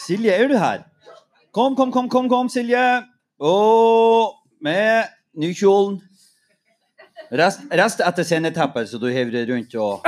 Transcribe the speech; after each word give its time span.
Silje, 0.00 0.32
er 0.34 0.48
du 0.48 0.56
her? 0.58 0.84
Kom, 1.54 1.74
kom, 1.76 1.90
kom, 1.92 2.08
kom, 2.08 2.28
kom 2.30 2.48
Silje. 2.52 2.82
Og 3.40 4.36
med 4.62 5.08
nykjolen. 5.40 6.00
Rest, 7.30 7.60
rest 7.78 8.00
etter 8.02 8.26
sceneteppet, 8.26 8.88
så 8.90 8.98
du 8.98 9.06
hever 9.12 9.44
rundt 9.52 9.74
og 9.78 10.06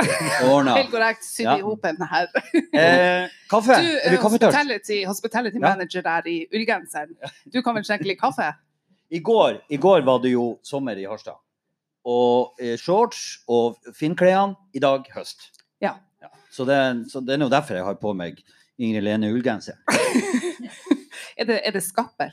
ordner. 0.49 0.75
Helt 0.81 0.89
korrekt. 0.91 1.23
Sydd 1.23 1.45
Ja. 1.47 1.53
i 1.55 1.63
hop 1.63 1.85
en 1.87 2.01
her. 2.11 2.27
Eh, 2.73 3.29
kaffe? 3.49 3.77
Du 3.79 3.87
er 3.87 4.01
er 4.03 4.11
du 4.11 4.17
kaffetørst? 4.19 4.57
hospitality, 4.57 4.97
hospitality 5.07 5.55
Ja. 5.61 5.69
manager 5.69 6.01
der 6.01 6.27
i 6.27 6.37
ullgenseren. 6.53 7.15
Du 7.53 7.61
kan 7.61 7.75
vel 7.75 7.83
skjenke 7.87 8.03
litt 8.09 8.19
kaffe? 8.19 8.49
I 9.11 9.19
går, 9.19 9.61
I 9.69 9.77
går 9.77 10.01
var 10.03 10.19
det 10.19 10.31
jo 10.33 10.59
sommer 10.63 10.97
i 10.99 11.05
Harstad. 11.05 11.39
Og 12.05 12.55
eh, 12.59 12.75
shorts 12.77 13.39
og 13.47 13.77
finklærne. 13.95 14.55
I 14.73 14.79
dag 14.79 15.05
høst. 15.15 15.47
Ja. 15.81 15.93
Så, 16.53 16.65
det, 16.69 16.77
så 17.11 17.21
det 17.25 17.35
er 17.35 17.41
nå 17.41 17.49
derfor 17.51 17.79
jeg 17.79 17.87
har 17.87 17.97
på 17.99 18.13
meg 18.17 18.39
Ingrid 18.77 19.05
Lene 19.05 19.31
ullgenser. 19.33 19.79
Er 21.33 21.47
det, 21.49 21.55
er 21.65 21.73
det 21.73 21.81
skappel? 21.81 22.29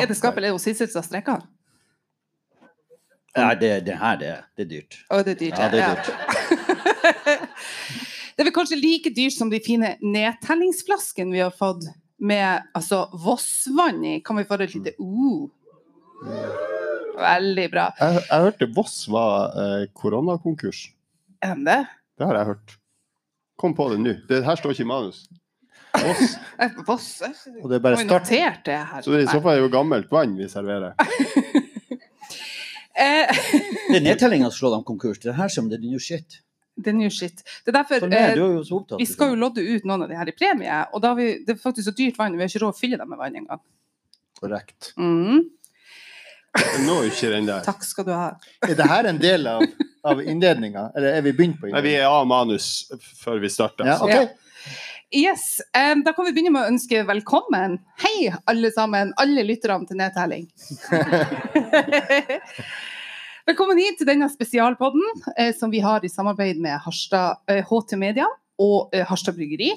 Er 0.00 0.08
det 0.10 0.16
skappel? 0.18 0.44
Er 0.48 0.54
hun 0.54 0.58
siste 0.62 0.88
som 0.90 1.04
strekker? 1.06 1.44
Nei, 3.36 3.52
det, 3.60 3.70
det 3.86 3.94
her 4.00 4.18
det, 4.18 4.32
det 4.58 4.64
er 4.64 4.70
dyrt. 4.72 4.96
Å, 5.06 5.20
det 5.22 5.36
er 5.36 5.38
dyrt. 5.40 5.60
Ja, 5.60 5.68
det 5.70 5.78
er 5.78 5.84
ja. 5.84 5.94
dyrt. 5.94 6.08
Det 8.32 8.40
er 8.40 8.48
vel 8.48 8.54
kanskje 8.56 8.78
like 8.80 9.10
dyrt 9.12 9.34
som 9.36 9.50
de 9.52 9.58
fine 9.62 9.90
nedtellingsflaskene 10.00 11.34
vi 11.34 11.42
har 11.42 11.52
fått 11.52 11.84
med 12.24 12.64
altså, 12.72 13.04
Vossvann 13.12 14.00
i. 14.08 14.14
Kan 14.24 14.40
vi 14.40 14.46
få 14.48 14.56
et 14.56 14.72
lite 14.72 14.94
uh? 14.96 15.50
Veldig 17.18 17.66
bra. 17.70 17.90
Jeg, 18.00 18.22
jeg 18.24 18.46
hørte 18.46 18.68
Voss 18.72 18.96
var 19.12 19.52
eh, 19.60 19.84
koronakonkurs. 20.00 20.86
Er 21.42 21.54
de 21.58 21.64
det? 21.66 21.80
Det 22.18 22.26
har 22.28 22.38
jeg 22.38 22.50
hørt. 22.52 22.74
Kom 23.58 23.74
på 23.78 23.88
det 23.92 24.00
nå. 24.02 24.12
Det 24.28 24.42
her 24.46 24.58
står 24.58 24.74
ikke 24.74 24.84
i 24.86 24.90
manus. 24.90 25.24
Voss. 25.92 26.36
Voss? 26.88 27.08
Og 27.62 27.66
det 27.70 27.76
er 27.78 27.82
bare 27.84 27.98
start. 28.00 28.30
notert 28.30 28.62
det 28.68 28.78
her? 28.78 29.02
Så 29.04 29.12
det, 29.12 29.24
i 29.26 29.28
så 29.30 29.40
fall 29.42 29.56
er 29.56 29.60
det 29.60 29.66
jo 29.66 29.72
gammelt 29.74 30.10
vann 30.12 30.36
vi 30.38 30.48
serverer. 30.50 30.94
Eh, 32.92 33.24
Det 33.88 33.96
er 33.96 34.02
nedtellinga 34.04 34.50
som 34.50 34.58
slår 34.58 34.72
dem 34.74 34.82
konkurs. 34.84 35.18
Det 35.22 35.30
er 35.32 35.36
her 35.38 35.48
som 35.48 35.70
det 35.70 35.78
er 35.78 35.84
new 35.86 35.98
shit. 36.02 36.34
det 36.76 36.90
er 36.92 36.96
new 36.98 37.08
shit. 37.08 37.40
Det 37.64 37.72
er 37.72 37.76
derfor 37.78 38.02
For 38.02 38.12
meg, 38.12 38.36
eh, 38.36 38.42
er 38.42 38.72
opptatt. 38.76 38.98
vi 39.00 39.06
skal 39.08 39.30
jo 39.32 39.38
lodde 39.40 39.64
ut 39.64 39.86
noen 39.88 40.04
av 40.04 40.10
de 40.12 40.18
her 40.18 40.28
i 40.28 40.34
premie, 40.36 40.76
og 40.92 41.00
da 41.00 41.14
har 41.14 41.16
vi, 41.16 41.30
det 41.46 41.54
er 41.54 41.60
faktisk 41.62 41.88
så 41.88 41.94
dyrt 41.96 42.18
vann, 42.20 42.36
vi 42.36 42.44
har 42.44 42.52
ikke 42.52 42.60
råd 42.66 42.74
å 42.74 42.78
fylle 42.78 42.98
dem 43.00 43.08
med 43.08 43.20
vann 43.22 43.38
engang. 43.40 43.62
Korrekt. 44.42 44.90
Mm, 45.00 45.40
Jeg 46.52 46.84
når 46.84 47.06
ikke 47.08 47.30
den 47.32 47.48
der. 47.48 47.64
takk 47.64 47.84
skal 47.86 48.06
du 48.06 48.12
ha. 48.12 48.28
Er 48.66 48.74
det 48.76 48.88
her 48.90 49.08
en 49.08 49.20
del 49.20 49.46
av, 49.48 49.64
av 50.04 50.20
innledninga, 50.20 50.90
eller 50.96 51.16
er 51.16 51.24
vi 51.24 51.32
begynt 51.36 51.60
på 51.60 51.70
Nei, 51.72 51.80
vi 51.84 51.94
er 51.96 52.08
av 52.10 52.26
manus 52.28 52.90
før 53.22 53.40
vi 53.40 53.50
starter. 53.52 53.88
Ja, 53.88 53.96
okay. 54.04 54.28
Yes, 55.12 55.60
um, 55.76 56.02
Da 56.04 56.14
kan 56.16 56.24
vi 56.24 56.32
begynne 56.32 56.52
med 56.54 56.64
å 56.64 56.72
ønske 56.72 57.02
velkommen. 57.08 57.78
Hei, 58.00 58.32
alle 58.48 58.70
sammen. 58.72 59.12
Alle 59.20 59.44
lytterne 59.44 59.88
til 59.88 60.00
Nedtelling. 60.00 60.46
velkommen 63.48 63.80
hit 63.80 64.00
til 64.00 64.08
denne 64.08 64.28
spesialpodden 64.32 65.04
eh, 65.36 65.52
som 65.56 65.72
vi 65.72 65.82
har 65.84 66.04
i 66.04 66.12
samarbeid 66.12 66.60
med 66.64 66.80
Harstad, 66.84 67.42
eh, 67.52 67.60
HT 67.68 67.98
Media 68.00 68.28
og 68.60 68.96
eh, 68.96 69.04
Harstad 69.08 69.36
Bryggeri. 69.36 69.74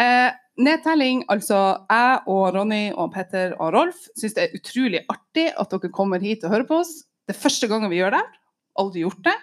Eh, 0.00 0.30
nedtelling, 0.60 1.24
altså 1.32 1.58
jeg 1.88 2.18
og 2.30 2.42
Ronny 2.56 2.84
og 2.92 3.12
Petter 3.14 3.54
og 3.58 3.72
Rolf 3.74 4.06
syns 4.18 4.36
det 4.36 4.44
er 4.44 4.56
utrolig 4.58 5.02
artig 5.12 5.48
at 5.56 5.72
dere 5.72 5.92
kommer 5.94 6.22
hit 6.22 6.44
og 6.44 6.52
hører 6.54 6.68
på 6.68 6.80
oss. 6.82 7.02
Det 7.26 7.36
er 7.36 7.40
første 7.40 7.68
gangen 7.70 7.92
vi 7.92 8.00
gjør 8.02 8.16
det. 8.18 8.24
Aldri 8.80 9.04
gjort 9.04 9.22
det. 9.24 9.36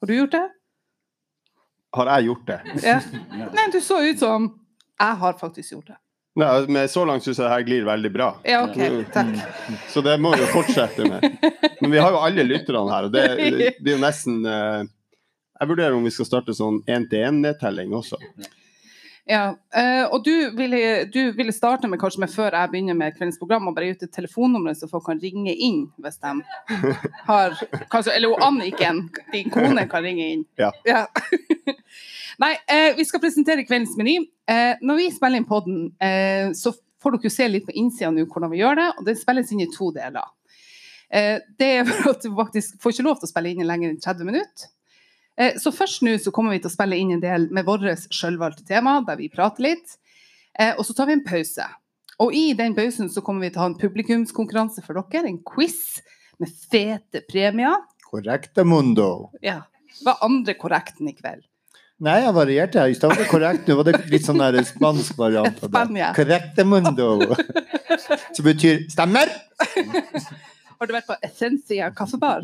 Har 0.00 0.10
du 0.10 0.14
gjort 0.14 0.36
det? 0.36 0.44
Har 1.94 2.10
jeg 2.16 2.30
gjort 2.30 2.48
det? 2.48 2.60
Ja. 2.84 2.96
Nei, 3.56 3.68
du 3.72 3.78
så 3.84 4.00
ut 4.02 4.18
som 4.18 4.48
Jeg 5.00 5.20
har 5.20 5.36
faktisk 5.38 5.76
gjort 5.76 5.92
det. 5.92 6.00
Nei, 6.38 6.48
men 6.66 6.88
så 6.90 7.04
langt 7.06 7.22
syns 7.22 7.38
jeg 7.38 7.46
det 7.46 7.52
her 7.52 7.64
glir 7.66 7.84
veldig 7.86 8.10
bra. 8.14 8.28
Ja, 8.46 8.64
OK. 8.66 9.06
Takk. 9.14 9.36
Så 9.90 10.02
det 10.02 10.16
må 10.18 10.32
vi 10.34 10.42
jo 10.42 10.48
fortsette 10.50 11.06
med. 11.06 11.28
Men 11.78 11.92
vi 11.92 12.00
har 12.02 12.10
jo 12.10 12.22
alle 12.26 12.46
lytterne 12.46 12.90
her, 12.90 13.06
og 13.06 13.14
det, 13.14 13.22
det, 13.38 13.68
det 13.78 13.92
er 13.92 13.94
jo 13.94 14.02
nesten 14.02 14.40
eh, 14.50 14.80
Jeg 15.60 15.70
vurderer 15.70 15.94
om 15.94 16.06
vi 16.06 16.10
skal 16.14 16.26
starte 16.26 16.56
sånn 16.58 16.80
én-til-én-nedtelling 16.90 17.94
også. 17.94 18.18
Ja. 19.24 19.56
eh, 19.74 20.04
og 20.12 20.24
du 20.24 20.50
ville, 20.56 21.04
du 21.08 21.32
ville 21.32 21.52
starte 21.52 21.88
med 21.88 22.00
kanskje 22.00 22.20
med 22.20 22.32
før 22.32 22.52
jeg 22.52 22.70
begynner 22.72 22.96
med 22.98 23.14
kveldens 23.16 23.38
program, 23.40 23.68
og 23.68 23.76
bare 23.76 23.88
gi 23.88 23.96
ut 23.96 24.04
et 24.04 24.12
telefonnummer 24.12 24.76
så 24.76 24.88
folk 24.90 25.06
kan 25.08 25.22
ringe 25.22 25.54
inn 25.54 25.86
hvis 26.04 26.20
de 26.20 26.34
har 27.30 27.56
kanskje, 27.92 28.12
Eller 28.12 28.44
Anniken, 28.44 29.06
din 29.32 29.48
kone, 29.54 29.86
kan 29.88 30.04
ringe 30.04 30.28
inn. 30.34 30.44
Ja. 30.60 31.06
Nei, 32.44 32.52
eh, 32.68 32.90
vi 32.98 33.06
skal 33.08 33.22
presentere 33.22 33.64
kveldens 33.64 33.96
meny. 33.96 34.18
Eh, 34.50 34.74
når 34.84 35.00
vi 35.00 35.10
spiller 35.14 35.40
inn 35.40 35.48
podden, 35.48 35.86
eh, 36.02 36.52
så 36.58 36.74
får 37.00 37.16
dere 37.16 37.28
jo 37.30 37.32
se 37.32 37.48
litt 37.48 37.66
på 37.68 37.76
innsida 37.80 38.10
nå 38.12 38.26
hvordan 38.26 38.52
vi 38.52 38.60
gjør 38.60 38.80
det, 38.80 38.88
og 38.98 39.08
det 39.08 39.18
spilles 39.20 39.52
inn 39.52 39.64
i 39.64 39.70
to 39.72 39.92
deler. 39.94 40.32
Det 41.14 41.66
er 41.68 41.84
for 41.86 42.10
at 42.10 42.24
du 42.24 42.32
faktisk 42.34 42.78
får 42.82 42.94
ikke 42.94 43.04
lov 43.06 43.18
til 43.20 43.28
å 43.28 43.30
spille 43.30 43.50
inn 43.52 43.60
i 43.62 43.66
lenger 43.68 43.92
enn 43.92 44.00
30 44.02 44.26
minutter. 44.26 44.70
Eh, 45.36 45.56
Så 45.58 45.72
først 45.74 46.02
nå 46.06 46.16
så 46.22 46.32
kommer 46.32 46.54
vi 46.54 46.60
til 46.62 46.70
å 46.70 46.74
spille 46.74 46.96
inn 46.98 47.12
en 47.16 47.20
del 47.22 47.48
med 47.50 47.66
vårt 47.66 47.82
sjølvalgte 48.10 48.66
tema, 48.66 49.00
der 49.06 49.16
vi 49.16 49.28
prater 49.28 49.62
litt. 49.62 49.96
Eh, 50.58 50.74
Og 50.78 50.84
så 50.86 50.94
tar 50.94 51.06
vi 51.06 51.12
en 51.18 51.24
pause. 51.24 51.66
Og 52.20 52.34
i 52.34 52.52
den 52.54 52.74
pausen 52.74 53.08
så 53.10 53.22
kommer 53.22 53.40
vi 53.42 53.50
til 53.50 53.58
å 53.58 53.64
ha 53.64 53.70
en 53.72 53.78
publikumskonkurranse 53.78 54.84
for 54.86 54.94
dere, 54.94 55.26
en 55.26 55.40
quiz 55.42 56.00
med 56.38 56.50
fete 56.70 57.24
premier. 57.26 57.74
Korrekte 58.06 58.64
mundo. 58.64 59.30
Ja. 59.42 59.62
Hva 60.02 60.14
er 60.14 60.24
andre 60.26 60.54
korrekten 60.54 61.08
i 61.10 61.14
kveld? 61.14 61.42
Nei, 62.04 62.16
jeg 62.24 62.34
varierte 62.34 62.82
var 63.08 63.14
det 63.16 63.28
korrekt, 63.30 63.68
nå 63.68 63.76
var 63.78 63.86
det 63.86 64.00
litt 64.10 64.24
sånn 64.26 64.40
der 64.42 64.58
spansk 64.66 65.14
variant 65.16 65.60
av 65.62 65.70
det. 65.70 66.64
Mundo. 66.66 67.36
Som 68.34 68.44
betyr 68.48 68.82
stemmer. 68.90 69.30
Har 70.74 70.86
du 70.90 70.94
vært 70.96 71.06
på 71.06 71.16
Essencia 71.22 71.90
kaffebar? 71.94 72.42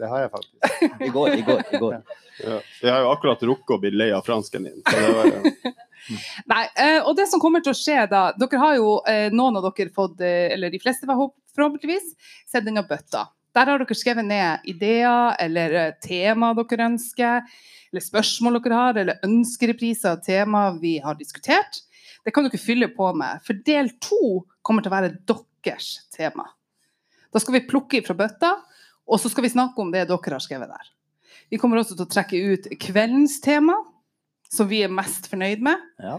Det 0.00 0.08
har 0.08 0.24
jeg 0.24 0.30
faktisk. 0.32 0.82
I 1.04 1.08
går, 1.12 1.34
i 1.36 1.46
går. 1.46 1.62
i 1.72 1.82
går. 1.84 2.00
Ja. 2.40 2.54
Jeg 2.80 2.88
har 2.88 3.02
jo 3.04 3.08
akkurat 3.12 3.42
rukket 3.44 3.72
å 3.74 3.76
bli 3.82 3.90
lei 3.92 4.06
av 4.16 4.22
fransken 4.24 4.64
din. 4.64 4.78
Så 4.80 4.96
det 4.96 5.08
var, 5.12 5.74
Nei, 6.52 6.62
eh, 6.80 7.02
og 7.04 7.12
det 7.18 7.26
som 7.28 7.42
kommer 7.42 7.60
til 7.60 7.74
å 7.74 7.76
skje 7.76 8.06
da 8.08 8.22
Dere 8.40 8.60
har 8.62 8.78
jo, 8.78 8.94
eh, 9.10 9.26
noen 9.34 9.58
av 9.60 9.66
dere 9.66 9.92
fått, 9.92 10.22
eh, 10.24 10.46
eller 10.54 10.72
de 10.72 10.80
fleste 10.80 11.04
forhåp- 11.10 11.36
forhåpentligvis, 11.52 12.14
sending 12.48 12.78
av 12.80 12.88
bøtta. 12.88 13.26
Der 13.52 13.68
har 13.68 13.82
dere 13.82 13.98
skrevet 13.98 14.24
ned 14.24 14.64
ideer 14.72 15.36
eller 15.42 15.92
tema 16.00 16.54
dere 16.56 16.86
ønsker, 16.86 17.44
eller 17.90 18.06
spørsmål 18.06 18.56
dere 18.62 18.78
har, 18.78 19.02
eller 19.02 19.20
ønskerepriser 19.26 20.14
av 20.14 20.24
tema 20.24 20.64
vi 20.80 20.96
har 21.04 21.18
diskutert. 21.20 21.82
Det 22.24 22.32
kan 22.32 22.48
dere 22.48 22.62
fylle 22.62 22.88
på 22.94 23.12
med. 23.20 23.44
For 23.44 23.60
del 23.66 23.92
to 24.00 24.46
kommer 24.64 24.86
til 24.86 24.92
å 24.92 24.96
være 24.96 25.12
deres 25.28 25.92
tema. 26.16 26.48
Da 27.30 27.42
skal 27.42 27.58
vi 27.58 27.66
plukke 27.68 28.00
fra 28.06 28.16
bøtta, 28.16 28.54
og 29.10 29.20
så 29.20 29.30
skal 29.32 29.46
vi 29.46 29.52
snakke 29.52 29.82
om 29.82 29.90
det 29.92 30.06
dere 30.08 30.36
har 30.36 30.42
skrevet 30.42 30.70
der. 30.70 30.90
Vi 31.50 31.58
kommer 31.58 31.80
også 31.80 31.96
til 31.98 32.06
å 32.06 32.10
trekke 32.10 32.40
ut 32.52 32.68
kveldens 32.80 33.40
tema, 33.42 33.74
som 34.50 34.68
vi 34.70 34.84
er 34.86 34.92
mest 34.92 35.26
fornøyd 35.30 35.62
med. 35.66 35.82
Ja. 36.02 36.18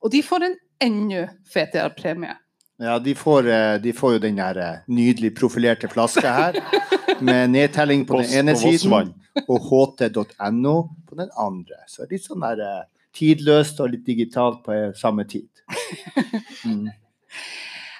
Og 0.00 0.12
de 0.12 0.22
får 0.24 0.46
en 0.46 0.56
enda 0.80 1.26
fetere 1.52 1.92
premie. 1.96 2.36
Ja, 2.80 2.98
de 2.98 3.12
får, 3.14 3.48
eh, 3.48 3.74
de 3.80 3.92
får 3.92 4.14
jo 4.14 4.20
den 4.22 4.38
der 4.40 4.56
eh, 4.56 4.76
nydelig 4.88 5.34
profilerte 5.36 5.88
flaska 5.92 6.32
her, 6.32 6.56
med 7.20 7.52
nedtelling 7.52 8.06
på 8.08 8.22
den 8.22 8.32
ene 8.40 8.54
siden 8.56 9.12
og 9.44 9.66
ht.no 9.68 10.74
på 11.08 11.18
den 11.18 11.28
andre. 11.36 11.82
Så 11.88 12.08
litt 12.08 12.24
sånn 12.24 12.40
der 12.40 12.62
eh, 12.64 12.86
tidløst 13.16 13.82
og 13.84 13.92
litt 13.92 14.06
digitalt 14.08 14.64
på 14.64 14.82
samme 14.96 15.28
tid. 15.28 15.48
Mm. 16.60 16.90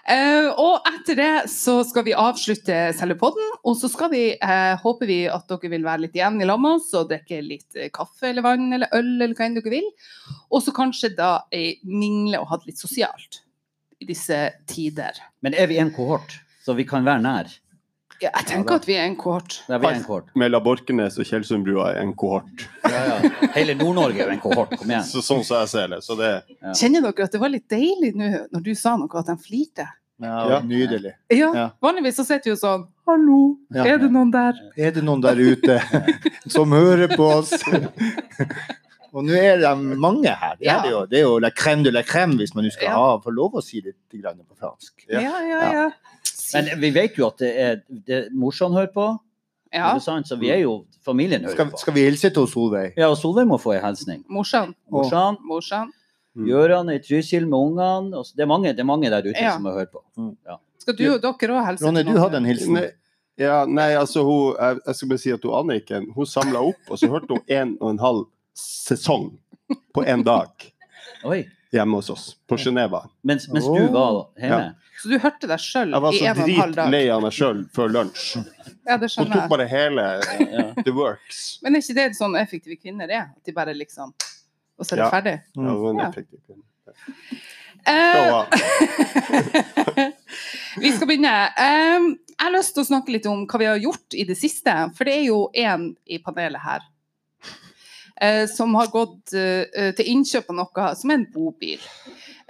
Eh, 0.09 0.49
og 0.57 0.87
etter 0.89 1.19
det 1.19 1.33
så 1.53 1.81
skal 1.87 2.07
vi 2.07 2.17
avslutte 2.17 2.79
selve 2.97 3.17
podden, 3.21 3.47
og 3.67 3.77
så 3.79 3.91
skal 3.93 4.11
vi, 4.13 4.25
eh, 4.33 4.73
håper 4.81 5.11
vi 5.11 5.21
at 5.29 5.47
dere 5.51 5.73
vil 5.75 5.85
være 5.85 6.07
litt 6.07 6.17
igjen 6.17 6.41
i 6.41 6.49
lag 6.49 6.61
med 6.61 6.79
oss 6.79 6.89
og 6.97 7.11
drikke 7.13 7.43
litt 7.45 7.77
eh, 7.77 7.91
kaffe 7.93 8.31
eller 8.31 8.47
vann 8.47 8.73
eller 8.73 8.89
øl 8.97 9.13
eller 9.21 9.37
hva 9.37 9.47
enn 9.47 9.59
dere 9.59 9.75
vil. 9.77 9.89
Og 10.51 10.65
så 10.65 10.75
kanskje 10.77 11.13
da 11.17 11.33
mingle 11.85 12.41
og 12.41 12.49
ha 12.51 12.61
det 12.61 12.73
litt 12.73 12.83
sosialt 12.83 13.43
i 14.01 14.09
disse 14.09 14.39
tider. 14.71 15.21
Men 15.45 15.55
er 15.55 15.69
vi 15.69 15.81
en 15.83 15.93
kohort, 15.93 16.41
så 16.65 16.75
vi 16.79 16.89
kan 16.89 17.05
være 17.05 17.25
nær? 17.27 17.53
Ja, 18.21 18.29
jeg 18.37 18.47
tenker 18.51 18.75
at 18.77 18.85
vi 18.89 18.97
er 19.01 19.07
en 19.09 19.15
kohort. 19.17 19.55
Ja, 19.69 19.79
vi 19.81 19.87
er 19.89 19.95
en 19.97 20.03
kohort. 20.05 20.27
Mellom 20.37 20.63
Borkenes 20.67 21.15
og 21.19 21.25
Tjeldsundbrua 21.25 21.87
er 21.95 22.03
en 22.03 22.11
kohort. 22.21 22.67
Ja, 22.85 23.01
ja. 23.09 23.31
Hele 23.55 23.73
Nord-Norge 23.79 24.21
er 24.21 24.27
jo 24.29 24.35
en 24.35 24.43
kohort, 24.43 24.75
kom 24.77 24.91
igjen. 24.93 25.07
Så, 25.13 25.23
sånn 25.25 25.41
som 25.47 25.63
jeg 25.63 25.71
ser 25.73 25.89
det. 25.95 26.03
Så 26.05 26.17
det 26.21 26.29
Ja. 26.61 26.75
Kjenner 26.77 27.07
dere 27.07 27.25
at 27.31 27.33
det 27.33 27.41
var 27.41 27.49
litt 27.55 27.69
deilig 27.73 28.13
nå 28.21 28.29
når 28.53 28.67
du 28.67 28.75
sa 28.77 28.97
noe, 29.01 29.09
at 29.23 29.31
de 29.33 29.37
flirte? 29.41 29.89
Ja, 30.21 30.35
Ja. 30.51 30.59
Nydelig. 30.61 31.15
Ja, 31.33 31.71
vanligvis 31.81 32.19
så 32.21 32.27
sitter 32.29 32.51
vi 32.51 32.53
jo 32.53 32.61
sånn 32.61 32.85
Hallo, 33.09 33.57
Ja. 33.75 33.87
er 33.89 33.99
det 33.99 34.11
noen 34.13 34.31
der? 34.31 34.53
Er 34.77 34.93
det 34.93 35.03
noen 35.03 35.23
der 35.25 35.35
ute 35.41 35.81
som 36.55 36.71
hører 36.77 37.09
på 37.17 37.25
oss? 37.41 37.57
Og 39.11 39.25
nå 39.27 39.35
er 39.35 39.57
det 39.59 39.71
mange 39.99 40.31
her. 40.31 40.53
Det 40.61 40.69
er, 40.71 40.83
det 40.85 40.91
jo, 40.93 41.01
det 41.11 41.19
er 41.19 41.25
jo 41.25 41.39
la 41.43 41.51
crème 41.51 41.83
de 41.83 41.91
la 41.91 42.03
crème, 42.07 42.37
hvis 42.39 42.53
man 42.55 42.63
nå 42.63 42.71
skal 42.71 42.87
Ja. 42.93 42.99
ha, 43.01 43.17
få 43.25 43.33
lov 43.35 43.57
å 43.59 43.63
si 43.65 43.81
litt 43.83 43.97
på 44.13 44.55
fransk. 44.61 45.07
Ja. 45.09 45.21
Ja, 45.25 45.41
ja, 45.73 45.91
ja. 46.55 46.63
Men 46.63 46.81
vi 46.81 46.91
vet 46.95 47.17
jo 47.19 47.27
at 47.27 47.39
det 47.39 47.51
er 47.59 47.81
det, 48.07 48.21
morsan 48.33 48.73
hører 48.77 48.93
på, 48.95 49.09
Ja. 49.73 49.93
Så 50.03 50.37
vi 50.41 50.49
er 50.51 50.65
jo 50.65 50.85
familien 51.07 51.45
hører 51.45 51.55
Skal, 51.55 51.69
på. 51.71 51.79
skal 51.79 51.95
vi 51.95 52.01
hilse 52.03 52.31
til 52.35 52.47
Solveig? 52.51 52.93
Ja, 52.99 53.07
og 53.13 53.17
Solveig 53.21 53.47
må 53.47 53.57
få 53.63 53.77
en 53.77 53.85
hilsning. 53.85 54.25
Morsan. 54.29 54.73
Morsan, 54.91 55.37
Morsan. 55.47 55.93
Mm. 56.35 56.47
Gøran 56.49 56.91
i 56.91 56.99
Trysil 56.99 57.47
med 57.47 57.59
ungene. 57.59 58.25
Det 58.35 58.43
er 58.43 58.47
mange, 58.51 58.73
det 58.75 58.81
er 58.83 58.89
mange 58.89 59.11
der 59.11 59.23
ute 59.23 59.39
Ja. 59.41 59.53
som 59.55 59.63
må 59.63 59.71
høre 59.77 59.87
på. 59.87 60.03
Skal 60.79 60.97
du 60.97 61.05
og 61.15 61.23
dere 61.23 61.55
òg 61.55 61.67
hilse? 61.69 61.87
Ronny, 61.87 62.03
du 62.03 62.19
hadde 62.19 62.37
en 62.37 62.45
hilsen. 62.51 62.75
Nei, 62.75 62.89
ja, 63.39 63.65
nei, 63.65 63.93
altså 63.95 64.25
hun, 64.27 64.57
jeg, 64.59 64.81
jeg 64.87 64.95
skal 64.99 65.09
bare 65.09 65.19
si 65.23 65.31
at 65.31 65.45
hun 65.47 65.55
Anniken 65.61 66.11
hun 66.17 66.27
samla 66.27 66.59
opp, 66.73 66.83
og 66.91 66.99
så 66.99 67.09
hørte 67.09 67.31
hun 67.31 67.41
en 67.49 67.77
og 67.81 67.91
en 67.95 67.99
halv 68.03 68.25
sesong 68.59 69.31
på 69.95 70.03
én 70.05 70.25
dag 70.27 70.51
Oi. 71.25 71.45
Hjemme 71.73 71.95
hos 72.01 72.11
oss 72.11 72.37
på 72.49 72.57
Geneva. 72.59 73.05
Mens, 73.23 73.49
mens 73.53 73.65
du 73.67 73.89
var 73.95 74.25
hjemme? 74.39 74.75
Så 75.01 75.09
du 75.09 75.19
hørte 75.23 75.47
deg 75.49 75.59
sjøl 75.63 75.89
i 75.89 75.93
en 75.95 76.05
og 76.05 76.13
en 76.13 76.19
halv 76.21 76.21
dag? 76.21 76.27
Jeg 76.27 76.37
var 76.37 76.51
så 76.51 76.73
dritlei 76.75 77.05
av 77.15 77.23
meg 77.25 77.33
sjøl 77.33 77.63
før 77.77 77.89
lunsj. 77.95 78.25
Ja, 78.87 78.97
det 79.01 79.09
Hun 79.17 79.27
tok 79.31 79.35
jeg. 79.39 79.49
bare 79.53 79.67
hele 79.71 80.03
Ja. 80.51 80.65
The 80.85 80.93
Works. 80.93 81.59
Men 81.63 81.75
er 81.77 81.81
ikke 81.85 81.95
det 82.01 82.09
sånn 82.19 82.35
effektive 82.41 82.77
kvinner 82.81 83.09
er? 83.09 83.23
At 83.37 83.45
de 83.45 83.53
bare 83.57 83.75
liksom 83.75 84.13
Og 84.81 84.87
så 84.87 84.93
er 84.93 84.97
det 84.97 85.05
Ja. 85.05 85.11
ferdig? 85.11 85.37
Ja, 85.57 85.63
en 85.91 85.99
Ja. 85.99 86.09
effektiv 86.11 86.39
kvinne. 86.47 86.63
Uh, 87.89 88.45
vi 90.81 90.93
skal 90.93 91.07
begynne. 91.09 91.33
Em, 91.57 92.11
jeg 92.29 92.45
har 92.45 92.53
lyst 92.53 92.75
til 92.77 92.85
å 92.85 92.89
snakke 92.89 93.13
litt 93.15 93.27
om 93.27 93.47
hva 93.49 93.59
vi 93.59 93.65
har 93.69 93.79
gjort 93.81 94.15
i 94.21 94.25
det 94.29 94.37
siste. 94.39 94.75
For 94.97 95.05
det 95.09 95.15
er 95.19 95.25
jo 95.31 95.39
en 95.55 95.95
i 96.07 96.19
panelet 96.19 96.61
her 96.65 96.81
som 98.53 98.75
har 98.77 98.91
gått 98.93 99.33
eh, 99.33 99.93
til 99.97 100.11
innkjøp 100.13 100.51
av 100.53 100.57
noe 100.59 100.89
som 100.99 101.13
er 101.13 101.21
en 101.23 101.29
bobil. 101.33 101.81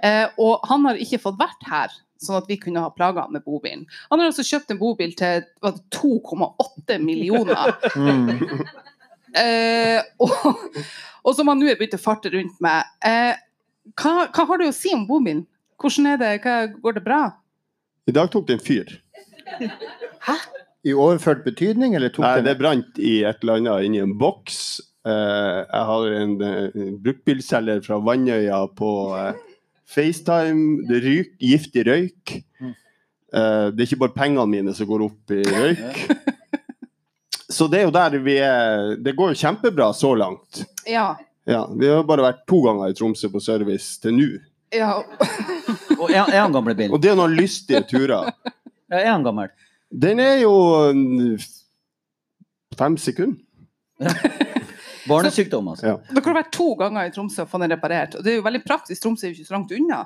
Eh, 0.03 0.27
og 0.41 0.65
han 0.69 0.87
har 0.89 0.99
ikke 1.01 1.21
fått 1.21 1.37
vært 1.39 1.67
her, 1.69 1.93
sånn 2.21 2.39
at 2.39 2.49
vi 2.49 2.57
kunne 2.61 2.81
ha 2.81 2.93
plaga 2.93 3.27
med 3.33 3.43
bobilen. 3.45 3.85
Han 4.09 4.21
har 4.21 4.31
altså 4.31 4.45
kjøpt 4.45 4.73
en 4.73 4.81
bobil 4.81 5.13
til 5.17 5.45
2,8 5.63 7.01
millioner. 7.03 7.75
Mm. 9.31 9.39
Eh, 9.39 10.01
og, 10.19 10.31
og 11.23 11.35
som 11.37 11.47
han 11.47 11.61
nå 11.61 11.69
er 11.71 11.77
begynt 11.79 11.93
å 11.95 12.01
farte 12.01 12.27
rundt 12.33 12.57
med. 12.63 12.89
Eh, 13.07 13.37
hva, 13.95 14.25
hva 14.27 14.43
har 14.49 14.59
du 14.59 14.65
å 14.65 14.73
si 14.75 14.91
om 14.91 15.05
bobilen? 15.07 15.45
Hvordan 15.79 16.09
er 16.11 16.19
det? 16.19 16.31
Hva, 16.43 16.55
går 16.83 16.97
det 16.97 17.03
bra? 17.05 17.21
I 18.11 18.15
dag 18.17 18.27
tok 18.33 18.49
det 18.49 18.57
en 18.57 18.65
fyr. 18.65 18.91
Hæ? 20.27 20.35
I 20.83 20.97
overført 20.97 21.45
betydning, 21.45 21.95
eller 21.95 22.11
tok 22.11 22.25
Nei, 22.25 22.33
det 22.41 22.49
det 22.49 22.57
brant 22.59 22.99
i 22.99 23.21
et 23.27 23.39
eller 23.39 23.61
annet 23.61 23.87
inni 23.87 24.03
en 24.03 24.17
boks. 24.19 24.59
Eh, 25.01 25.59
jeg 25.65 25.85
har 25.89 26.11
en 26.19 26.33
uh, 26.41 26.81
bruktbilselger 27.01 27.81
fra 27.85 27.97
Vannøya 28.05 28.59
på 28.77 28.91
eh, 29.17 29.39
FaceTime. 29.89 30.83
Det 30.89 31.01
ryker 31.01 31.47
giftig 31.51 31.85
røyk. 31.87 32.35
Mm. 32.61 32.75
Eh, 33.33 33.65
det 33.73 33.81
er 33.81 33.87
ikke 33.87 34.03
bare 34.03 34.15
pengene 34.15 34.45
mine 34.51 34.75
som 34.77 34.89
går 34.89 35.07
opp 35.07 35.33
i 35.33 35.41
røyk. 35.47 36.05
Så 37.51 37.67
det 37.67 37.81
er 37.81 37.89
jo 37.89 37.91
der 37.91 38.13
vi 38.23 38.37
er 38.39 38.93
Det 39.03 39.11
går 39.17 39.33
jo 39.33 39.39
kjempebra 39.41 39.89
så 39.93 40.13
langt. 40.15 40.61
Ja. 40.87 41.17
Ja, 41.43 41.65
vi 41.67 41.89
har 41.89 42.05
bare 42.07 42.23
vært 42.23 42.45
to 42.47 42.61
ganger 42.63 42.93
i 42.93 42.95
Tromsø 42.95 43.27
på 43.33 43.41
service 43.43 43.97
til 43.99 44.15
nå. 44.15 44.29
ja. 44.75 44.93
Og 46.01 46.09
er, 46.09 46.31
han 46.31 46.53
gamle 46.53 46.73
bil? 46.73 46.93
Og 46.95 47.01
det 47.03 47.11
er 47.11 47.17
noen 47.19 47.35
lystige 47.37 47.83
turer. 47.85 48.31
Ja, 48.89 49.01
er 49.01 49.11
han 49.11 49.25
gammel? 49.25 49.51
Den 49.91 50.21
er 50.23 50.39
jo 50.41 50.53
fem 52.79 52.95
sekunder. 52.97 53.37
Barnesykdom, 55.09 55.71
altså. 55.73 55.87
Ja. 55.87 55.97
Dere 56.11 56.25
har 56.27 56.37
vært 56.41 56.51
to 56.55 56.71
ganger 56.79 57.09
i 57.09 57.13
Tromsø 57.15 57.45
og 57.45 57.51
fått 57.51 57.63
den 57.65 57.73
reparert. 57.73 58.17
Og 58.17 58.25
det 58.25 58.33
er 58.33 58.39
jo 58.39 58.45
veldig 58.45 58.63
praktisk. 58.65 59.01
Tromsø 59.03 59.27
er 59.27 59.31
jo 59.31 59.39
ikke 59.39 59.49
så 59.49 59.57
langt 59.57 59.73
unna. 59.77 60.03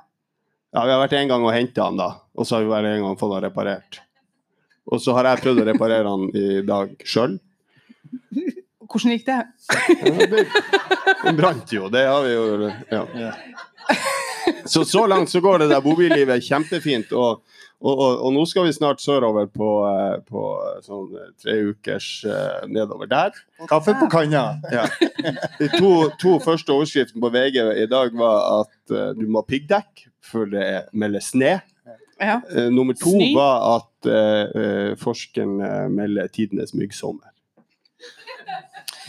Ja, 0.75 0.83
vi 0.83 0.91
har 0.91 1.01
vært 1.03 1.15
en 1.19 1.31
gang 1.31 1.45
og 1.47 1.53
henta 1.55 1.87
han, 1.87 1.99
da. 1.99 2.09
Og 2.35 2.47
så 2.47 2.57
har 2.57 2.65
vi 2.65 2.71
vært 2.73 2.89
en 2.91 3.01
gang 3.01 3.11
og 3.13 3.19
fått 3.21 3.35
han 3.37 3.45
reparert. 3.47 3.99
Og 4.91 5.01
så 5.01 5.15
har 5.17 5.29
jeg 5.31 5.43
prøvd 5.43 5.63
å 5.63 5.67
reparere 5.71 6.13
han 6.13 6.27
i 6.35 6.47
dag 6.67 6.91
sjøl. 7.07 7.39
Hvordan 8.85 9.15
gikk 9.15 9.25
det? 9.27 9.39
Den 11.23 11.39
brant 11.39 11.71
jo, 11.73 11.87
det 11.91 12.03
har 12.05 12.21
vi 12.23 12.35
jo 12.35 12.69
ja. 12.69 13.01
Ja. 13.17 13.31
Så 14.69 14.85
så 14.85 15.07
langt 15.09 15.31
så 15.31 15.41
går 15.41 15.63
det 15.63 15.71
der 15.71 15.81
bobillivet 15.81 16.43
kjempefint. 16.45 17.11
Og, 17.17 17.41
og, 17.85 17.93
og, 17.93 18.23
og 18.25 18.33
nå 18.33 18.45
skal 18.49 18.65
vi 18.65 18.73
snart 18.73 19.03
sørover 19.03 19.45
på, 19.53 19.69
eh, 19.89 20.15
på 20.25 20.45
sånn 20.85 21.13
eh, 21.19 21.29
tre 21.41 21.57
ukers 21.69 22.07
eh, 22.25 22.65
nedover 22.71 23.09
der. 23.11 23.37
Kaffe 23.69 23.93
på 23.99 24.09
kanna. 24.11 24.47
Ja. 24.73 24.87
De 25.59 25.69
to, 25.77 25.91
to 26.21 26.39
første 26.43 26.73
overskriftene 26.73 27.21
på 27.21 27.31
VG 27.35 27.61
i 27.83 27.85
dag 27.91 28.17
var 28.17 28.63
at 28.63 28.95
eh, 28.95 29.13
du 29.19 29.27
må 29.27 29.43
ha 29.43 29.49
piggdekk 29.49 30.07
før 30.25 30.49
det 30.55 30.67
melder 30.97 31.23
sne. 31.23 31.53
Ja. 32.17 32.39
Eh, 32.49 32.71
nummer 32.73 32.97
to 32.97 33.13
Snø. 33.13 33.29
var 33.37 33.63
at 33.75 34.09
eh, 34.09 34.61
eh, 34.63 34.91
forskeren 34.99 35.59
eh, 35.61 35.85
melder 35.93 36.31
tidenes 36.33 36.73
myggsommer. 36.73 37.34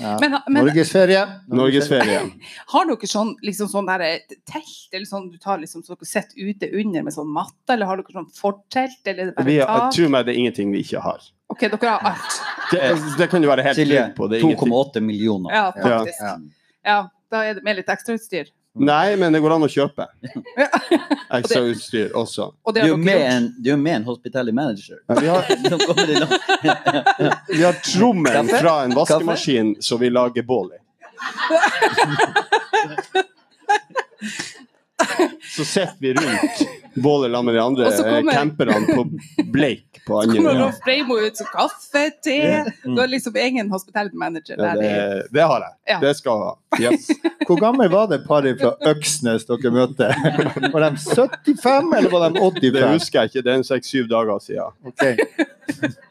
Ja. 0.01 0.17
Men, 0.21 0.37
men 0.47 0.67
Norgesferie. 0.67 1.23
Norgesferie. 1.49 2.21
har 2.73 2.89
dere 2.91 3.09
sånn, 3.11 3.33
liksom 3.47 3.71
sånn 3.73 3.89
der, 3.89 4.05
telt, 4.49 4.89
eller 4.93 5.07
sånn 5.09 5.31
du 5.33 5.39
tar 5.43 5.63
liksom, 5.63 5.85
så 5.87 5.95
dere 5.95 6.09
sitter 6.11 6.51
ute 6.51 6.71
under 6.77 7.07
med 7.07 7.17
sånn 7.17 7.31
matte, 7.33 7.73
eller 7.73 7.89
har 7.91 8.03
dere 8.03 8.19
sånn 8.19 8.29
fortelt, 8.37 9.01
eller 9.05 9.31
er 9.31 9.33
bare 9.39 9.49
Vi 9.49 9.57
har, 9.63 9.87
tak? 9.87 9.97
tro 9.97 10.11
meg, 10.13 10.27
det 10.29 10.35
er 10.35 10.43
ingenting 10.45 10.75
vi 10.75 10.85
ikke 10.85 11.03
har. 11.05 11.25
OK, 11.55 11.67
dere 11.69 11.97
har 11.97 12.13
alt. 12.13 12.43
Det, 12.67 12.81
det 13.15 13.29
kan 13.31 13.39
du 13.39 13.47
være 13.47 13.63
helt 13.63 13.79
trygg 13.79 14.09
på. 14.17 14.27
Det 14.27 14.41
er 14.41 14.43
ingenting. 14.43 14.73
2,8 14.75 15.01
millioner. 15.07 15.53
Ja, 15.55 15.67
faktisk. 15.71 16.19
Ja. 16.19 16.33
Ja, 16.83 16.97
da 17.31 17.43
er 17.47 17.55
det 17.55 17.63
med 17.63 17.79
litt 17.79 17.93
ekstrautstyr. 17.95 18.51
Nei, 18.76 19.17
men 19.17 19.32
det 19.32 19.40
går 19.40 19.55
an 19.56 19.64
å 19.64 19.69
kjøpe. 19.70 20.06
ekstrautstyr 21.38 22.11
også. 22.17 22.50
Og 22.62 22.75
Du 22.75 22.78
det 22.78 22.84
er 22.84 22.88
jo 22.90 22.96
med 23.00 23.23
en, 23.25 23.55
du 23.58 23.70
er 23.73 23.76
med 23.81 23.94
en 24.00 24.05
hospitality 24.11 24.55
manager. 24.55 24.99
Ja, 25.08 25.14
vi, 25.20 25.26
har, 25.28 25.43
vi 27.52 27.62
har 27.62 27.73
trommelen 27.84 28.46
Kaffe? 28.50 28.61
fra 28.61 28.82
en 28.84 28.94
vaskemaskin 28.96 29.76
som 29.81 30.00
vi 30.00 30.11
lager 30.11 30.43
bål 30.43 30.70
i. 30.76 30.78
Så 35.57 35.65
sitter 35.65 35.95
vi 36.01 36.15
rundt 36.15 36.69
bålet 36.95 37.33
sammen 37.33 37.45
med 37.45 37.55
de 37.55 37.61
andre 37.61 37.91
kommer- 37.97 38.33
camperne 38.33 38.87
på 38.95 39.05
Blake 39.53 40.01
på 40.07 40.23
Så 40.23 40.31
kommer. 40.33 40.55
Rolf 40.61 40.79
Breimo 40.85 41.19
ut 41.19 41.37
som 41.37 41.47
kaffe, 41.53 42.11
te 42.25 42.65
Du 42.85 43.01
har 43.01 43.07
liksom 43.07 43.37
egen 43.37 43.71
hospitality 43.71 44.17
manager 44.17 44.57
Ja, 44.59 44.75
det, 44.75 45.27
det 45.33 45.43
har 45.43 45.61
jeg. 45.61 45.73
Ja. 45.93 45.99
Det 46.01 46.15
skal 46.17 46.33
jeg 46.33 46.41
ha. 46.47 46.93
Yes. 46.93 47.09
Hvor 47.47 47.61
gammel 47.61 47.89
var 47.93 48.07
det 48.11 48.23
paret 48.27 48.59
fra 48.61 48.73
Øksnes 48.91 49.45
dere 49.47 49.71
møtte? 49.71 50.09
Var 50.73 50.81
de 50.91 50.97
75, 50.97 51.93
eller 51.97 52.11
var 52.11 52.31
de 52.31 52.41
85? 52.41 52.73
Det 52.73 52.89
husker 52.91 53.21
jeg 53.21 53.31
ikke. 53.31 53.43
Det 53.47 53.53
er 53.53 53.61
en 53.61 53.65
seks-syv 53.69 54.09
dager 54.11 54.41
siden. 54.43 54.75
Ok. 54.87 56.03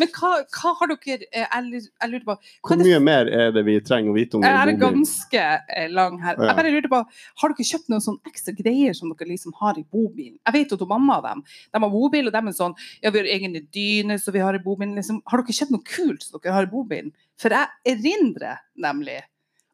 Men 0.00 0.08
hva, 0.14 0.30
hva 0.56 0.72
har 0.78 0.90
dere 0.92 1.26
eh, 1.32 1.44
Jeg 1.44 1.64
lurer- 1.66 2.10
lurte 2.12 2.26
på 2.28 2.36
Hvor 2.68 2.76
mye 2.80 2.86
det 2.94 3.02
mer 3.02 3.26
er 3.28 3.50
det 3.52 3.64
vi 3.66 3.74
trenger 3.84 4.12
å 4.12 4.16
vite 4.16 4.38
om 4.38 4.46
Jeg 4.46 4.54
er 4.62 4.72
ganske 4.80 5.42
eh, 5.76 5.88
lang 5.90 6.18
her. 6.22 6.36
Ja. 6.38 6.46
Jeg 6.50 6.56
bare 6.60 6.72
lurte 6.74 6.90
på, 6.92 7.00
Har 7.42 7.52
dere 7.54 7.68
kjøpt 7.72 7.90
noen 7.92 8.04
sånne 8.04 8.32
ekstra 8.32 8.54
greier 8.58 8.94
som 8.98 9.12
dere 9.12 9.28
liksom 9.32 9.52
har 9.60 9.78
i 9.80 9.84
bobilen? 9.84 10.38
Jeg 10.46 10.56
vet 10.58 10.72
at 10.78 10.86
mamma 10.88 11.18
og 11.20 11.26
dem 11.28 11.42
de 11.44 11.82
har 11.84 11.92
bobil, 11.96 12.26
og 12.30 12.32
de 12.36 12.42
er 12.52 12.56
sånn 12.60 12.76
Ja, 13.02 13.10
vi 13.10 13.18
har 13.22 13.30
egne 13.36 13.60
dyner 13.72 14.18
som 14.22 14.34
vi 14.36 14.40
har 14.44 14.54
i 14.54 14.62
bobilen. 14.62 14.94
Liksom. 14.98 15.20
Har 15.26 15.42
dere 15.42 15.58
kjøpt 15.58 15.74
noe 15.76 15.84
kult 15.86 16.22
som 16.26 16.40
dere 16.40 16.54
har 16.56 16.68
i 16.68 16.72
bobilen? 16.72 17.12
For 17.40 17.50
jeg 17.52 17.68
erindrer 17.96 18.58
nemlig 18.78 19.20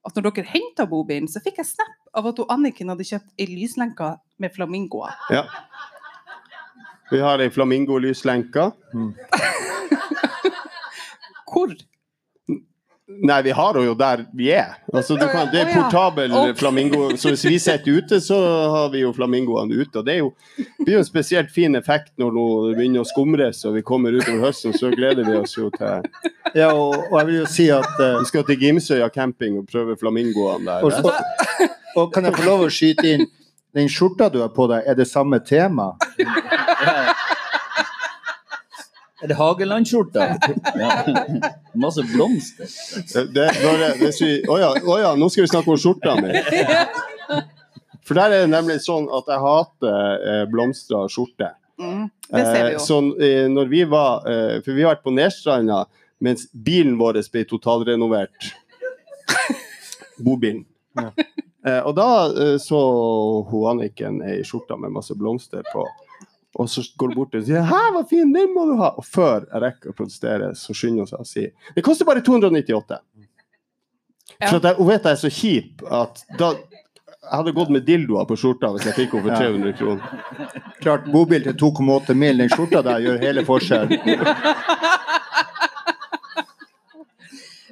at 0.06 0.14
når 0.16 0.30
dere 0.30 0.46
henta 0.54 0.86
bobilen, 0.88 1.26
så 1.28 1.42
fikk 1.44 1.58
jeg 1.60 1.66
snap 1.74 1.96
av 2.16 2.26
at 2.30 2.38
Anniken 2.54 2.88
hadde 2.88 3.04
kjøpt 3.04 3.34
ei 3.38 3.46
lyslenke 3.50 4.14
med 4.40 4.54
flamingoer. 4.54 5.12
Ja. 5.34 5.42
Vi 7.10 7.18
har 7.20 7.40
ei 7.40 7.48
flamingolyslenke. 7.52 8.68
Hvor? 11.48 11.72
Nei, 13.08 13.42
vi 13.42 13.52
har 13.56 13.72
henne 13.72 13.86
jo 13.88 13.94
der 13.96 14.20
vi 14.36 14.50
er. 14.52 14.74
Altså, 14.92 15.14
du 15.16 15.24
kan, 15.32 15.48
det 15.48 15.62
er 15.62 15.70
Å, 15.72 15.84
ja. 15.88 16.24
okay. 16.28 16.54
Flamingo. 16.60 17.06
Så 17.16 17.32
hvis 17.32 17.44
vi 17.48 17.56
sitter 17.62 18.02
ute, 18.02 18.18
så 18.20 18.36
har 18.74 18.90
vi 18.92 19.00
jo 19.00 19.14
flamingoene 19.16 19.78
ute. 19.80 20.02
Og 20.02 20.04
det 20.04 20.12
er 20.12 20.18
jo, 20.20 20.28
det 20.58 20.84
blir 20.84 20.98
jo 20.98 21.00
en 21.00 21.08
spesielt 21.08 21.48
fin 21.54 21.78
effekt 21.78 22.12
når 22.20 22.36
hun 22.36 22.74
begynner 22.76 23.00
å 23.00 23.08
skumre 23.08 23.48
og 23.48 23.78
vi 23.78 23.84
kommer 23.86 24.12
utover 24.12 24.44
høsten. 24.44 24.76
Så 24.76 24.92
gleder 24.92 25.24
vi 25.24 25.38
oss 25.40 25.56
jo 25.56 25.70
til 25.72 26.04
Ja, 26.52 26.68
og, 26.74 26.98
og 27.08 27.16
jeg 27.16 27.30
vil 27.30 27.38
jo 27.38 27.46
si 27.48 27.70
at 27.72 27.88
uh, 27.96 28.20
Vi 28.20 28.28
skal 28.28 28.44
til 28.48 28.60
Gimsøya 28.60 29.08
camping 29.14 29.56
og 29.62 29.66
prøve 29.72 29.96
flamingoene 30.00 30.68
der. 30.68 30.84
og, 30.84 31.72
og 31.96 32.12
kan 32.12 32.28
jeg 32.28 32.36
få 32.36 32.44
lov 32.44 32.66
å 32.66 32.70
skyte 32.72 33.08
inn 33.08 33.24
Den 33.76 33.88
skjorta 33.92 34.28
du 34.32 34.42
har 34.42 34.52
på 34.52 34.68
deg, 34.68 34.84
er 34.84 34.96
det 35.00 35.08
samme 35.08 35.40
tema? 35.44 35.94
Er 39.22 39.30
det 39.32 39.36
Hageland-skjorta? 39.38 40.26
Ja. 40.78 40.90
Masse 41.74 42.04
blomster. 42.06 42.68
Det, 43.34 43.46
når 43.64 43.80
det, 43.82 43.88
hvis 44.02 44.20
vi, 44.22 44.32
å, 44.46 44.58
ja, 44.62 44.68
å 44.78 44.98
ja, 45.02 45.14
nå 45.18 45.26
skal 45.32 45.44
vi 45.46 45.50
snakke 45.50 45.72
om 45.74 45.80
skjorta 45.80 46.14
mi. 46.22 46.30
For 48.06 48.16
der 48.16 48.32
er 48.32 48.44
det 48.44 48.52
nemlig 48.52 48.78
sånn 48.84 49.08
at 49.12 49.26
jeg 49.28 49.42
hater 49.42 50.22
eh, 50.30 50.44
blomstra 50.52 51.02
skjorte. 51.12 51.50
Mm, 51.78 52.06
det 52.30 52.44
ser 52.46 52.62
vi 52.62 52.68
Eh, 52.68 52.72
jo. 52.74 52.78
så 52.82 53.00
eh, 53.22 53.44
når 53.50 53.68
vi 53.70 53.84
var 53.86 54.24
eh, 54.26 54.56
For 54.64 54.74
vi 54.74 54.82
har 54.82 54.96
vært 54.96 55.04
på 55.04 55.12
Nerstranda 55.14 55.84
mens 56.24 56.48
bilen 56.50 56.96
vår 56.98 57.20
ble 57.30 57.44
totalrenovert. 57.46 58.48
Bobilen. 60.18 60.64
Ja. 60.98 61.12
Eh, 61.66 61.78
og 61.86 61.94
da 61.98 62.08
eh, 62.32 62.56
så 62.62 62.80
hun 63.50 63.68
Anniken 63.74 64.22
ei 64.26 64.40
skjorte 64.46 64.78
med 64.78 64.94
masse 64.94 65.14
blomster 65.18 65.62
på. 65.72 65.84
Og 66.58 66.70
så 66.70 66.82
går 66.98 67.12
du 67.12 67.14
bort 67.20 67.34
og 67.38 67.44
sier 67.46 67.62
'hæ, 67.62 67.82
hva 67.94 68.02
fin, 68.08 68.32
den 68.34 68.54
må 68.54 68.66
du 68.66 68.74
ha'. 68.80 68.94
Og 68.98 69.04
før 69.06 69.46
jeg 69.46 69.62
rekker 69.62 69.90
å 69.92 69.94
protestere, 69.94 70.54
så 70.58 70.74
skynder 70.74 71.04
hun 71.04 71.06
seg 71.06 71.20
å 71.20 71.26
si 71.26 71.46
'det 71.74 71.84
koster 71.84 72.04
bare 72.04 72.20
298'. 72.20 72.98
Ja. 74.40 74.50
For 74.50 74.60
jeg, 74.60 74.74
hun 74.76 74.88
vet 74.88 75.04
jeg 75.04 75.12
er 75.12 75.22
så 75.22 75.30
kjip 75.30 75.82
at 75.90 76.24
da 76.38 76.52
jeg 77.28 77.36
hadde 77.36 77.52
gått 77.52 77.70
med 77.70 77.84
dildoer 77.84 78.24
på 78.24 78.36
skjorta 78.38 78.70
hvis 78.72 78.86
jeg 78.88 78.94
fikk 78.94 79.16
henne 79.18 79.24
for 79.26 79.36
300 79.36 79.72
kroner. 79.78 80.04
Klart 80.80 81.08
bobil 81.12 81.42
til 81.44 81.52
2,8 81.52 82.14
mil, 82.14 82.38
den 82.38 82.48
skjorta 82.48 82.82
der 82.82 83.02
gjør 83.04 83.18
hele 83.20 83.44
forskjellen. 83.44 83.98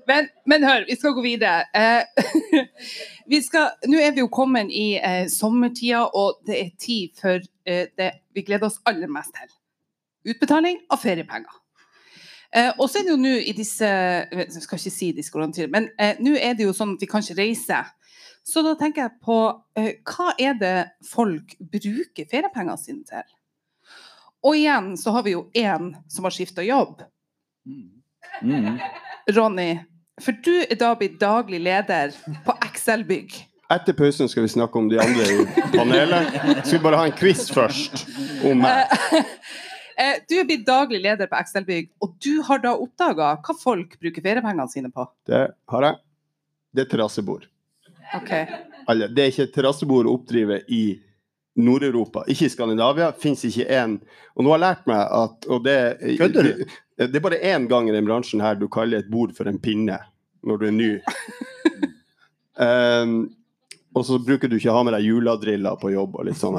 Men, 0.07 0.29
men 0.47 0.65
hør, 0.65 0.85
vi 0.87 0.97
skal 0.97 1.15
gå 1.17 1.23
videre. 1.25 1.67
Eh, 1.75 2.65
vi 3.33 3.41
skal, 3.43 3.73
Nå 3.91 3.99
er 3.99 4.15
vi 4.15 4.23
jo 4.23 4.31
kommet 4.33 4.71
i 4.71 4.95
eh, 4.99 5.27
sommertida, 5.33 6.05
og 6.15 6.41
det 6.47 6.59
er 6.61 6.73
tid 6.79 7.15
for 7.21 7.43
eh, 7.67 7.87
det 7.99 8.11
vi 8.35 8.45
gleder 8.47 8.71
oss 8.71 8.79
aller 8.87 9.11
mest 9.11 9.35
til. 9.35 9.51
Utbetaling 10.31 10.79
av 10.91 11.03
feriepenger. 11.03 11.63
Eh, 12.55 12.71
og 12.79 12.87
så 12.89 13.01
er 13.01 13.07
det 13.07 13.13
jo 13.13 13.19
nå 13.21 13.33
i 13.43 13.53
disse 13.57 13.87
Jeg 13.87 14.63
skal 14.63 14.79
ikke 14.79 14.93
si 14.95 15.11
disse 15.17 15.33
koronatider, 15.35 15.71
men 15.73 15.91
eh, 15.99 16.19
nå 16.23 16.37
er 16.39 16.55
det 16.57 16.69
jo 16.69 16.75
sånn 16.77 16.95
at 16.95 17.03
vi 17.03 17.11
kan 17.11 17.25
ikke 17.25 17.41
reise. 17.41 17.83
Så 18.47 18.63
da 18.63 18.77
tenker 18.79 19.09
jeg 19.09 19.25
på 19.27 19.41
eh, 19.79 19.97
hva 20.07 20.31
er 20.39 20.55
det 20.61 20.77
folk 21.07 21.57
bruker 21.59 22.31
feriepengene 22.31 22.79
sine 22.79 23.03
til? 23.09 23.35
Og 24.47 24.55
igjen 24.55 24.93
så 25.01 25.17
har 25.17 25.27
vi 25.27 25.35
jo 25.35 25.49
én 25.59 25.91
som 26.13 26.29
har 26.29 26.35
skifta 26.35 26.63
jobb. 26.63 27.03
Mm. 27.67 28.79
Ronny, 29.35 29.71
for 30.23 30.33
du 30.45 30.53
er 30.65 30.79
da 30.81 30.95
blitt 30.99 31.19
daglig 31.21 31.61
leder 31.65 32.15
på 32.47 32.55
Excel 32.69 33.05
Bygg. 33.09 33.35
Etter 33.73 33.97
pausen 33.99 34.29
skal 34.31 34.45
vi 34.47 34.53
snakke 34.53 34.79
om 34.79 34.87
de 34.89 34.99
andre 35.03 35.25
i 35.27 35.47
panelet. 35.75 36.29
Skal 36.63 36.77
vi 36.79 36.83
bare 36.85 37.01
ha 37.01 37.07
en 37.11 37.17
quiz 37.19 37.49
først 37.53 38.05
om 38.47 38.63
meg? 38.65 38.87
Eh, 39.97 40.19
Du 40.29 40.35
er 40.37 40.45
blitt 40.45 40.67
daglig 40.67 40.99
leder 41.01 41.25
på 41.25 41.39
Excel 41.41 41.65
Bygg, 41.65 41.87
og 42.05 42.11
du 42.21 42.43
har 42.45 42.59
da 42.61 42.75
oppdaga 42.77 43.31
hva 43.41 43.55
folk 43.57 43.95
bruker 43.97 44.21
feriepengene 44.21 44.67
sine 44.69 44.91
på. 44.93 45.07
Det 45.25 45.39
har 45.73 45.87
jeg. 45.87 45.97
Det 46.77 46.83
er 46.85 46.91
terrassebord. 46.91 47.47
Okay. 48.19 48.43
Det 48.85 49.23
er 49.25 49.31
ikke 49.33 49.47
terrassebord 49.55 50.05
å 50.05 50.13
oppdrive 50.19 50.59
i 50.69 50.83
Nord-Europa. 51.57 52.25
Ikke 52.31 52.49
i 52.49 52.53
Skandinavia. 52.53 53.13
Fins 53.17 53.45
ikke 53.49 53.67
én. 53.73 53.97
Og 54.37 54.45
nå 54.45 54.53
har 54.53 54.59
jeg 54.59 54.67
lært 54.67 54.91
meg 54.91 55.15
at 55.21 55.49
og 55.49 55.65
det, 55.65 55.79
Kødder 56.21 56.51
du? 56.51 56.67
Det, 56.97 57.09
det 57.13 57.21
er 57.21 57.25
bare 57.25 57.41
én 57.55 57.67
gang 57.71 57.89
i 57.89 57.95
den 57.97 58.07
bransjen 58.09 58.45
her 58.45 58.59
du 58.61 58.69
kaller 58.73 59.03
et 59.03 59.11
bord 59.13 59.35
for 59.37 59.49
en 59.49 59.61
pinne 59.61 59.99
når 60.47 60.61
du 60.61 60.69
er 60.69 60.77
ny. 60.77 60.91
um, 62.61 63.19
og 63.97 64.05
så 64.05 64.19
bruker 64.21 64.49
du 64.49 64.59
ikke 64.59 64.73
ha 64.73 64.83
med 64.85 64.93
deg 64.93 65.07
juladriller 65.09 65.79
på 65.81 65.91
jobb 65.95 66.19
og 66.21 66.27
litt 66.29 66.39
sånn. 66.39 66.59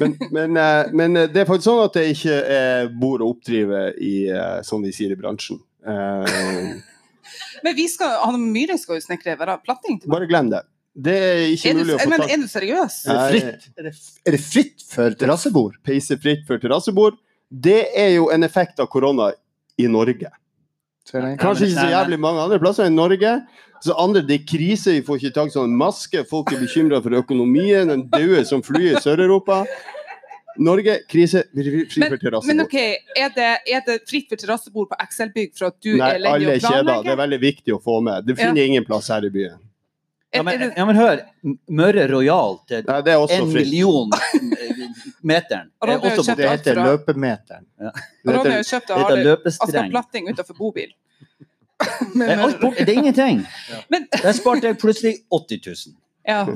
Men, 0.00 0.16
men, 0.34 0.56
eh, 0.58 0.88
men 0.90 1.16
eh, 1.16 1.28
det 1.30 1.44
er 1.44 1.46
faktisk 1.46 1.68
sånn 1.68 1.84
at 1.84 1.94
det 1.94 2.08
ikke 2.16 2.38
er 2.56 2.88
bord 2.90 3.22
å 3.22 3.28
oppdrive 3.30 3.84
i, 4.02 4.14
eh, 4.26 4.58
som 4.66 4.82
de 4.82 4.90
sier 4.94 5.14
i 5.14 5.18
bransjen. 5.18 5.62
Um, 5.86 6.82
Men 7.62 7.76
vi 7.78 7.86
skal, 7.90 8.16
Hanne 8.26 8.50
Myhre 8.52 8.76
skal 8.80 8.98
jo 8.98 9.04
snekre 9.04 9.36
platting 9.38 10.00
til 10.00 10.08
meg. 10.08 10.14
bare 10.16 10.28
glem 10.30 10.50
det. 10.52 10.62
Det 10.92 11.14
er 11.16 11.42
ikke 11.54 11.70
Er 11.70 11.72
du, 11.72 11.80
mulig 11.80 11.94
å 11.94 11.98
få 12.02 12.10
men 12.10 12.20
tak 12.20 12.32
er 12.34 12.42
du 12.42 12.48
seriøs? 12.52 12.96
Er 13.08 13.16
det 13.16 13.28
fritt, 13.32 13.68
er 13.78 13.86
det, 13.86 13.92
er 14.28 14.36
det 14.36 14.40
fritt 14.44 14.84
for 14.90 15.16
terrassebord? 15.16 15.78
peisefritt 15.88 16.44
for 16.48 16.60
terrassebord. 16.60 17.16
Det 17.48 17.80
er 17.96 18.14
jo 18.18 18.28
en 18.32 18.44
effekt 18.44 18.80
av 18.80 18.90
korona 18.92 19.30
i 19.80 19.88
Norge. 19.88 20.28
Kanskje 21.12 21.70
ikke 21.70 21.80
så 21.80 21.88
jævlig 21.90 22.18
mange 22.20 22.44
andre 22.44 22.60
plasser 22.60 22.88
enn 22.88 22.96
Norge. 22.96 23.40
Så 23.82 23.96
andre, 23.98 24.22
Det 24.22 24.36
er 24.36 24.44
krise, 24.46 24.92
vi 24.92 25.02
får 25.02 25.18
ikke 25.18 25.34
tak 25.34 25.48
i 25.50 25.56
sånn 25.56 25.72
maske, 25.74 26.22
folk 26.28 26.52
er 26.52 26.60
bekymra 26.62 27.00
for 27.02 27.16
økonomien, 27.18 27.88
den 27.88 28.04
dauer 28.12 28.44
som 28.46 28.62
flyr 28.62 28.92
i 28.92 29.00
Sør-Europa. 29.02 29.64
Norge, 30.62 31.00
krise, 31.08 31.42
fritt 31.50 31.96
for 31.96 32.20
terrassebord. 32.20 32.46
Men 32.52 32.62
ok, 32.66 32.76
er 33.16 33.32
det, 33.34 33.50
er 33.66 33.82
det 33.88 33.98
fritt 34.06 34.28
for 34.30 34.38
terrassebord 34.38 34.92
på 34.92 35.00
Excel 35.02 35.32
Bygg 35.34 35.56
for 35.56 35.72
at 35.72 35.80
du 35.80 35.96
Nei, 35.96 36.12
er 36.12 36.22
Nei, 36.22 36.32
alle 36.36 36.54
er 36.54 36.62
kjeder. 36.62 37.02
Det 37.02 37.14
er 37.16 37.20
veldig 37.24 37.40
viktig 37.42 37.74
å 37.74 37.80
få 37.82 37.98
med. 38.04 38.28
Det 38.28 38.36
finner 38.38 38.70
ingen 38.70 38.86
plass 38.86 39.08
her 39.10 39.26
i 39.26 39.32
byen. 39.32 39.58
Ja, 40.32 40.42
men, 40.42 40.72
ja, 40.76 40.84
men 40.88 40.96
hør. 40.96 41.20
Møre 41.68 42.06
Royal 42.08 42.54
til 42.68 42.84
Nei, 42.88 43.00
det 43.04 43.12
er 43.12 43.18
også 43.20 43.36
en 43.42 43.50
fritt. 43.52 43.66
million 43.68 44.10
meteren. 45.32 45.68
Er 45.82 45.86
det 45.92 45.96
også 46.18 46.34
Det 46.36 46.48
heter 46.50 46.78
løpemeteren. 46.84 47.66
Ja. 47.80 47.90
Det 48.24 48.36
Ronny 48.36 48.50
har 48.50 48.62
heter, 48.62 48.80
det- 48.86 48.96
altså 48.96 49.16
løpestreng. 49.24 49.90
platting 49.90 50.30
utenfor 50.32 50.54
bobil. 50.58 50.92
Det 52.14 52.28
er 52.30 52.38
alt 52.44 52.60
det 52.78 52.88
er 52.88 52.92
ingenting. 52.92 53.40
Ja. 53.70 53.98
Der 54.22 54.32
sparte 54.32 54.66
jeg 54.70 54.78
plutselig 54.78 55.14
80 55.30 55.66
000. 55.66 55.96
ja. 56.28 56.46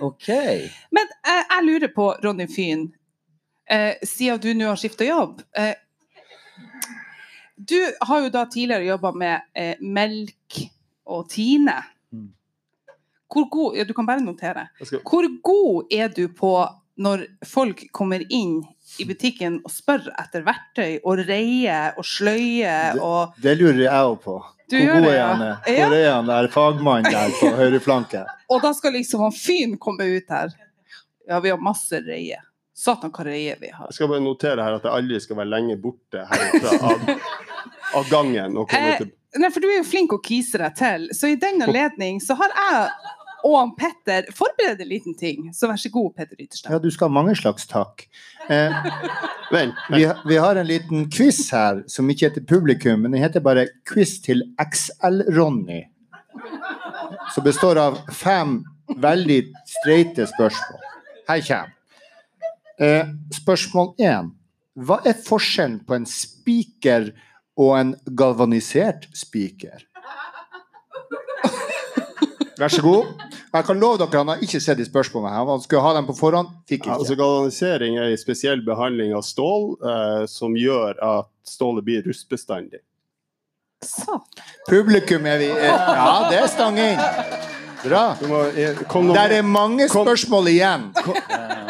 OK. 0.00 0.28
Men 0.90 1.06
eh, 1.26 1.42
jeg 1.50 1.64
lurer 1.66 1.90
på, 1.94 2.12
Ronny 2.24 2.46
Fyn, 2.48 2.88
eh, 3.70 3.94
siden 4.06 4.40
du 4.40 4.52
nå 4.54 4.68
har 4.72 4.76
skifta 4.80 5.04
jobb 5.04 5.42
eh, 5.56 5.74
Du 7.56 7.76
har 8.00 8.20
jo 8.22 8.28
da 8.30 8.44
tidligere 8.46 8.84
jobba 8.86 9.12
med 9.12 9.40
eh, 9.54 9.74
melk 9.82 10.60
og 11.06 11.28
Tine. 11.32 11.74
Hvor 13.28 13.48
god, 13.52 13.76
ja, 13.76 13.84
du 13.84 13.92
kan 13.94 14.06
bare 14.08 14.24
notere. 14.24 14.68
Hvor 15.04 15.26
god 15.44 15.92
er 15.92 16.08
du 16.08 16.28
på 16.32 16.52
når 16.98 17.26
folk 17.46 17.84
kommer 17.94 18.24
inn 18.32 18.62
i 18.98 19.04
butikken 19.06 19.60
og 19.62 19.70
spør 19.70 20.08
etter 20.18 20.42
verktøy 20.46 20.96
og 21.06 21.20
reier 21.28 21.94
og 22.00 22.06
sløyer 22.08 22.98
og 22.98 23.36
det 23.44 23.52
lurer 23.60 23.84
jeg 23.84 24.08
òg 24.08 24.16
på. 24.24 24.38
Du 24.68 24.74
Hvor 24.80 24.98
god 25.04 25.12
er 25.12 25.20
han? 25.22 25.44
Hvor 25.68 25.94
er 25.96 26.08
han 26.10 26.26
der 26.28 26.48
fagmannen 26.52 27.12
der 27.12 27.30
på 27.38 27.52
høyre 27.60 27.78
flanke? 27.84 28.24
Og 28.50 28.64
da 28.64 28.72
skal 28.76 28.96
liksom 28.98 29.22
han 29.28 29.36
fyren 29.36 29.76
komme 29.80 30.08
ut 30.16 30.32
her. 30.34 30.50
Ja, 31.28 31.38
vi 31.44 31.52
har 31.52 31.60
masse 31.62 32.00
reier. 32.04 32.42
Satan, 32.78 33.10
hva 33.14 33.24
reier 33.26 33.56
vi 33.60 33.70
har. 33.74 33.88
Jeg 33.90 33.96
skal 34.00 34.10
bare 34.10 34.22
notere 34.24 34.62
her 34.64 34.76
at 34.78 34.84
jeg 34.86 34.94
aldri 34.94 35.20
skal 35.22 35.38
være 35.40 35.50
lenge 35.52 35.76
borte 35.82 36.24
herfra 36.30 36.74
av, 36.92 37.08
av 37.98 38.10
gangen. 38.10 38.58
Og 38.58 38.68
komme 38.70 38.92
Eh, 38.96 39.00
til 39.04 39.14
Nei, 39.38 39.50
for 39.52 39.60
du 39.60 39.66
er 39.68 39.82
jo 39.82 39.84
flink 39.84 40.12
å 40.16 40.20
kise 40.24 40.56
deg 40.58 40.76
til, 40.78 41.02
så 41.12 41.28
i 41.28 41.34
den 41.36 41.60
anledning 41.62 42.16
så 42.24 42.32
har 42.38 42.48
jeg 42.48 42.86
og 43.48 43.74
Petter 43.78 44.28
forbereder 44.36 44.84
en 44.84 44.90
liten 44.90 45.16
ting. 45.18 45.50
Så 45.54 45.68
vær 45.70 45.80
så 45.80 45.90
god, 45.92 46.14
Petter 46.16 46.40
Ytterstad. 46.40 46.72
Ja, 46.72 46.80
du 46.82 46.90
skal 46.94 47.10
ha 47.10 47.16
mange 47.18 47.36
slags 47.38 47.68
takk. 47.70 48.06
Eh, 48.50 48.88
vel, 49.54 49.74
vi, 49.92 50.06
vi 50.28 50.40
har 50.40 50.58
en 50.60 50.68
liten 50.68 51.06
quiz 51.12 51.42
her 51.54 51.82
som 51.90 52.10
ikke 52.10 52.30
heter 52.30 52.46
publikum, 52.48 53.04
men 53.04 53.14
den 53.14 53.22
heter 53.22 53.44
bare 53.44 53.68
Quiz 53.88 54.18
til 54.24 54.42
XL-Ronny. 54.62 55.84
Som 57.34 57.46
består 57.46 57.80
av 57.80 58.00
fem 58.14 58.60
veldig 58.96 59.40
streite 59.68 60.26
spørsmål. 60.30 60.84
Her 61.28 61.44
kommer. 61.48 61.74
Eh, 62.78 63.08
spørsmål 63.34 63.94
én. 63.98 64.30
Hva 64.78 65.00
er 65.08 65.18
forskjellen 65.18 65.80
på 65.86 65.96
en 65.96 66.06
spiker 66.06 67.10
og 67.58 67.72
en 67.80 67.94
galvanisert 68.14 69.08
spiker? 69.18 69.82
Vær 72.58 72.72
så 72.74 72.82
god. 72.82 73.06
Jeg 73.54 73.64
kan 73.68 73.78
love 73.80 73.98
dere, 74.00 74.18
Han 74.18 74.28
har 74.32 74.42
ikke 74.42 74.60
sett 74.60 74.78
de 74.80 74.84
spørsmålene. 74.84 75.30
her. 75.34 75.46
Han 75.46 75.60
skulle 75.62 75.82
ha 75.84 75.92
dem 75.94 76.06
på 76.08 76.16
forhånd, 76.18 76.48
fikk 76.68 76.86
ikke. 76.86 76.96
Altså, 76.98 77.14
galvanisering 77.16 77.98
er 77.98 78.10
en 78.10 78.18
spesiell 78.18 78.64
behandling 78.66 79.14
av 79.14 79.22
stål 79.22 79.76
eh, 79.78 80.26
som 80.26 80.56
gjør 80.58 80.98
at 80.98 81.28
stålet 81.46 81.84
blir 81.86 82.02
rustbestandig. 82.06 82.80
Publikum 84.68 85.26
er 85.30 85.38
vi 85.38 85.48
er, 85.54 85.70
Ja, 85.70 86.26
det 86.30 86.38
er 86.42 86.48
stang 86.50 86.78
inn. 86.82 86.98
Bra. 87.84 88.16
Må, 88.28 88.40
eh, 88.58 88.76
kom, 88.90 89.06
noe 89.06 89.14
Der 89.14 89.30
er 89.38 89.42
med, 89.42 89.52
mange 89.52 89.88
Kom. 89.88 90.06
spørsmål 90.06 90.48
igjen. 90.50 90.88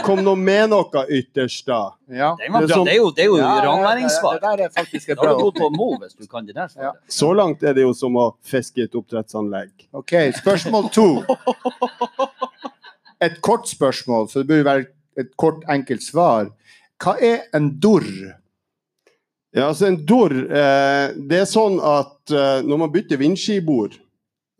kom 0.06 0.22
nå 0.24 0.34
med 0.40 0.70
noe 0.72 1.02
ytterst, 1.12 1.66
da. 1.68 1.80
Ja. 2.08 2.30
Det, 2.38 2.48
Det 2.48 2.70
er 2.70 2.74
sånn- 2.74 2.84
det 2.86 2.92
er 2.94 2.96
jo, 2.96 3.10
det 3.10 3.24
er 3.24 3.28
jo 3.28 3.36
Ja, 3.36 3.60
ranværingssvar. 3.66 4.38
Det, 4.38 4.40
Det 4.40 4.58
der 4.58 4.64
er 4.64 4.68
faktisk 4.70 5.08
et 5.10 5.16
Da 5.16 5.22
bra 5.22 5.34
du 5.36 5.50
på 5.60 5.70
Mo 5.76 5.90
hvis 5.98 6.14
du 6.16 6.26
kan 6.26 6.46
det 6.46 6.54
der. 6.54 6.68
Ja. 6.80 6.92
Så 7.08 7.32
langt 7.36 7.62
er 7.62 7.74
det 7.74 7.82
jo 7.82 7.92
som 7.92 8.14
å 8.16 8.34
fiske 8.42 8.78
i 8.78 8.82
et 8.84 8.92
oppdrettsanlegg. 8.94 9.70
Ok, 9.92 10.12
spørsmål 10.40 10.90
to. 10.92 11.24
Et 13.20 13.40
kort 13.42 13.66
spørsmål, 13.68 14.28
så 14.30 14.40
det 14.40 14.46
burde 14.48 14.64
være 14.64 14.86
et 15.18 15.36
kort, 15.36 15.64
enkelt 15.68 16.02
svar. 16.02 16.50
Hva 17.02 17.16
er 17.20 17.40
en 17.54 17.70
dorr? 17.80 18.06
Ja, 19.54 19.68
altså 19.70 19.86
en 19.88 19.96
dorr 20.04 20.32
eh, 20.52 21.12
Det 21.16 21.38
er 21.40 21.46
sånn 21.48 21.78
at 21.80 22.30
eh, 22.30 22.60
når 22.62 22.78
man 22.78 22.90
bytter 22.92 23.16
vindskibord 23.16 23.96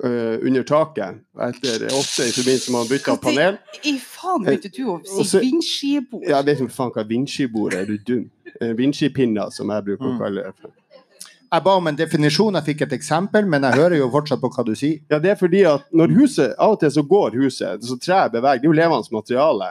eh, 0.05 0.39
under 0.47 0.63
taket, 0.63 1.21
etter, 1.49 1.87
ofte 1.97 2.27
i 2.29 2.33
forbindelse 2.35 2.73
med 2.75 2.81
å 2.85 2.89
bytte 2.91 3.13
av 3.15 3.21
panel 3.23 3.59
I 3.85 3.97
faen 3.99 4.45
begynte 4.47 4.71
du 4.77 4.85
å 4.93 5.25
si 5.27 5.39
vindskibord? 5.43 6.23
Ja, 6.29 6.37
Jeg 6.39 6.45
vet 6.47 6.61
ikke 6.61 6.77
faen 6.77 6.93
hva 6.95 7.07
vindskibord 7.09 7.75
er, 7.75 7.81
er 7.83 7.87
du 7.87 7.99
dum? 7.99 8.31
Eh, 8.61 8.73
Vindskipinner, 8.79 9.51
som 9.53 9.71
jeg 9.71 9.85
bruker 9.85 10.05
å 10.07 10.13
Mm. 10.15 10.19
kalle 10.19 10.43
det. 10.43 10.71
Jeg 11.51 11.65
ba 11.65 11.71
om 11.77 11.87
en 11.87 11.97
definisjon, 11.97 12.55
jeg 12.55 12.65
fikk 12.65 12.83
et 12.83 12.93
eksempel, 12.99 13.47
men 13.49 13.63
jeg 13.63 13.73
hører 13.81 13.97
jo 13.97 14.11
fortsatt 14.11 14.41
på 14.41 14.51
hva 14.53 14.65
du 14.67 14.75
sier. 14.75 15.01
Ja, 15.11 15.19
det 15.19 15.31
er 15.31 15.37
fordi 15.37 15.65
at 15.65 15.85
når 15.93 16.13
huset, 16.19 16.55
Av 16.59 16.73
og 16.73 16.81
til 16.81 16.91
så 16.91 17.03
går 17.09 17.31
huset, 17.41 17.81
så 17.83 17.97
treet 17.99 18.33
beveger. 18.33 18.61
Det 18.61 18.65
er 18.69 18.69
jo 18.69 18.73
levende 18.77 19.13
materiale. 19.13 19.71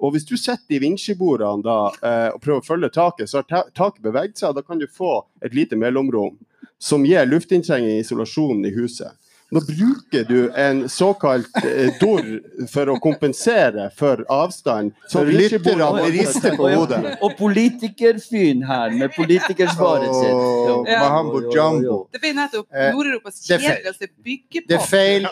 Og 0.00 0.12
hvis 0.14 0.24
du 0.24 0.36
sitter 0.36 0.76
i 0.76 0.78
vindskibordene 0.78 1.62
da, 1.62 1.90
eh, 2.02 2.30
og 2.32 2.40
prøver 2.40 2.60
å 2.62 2.66
følge 2.66 2.90
taket, 2.94 3.28
så 3.28 3.38
har 3.38 3.42
ta 3.42 3.62
taket 3.74 4.00
beveget 4.02 4.38
seg, 4.38 4.48
og 4.50 4.54
da 4.54 4.62
kan 4.62 4.78
du 4.78 4.86
få 4.86 5.24
et 5.42 5.52
lite 5.52 5.76
mellomrom 5.76 6.36
som 6.78 7.04
gir 7.04 7.26
luftinntrengning 7.26 7.98
i 7.98 8.00
isolasjonen 8.00 8.64
i 8.64 8.70
huset. 8.70 9.12
Nå 9.50 9.60
bruker 9.64 10.24
du 10.28 10.50
en 10.52 10.82
såkalt 10.92 11.56
eh, 11.64 11.94
dor 12.00 12.26
for 12.68 12.90
å 12.92 12.98
kompensere 13.00 13.86
for 13.96 14.20
avstand. 14.28 14.92
Så 15.08 15.22
lytterne 15.24 15.86
ikke- 16.02 16.10
rister 16.18 16.56
på 16.58 16.68
hodet. 16.68 17.14
Og 17.24 17.32
politikerfyren 17.38 18.62
her 18.68 18.90
med 18.90 19.14
politikersvaret 19.16 20.12
sitt. 20.14 20.34
Åh, 20.34 20.84
Ja. 20.88 21.00
Mambo 21.08 21.40
jumbo. 21.52 22.08
Det 22.12 22.20
nettopp 22.34 22.66
Eh, 22.74 22.92
Nord-Europas 22.92 23.40
kjedeligste 23.46 24.08
byggeplass. 24.22 24.68
Det 24.68 24.76
er 24.76 24.86
feil. 24.86 25.28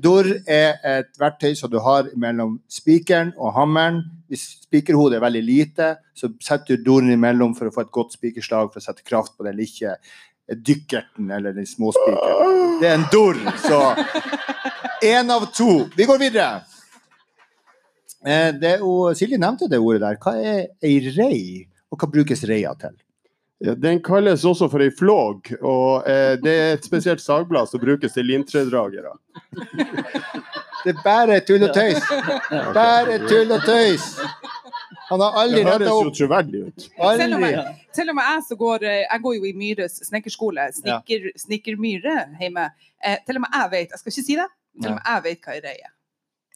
Dor 0.00 0.24
er 0.46 0.78
et 0.84 1.10
verktøy 1.18 1.56
som 1.56 1.70
du 1.70 1.78
har 1.80 2.04
mellom 2.16 2.60
spikeren 2.68 3.32
og 3.36 3.52
hammeren. 3.54 4.02
Hvis 4.30 4.62
spikerhodet 4.62 5.16
er 5.16 5.26
veldig 5.26 5.42
lite, 5.44 5.96
så 6.16 6.30
setter 6.40 6.76
du 6.76 6.84
doren 6.84 7.10
imellom 7.10 7.54
for 7.56 7.66
å 7.68 7.74
få 7.74 7.80
et 7.82 7.90
godt 7.90 8.12
spikerslag 8.12 8.72
for 8.72 8.80
å 8.80 8.82
sette 8.84 9.04
kraft 9.04 9.36
på 9.36 9.44
det 9.44 9.52
eller 9.54 9.66
lille 9.66 9.96
dykkerten 10.52 11.30
eller 11.30 11.52
den 11.56 11.66
småspikeren. 11.66 12.80
Det 12.80 12.88
er 12.90 12.94
en 12.98 13.06
dor, 13.12 13.38
så 13.64 13.80
én 15.04 15.30
av 15.32 15.46
to. 15.56 15.84
Vi 15.96 16.04
går 16.04 16.18
videre. 16.20 16.60
Eh, 18.26 18.52
Det 18.56 18.78
Silje 19.16 19.38
nevnte 19.38 19.68
det 19.68 19.78
ordet 19.78 20.00
der. 20.04 20.16
Hva 20.20 20.36
er 20.40 20.66
ei 20.82 20.98
rei, 21.16 21.40
og 21.92 21.98
hva 22.00 22.10
brukes 22.12 22.44
reia 22.48 22.74
til? 22.80 22.94
Den 23.80 24.02
kalles 24.04 24.42
også 24.44 24.68
for 24.68 24.82
ei 24.84 24.90
flåg, 24.92 25.54
og 25.62 26.08
eh, 26.10 26.34
det 26.42 26.52
er 26.52 26.72
et 26.74 26.84
spesielt 26.84 27.22
sagblad 27.22 27.68
som 27.70 27.80
brukes 27.80 28.12
til 28.12 28.26
limtredragere. 28.28 29.14
Det 30.84 30.92
er 30.92 30.98
bare 31.04 31.38
tull 31.40 31.62
og 31.64 31.72
tøys. 31.72 32.02
Bare 32.76 33.18
tull 33.28 33.54
og 33.56 33.62
tøys. 33.64 34.04
Han 35.10 35.20
har 35.20 35.32
Det 35.34 35.40
aldri 35.42 35.62
høres 35.64 35.80
retta 35.80 35.90
jo 35.90 36.04
opp. 36.08 36.14
troverdig 36.18 36.60
ut. 36.66 36.86
Selv 37.94 38.10
om 38.14 38.18
og 38.18 38.24
jeg 38.24 38.44
som 38.48 38.56
går 38.58 38.84
eh, 38.88 39.00
Jeg 39.04 39.20
går 39.26 39.34
jo 39.36 39.44
i 39.44 39.52
Myres 39.52 39.98
snekkerskole, 40.08 40.68
snikker, 40.78 41.26
Snekkermyre 41.44 42.14
hjemme. 42.40 42.68
Eh, 43.04 43.18
til 43.26 43.36
og 43.36 43.44
med 43.44 43.58
jeg 43.58 43.70
vet 43.74 43.90
Jeg 43.90 43.98
skal 44.00 44.12
ikke 44.14 44.26
si 44.30 44.38
det. 44.40 44.48
Til 44.80 44.90
og 44.90 44.96
med 44.96 45.10
jeg 45.12 45.24
vet 45.28 45.44
hva 45.44 45.54
ei 45.58 45.60
rei 45.66 45.76
er. 45.82 45.92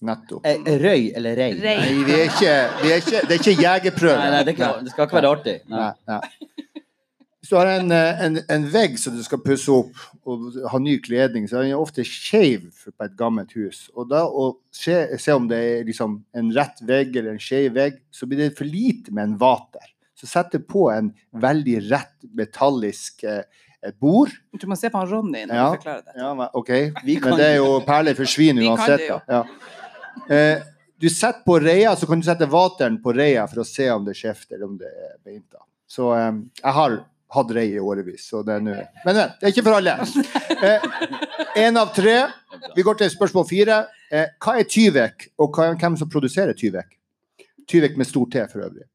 Nettopp. 0.08 0.44
Eh, 0.46 0.58
Røy 0.78 1.08
eller 1.18 1.34
rei? 1.36 1.50
Nei, 1.58 2.04
vi 2.06 2.12
er 2.14 2.28
ikke, 2.30 2.52
vi 2.84 2.92
er 2.94 3.00
ikke, 3.02 3.22
det 3.26 3.34
er 3.34 3.40
ikke 3.42 3.62
jegerprøve. 3.62 4.18
Nei, 4.22 4.30
nei, 4.36 4.42
det, 4.46 4.54
det 4.56 4.92
skal 4.94 5.08
ikke 5.08 5.18
være 5.18 5.32
artig. 5.34 5.56
Nei. 5.68 5.88
Nei, 6.06 6.14
nei. 6.14 6.67
Hvis 7.48 7.54
du 7.56 7.62
har 7.62 7.70
en, 7.78 7.92
eh, 7.96 8.18
en, 8.26 8.34
en 8.52 8.64
vegg 8.68 8.98
som 9.00 9.14
du 9.16 9.22
skal 9.24 9.40
pusse 9.40 9.72
opp 9.72 9.96
og 10.28 10.50
ha 10.68 10.78
ny 10.84 10.98
kledning, 11.00 11.46
så 11.48 11.56
er 11.56 11.70
den 11.70 11.78
ofte 11.80 12.04
skeiv 12.04 12.66
på 12.92 13.06
et 13.06 13.14
gammelt 13.16 13.54
hus. 13.56 13.86
Og 13.96 14.10
da 14.10 14.26
å 14.28 14.50
se, 14.68 14.98
se 15.16 15.32
om 15.32 15.46
det 15.48 15.56
er 15.56 15.86
liksom 15.88 16.18
en 16.36 16.50
rett 16.52 16.82
vegg 16.84 17.16
eller 17.16 17.32
en 17.32 17.40
skeiv 17.40 17.72
vegg, 17.78 17.96
så 18.12 18.28
blir 18.28 18.42
det 18.42 18.50
for 18.58 18.68
lite 18.68 19.16
med 19.16 19.30
en 19.30 19.38
vater. 19.40 19.88
Så 20.12 20.28
sett 20.28 20.52
det 20.52 20.60
på 20.68 20.90
en 20.92 21.08
veldig 21.40 21.78
rett 21.88 22.28
metallisk 22.36 23.24
eh, 23.24 23.40
bord. 23.96 24.36
Du 24.52 24.68
må 24.68 24.76
se 24.76 24.92
på 24.92 25.00
han 25.00 25.08
Ronny 25.08 25.46
når 25.48 25.56
Ja. 25.56 25.66
du 25.72 25.80
forklarer 25.80 26.04
det. 26.04 26.20
Ja, 26.20 26.52
OK. 26.52 26.72
Men 27.24 27.40
det 27.40 27.48
er 27.48 27.60
jo 27.62 27.74
perler 27.88 28.18
for 28.20 28.38
Vi 28.44 28.52
kan 28.52 28.64
uansett. 28.74 29.08
Ja. 29.08 29.44
Eh, 30.28 30.66
du 31.00 31.08
setter 31.08 31.48
på 31.48 31.62
reia, 31.64 31.96
så 31.96 32.04
kan 32.10 32.20
du 32.20 32.28
sette 32.28 32.44
vateren 32.52 33.00
på 33.00 33.16
reia 33.16 33.48
for 33.48 33.64
å 33.64 33.70
se 33.72 33.88
om 33.88 34.04
det 34.04 34.20
skjefter 34.20 34.58
eller 34.60 34.68
om 34.68 34.76
det 34.84 34.92
er 34.92 35.14
beint. 35.24 35.64
Så 35.88 36.12
eh, 36.12 36.34
jeg 36.60 36.80
har 36.84 37.04
hatt 37.34 37.50
rei 37.52 37.66
i 37.74 37.80
årevis, 37.80 38.28
så 38.30 38.42
det 38.46 38.54
er 38.56 38.62
nå 38.64 38.74
Men 39.04 39.16
eh, 39.16 39.32
det 39.40 39.48
er 39.48 39.52
ikke 39.52 39.64
for 39.66 39.78
alle. 39.78 39.96
Én 41.58 41.76
av 41.80 41.90
tre. 41.96 42.18
Vi 42.76 42.84
går 42.86 43.00
til 43.00 43.10
spørsmål 43.12 43.48
fire. 43.48 43.80
Eh, 44.10 44.30
hva 44.40 44.54
er 44.60 44.68
Tyvek, 44.68 45.28
og 45.38 45.56
hva, 45.56 45.72
hvem 45.76 45.98
som 46.00 46.08
produserer 46.12 46.56
Tyvek? 46.56 46.94
Tyvek 47.68 47.98
med 48.00 48.08
stor 48.08 48.30
T 48.32 48.44
for 48.48 48.64
øvrig. 48.64 48.86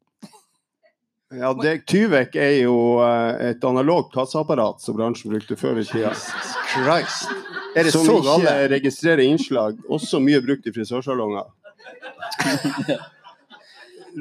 Ja, 1.33 1.49
det, 1.57 1.75
Tyvek 1.89 2.35
er 2.37 2.55
jo 2.63 2.75
eh, 3.05 3.51
et 3.51 3.63
analogt 3.65 4.13
kasseapparat 4.13 4.81
som 4.81 4.97
bransjen 4.97 5.33
brukte 5.33 5.57
før 5.57 5.81
i 5.81 5.85
tida. 5.85 6.13
Christ! 6.73 7.29
Er 7.73 7.87
det 7.87 7.93
Som 7.95 8.05
så 8.05 8.19
ikke 8.19 8.27
gale? 8.45 8.67
registrerer 8.69 9.23
innslag. 9.25 9.79
Også 9.89 10.19
mye 10.21 10.41
brukt 10.45 10.67
i 10.69 10.73
frisørsalonger. 10.75 11.47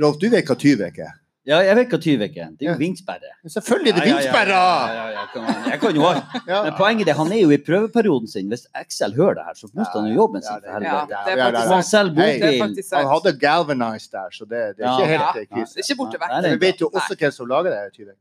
Rolf, 0.01 0.17
du 0.21 0.31
vet 0.33 0.49
hva 0.49 0.57
Tyvek 0.57 1.03
er? 1.05 1.19
Ja, 1.45 1.57
jeg 1.67 1.75
vet 1.75 1.89
hva 1.91 1.99
Tyvek 1.99 2.37
er. 2.39 2.51
Det 2.55 2.63
er 2.63 2.69
Ja. 2.69 2.73
jo 2.75 2.79
vingsperre. 2.79 3.31
Selvfølgelig 3.51 3.91
er 3.91 3.97
det 3.99 4.07
Ja, 4.07 4.19
ja, 4.21 4.43
ja, 4.43 4.43
ja, 4.47 5.11
ja, 5.11 5.23
ja. 5.35 5.71
Jeg 5.73 5.81
kan 5.81 5.95
jo 5.97 6.05
alt. 6.07 6.25
Ja. 6.49 6.63
Men 6.63 6.73
poenget 6.79 7.09
er, 7.09 7.15
han 7.19 7.33
er 7.33 7.41
jo 7.41 7.51
i 7.51 7.57
prøveperioden 7.59 8.29
sin. 8.31 8.47
Hvis 8.49 8.67
Excel 8.81 9.15
hører 9.17 9.35
det 9.35 9.45
her, 9.49 9.55
så 9.59 9.67
mister 9.75 10.01
han 10.01 10.07
jo 10.11 10.15
jobben 10.21 10.43
sin. 10.43 10.53
for 10.55 10.69
Ja, 10.71 10.75
helvete. 10.79 11.09
det 11.09 11.33
er 11.33 11.37
Ja, 11.37 11.47
ja, 11.47 12.65
faktisk 12.65 12.95
han 12.95 13.05
er 13.05 13.11
hadde 13.15 13.33
galvanized 13.41 14.11
der, 14.13 14.29
så 14.31 14.45
det, 14.45 14.61
det 14.77 14.87
er 14.87 14.89
Ja. 14.89 14.99
ikke 14.99 15.09
helt 15.11 15.23
Ja. 15.23 15.33
det 15.35 15.49
Det 15.51 15.79
er 15.79 15.83
ikke 15.91 15.97
borte 15.99 16.19
vekk. 16.23 16.31
Vi 16.43 16.49
er 16.55 16.59
vet 16.59 16.81
jo 16.81 16.89
også 16.95 17.15
hvem 17.19 17.31
som 17.33 17.47
lager 17.47 17.71
det. 17.75 17.93
Tyvek. 17.99 18.17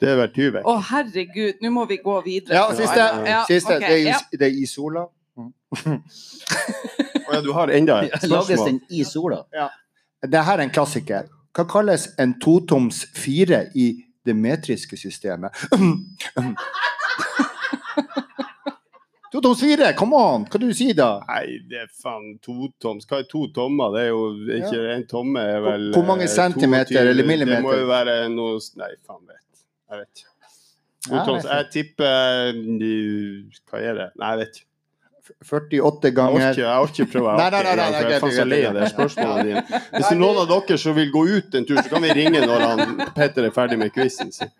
Det 0.00 0.08
er 0.08 0.16
vel 0.16 0.28
Tyvek. 0.38 0.62
Å, 0.64 0.74
herregud, 0.90 1.54
nå 1.62 1.70
må 1.70 1.84
vi 1.88 1.96
gå 1.98 2.16
videre. 2.24 2.54
Ja, 2.54 2.70
siste. 2.74 3.04
Ja, 3.26 3.44
siste 3.48 3.78
det, 3.80 3.90
er, 3.90 3.96
ja. 3.96 4.18
er 4.40 4.50
Isola. 4.62 5.06
Å 5.36 7.34
ja, 7.34 7.40
du 7.40 7.52
har 7.52 7.68
enda 7.74 8.02
et 8.04 8.22
Lages 8.30 8.46
spørsmål. 8.46 8.66
den 8.66 8.80
i 8.90 9.02
sola? 9.04 9.44
Det 10.22 10.44
her 10.44 10.58
er 10.58 10.62
en 10.62 10.70
klassiker. 10.70 11.26
Hva 11.54 11.62
kalles 11.70 12.08
en 12.18 12.32
totoms 12.42 13.04
fire 13.14 13.68
i 13.78 14.04
det 14.26 14.34
metriske 14.34 14.96
systemet? 14.98 15.54
totoms 19.32 19.60
fire, 19.62 19.92
come 19.94 20.18
on! 20.18 20.48
Hva 20.50 20.58
du 20.58 20.66
sier 20.74 20.96
da? 20.98 21.22
Nei, 21.28 21.60
det 21.70 21.78
er 21.84 21.88
faen 22.02 22.38
totoms. 22.42 23.06
Hva 23.06 23.22
er 23.22 23.28
to 23.30 23.46
tommer? 23.54 23.94
Det 23.94 24.02
er 24.02 24.10
jo 24.10 24.24
ikke 24.58 24.82
en 24.96 25.06
tomme 25.10 25.40
er 25.54 25.62
vel 25.62 25.88
Hvor 25.94 26.06
mange 26.10 26.26
eh, 26.26 26.34
centimeter 26.34 26.90
22. 26.90 27.10
eller 27.12 27.30
millimeter? 27.30 27.62
Det 27.62 27.68
må 27.68 27.78
jo 27.78 27.88
være 27.92 28.14
noe 28.34 28.58
Nei, 28.82 28.92
faen 29.06 29.22
vet. 29.30 29.64
Jeg 29.90 30.02
vet 30.02 30.12
ikke. 30.24 30.30
Totoms. 31.04 31.44
jeg 31.44 31.64
tipper 31.70 32.10
eh, 32.50 32.54
Hva 33.70 33.76
er 33.78 33.94
det? 34.00 34.10
Nei, 34.18 34.28
jeg 34.34 34.38
vet 34.42 34.54
ikke. 34.58 34.70
48 35.44 36.10
ganger 36.16 36.58
jeg 36.58 36.66
orker 36.68 37.08
prøve 37.08 37.32
å 37.32 37.36
Nei, 37.38 37.48
nei, 37.54 37.62
nei, 37.64 37.74
nei, 37.78 37.88
Jeg 37.94 38.16
er 38.16 38.24
faen 38.24 38.50
lei 38.50 38.60
av 38.68 38.76
de 38.76 38.88
spørsmålene 38.92 39.44
dine. 39.48 39.62
Hvis 39.94 40.06
det 40.08 40.12
er 40.12 40.20
noen 40.20 40.40
av 40.42 40.50
dere 40.52 40.78
som 40.82 40.96
vil 40.98 41.10
gå 41.14 41.22
ut 41.30 41.58
en 41.60 41.68
tur, 41.68 41.80
så 41.80 41.88
kan 41.92 42.04
vi 42.04 42.14
ringe 42.20 42.44
når 42.44 42.64
han 42.68 42.96
Petter 43.16 43.48
er 43.48 43.54
ferdig 43.56 43.78
med 43.80 43.92
quizen 43.94 44.32
sin. 44.34 44.52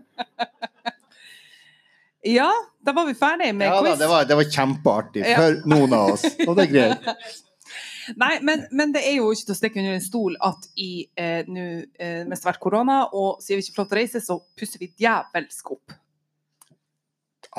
Ja, 2.25 2.49
da 2.81 2.95
var 2.97 3.05
vi 3.07 3.15
ferdig 3.19 3.51
med 3.55 3.69
Ja 3.69 3.81
da, 3.85 3.97
det 4.01 4.09
var, 4.09 4.25
det 4.29 4.37
var 4.39 4.47
kjempeartig 4.49 5.25
Ja. 5.29 5.41
for 5.41 5.67
noen 5.69 5.93
av 5.93 6.15
oss. 6.15 6.25
Og 6.47 6.55
det 6.57 6.69
er 6.69 6.73
greit. 6.73 7.11
Nei, 8.21 8.39
men, 8.45 8.67
men 8.73 8.93
det 8.93 9.01
er 9.09 9.19
jo 9.19 9.31
ikke 9.33 9.49
til 9.49 9.55
å 9.55 9.59
stikke 9.59 9.81
under 9.81 9.97
en 9.97 10.05
stol 10.05 10.35
at 10.45 10.67
i 10.81 10.91
eh, 11.17 11.45
nå 11.49 11.65
eh, 11.97 12.23
mens 12.29 12.43
det 12.43 12.49
vært 12.51 12.61
korona, 12.61 12.99
og 13.17 13.41
siden 13.45 13.61
vi 13.61 13.65
ikke 13.65 13.77
får 13.77 13.83
lov 13.83 13.91
til 13.91 13.97
å 13.97 14.01
reise, 14.01 14.21
så 14.25 14.37
pusser 14.61 14.83
vi 14.83 14.91
djevelsk 15.01 15.71
opp. 15.73 15.95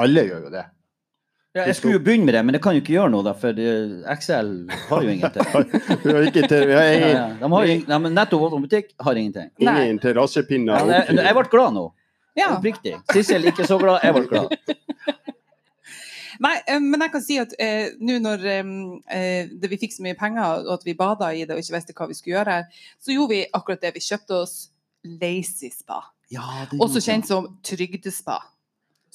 Alle 0.02 0.26
gjør 0.28 0.48
jo 0.48 0.52
det. 0.54 0.66
Ja, 1.56 1.64
jeg 1.70 1.78
skulle 1.78 1.96
jo 1.96 2.02
begynne 2.04 2.28
med 2.28 2.36
det, 2.36 2.42
men 2.44 2.58
jeg 2.58 2.62
kan 2.66 2.76
jo 2.76 2.82
ikke 2.82 2.94
gjøre 2.98 3.12
noe, 3.14 3.24
da, 3.24 3.32
for 3.40 3.60
eh, 3.64 3.92
Excel 4.12 4.50
har 4.90 5.06
jo 5.06 5.12
ingenting. 5.14 5.70
Vi 6.04 6.12
har 6.12 6.26
ikke 6.28 6.50
til, 6.52 6.66
Ja, 6.74 6.82
ingen, 6.92 7.14
ja. 7.14 7.28
De 7.40 7.50
har 7.54 7.70
ingen, 7.72 7.86
nei, 7.94 8.12
Netto 8.18 8.40
Volvo 8.42 8.60
butikk 8.60 8.92
har 9.08 9.20
ingenting. 9.22 9.48
Ingen 9.64 10.02
terrassepinner. 10.04 10.82
Ja, 10.84 11.00
jeg, 11.06 11.16
jeg 11.24 11.38
ble 11.38 11.46
glad 11.54 11.78
nå. 11.78 11.86
Ja. 12.36 12.50
Oppriktig. 12.58 12.98
Sissel 13.16 13.48
ikke 13.48 13.64
så 13.70 13.80
glad, 13.80 14.04
jeg 14.04 14.18
ble 14.18 14.26
glad. 14.34 14.52
Nei, 16.44 16.56
eh, 16.68 16.82
men 16.84 17.00
jeg 17.06 17.14
kan 17.14 17.24
si 17.24 17.38
at 17.40 17.54
eh, 17.64 17.94
nå 18.04 18.18
når 18.20 18.44
eh, 18.52 18.72
eh, 19.16 19.52
det, 19.56 19.70
vi 19.72 19.80
fikk 19.80 19.96
så 19.96 20.04
mye 20.04 20.18
penger, 20.20 20.66
og 20.66 20.74
at 20.76 20.84
vi 20.84 20.98
bada 21.00 21.32
i 21.32 21.46
det 21.48 21.56
og 21.56 21.62
ikke 21.64 21.78
visste 21.78 21.96
hva 21.96 22.10
vi 22.12 22.18
skulle 22.18 22.36
gjøre, 22.36 22.58
så 23.00 23.16
gjorde 23.16 23.32
vi 23.32 23.44
akkurat 23.56 23.86
det. 23.88 23.96
Vi 23.96 24.04
kjøpte 24.04 24.42
oss 24.44 24.58
Lazy 25.06 25.72
Spa, 25.72 26.02
Ja, 26.34 26.66
det 26.68 26.82
også 26.84 27.00
kjent 27.06 27.30
som 27.30 27.54
trygdespa. 27.64 28.42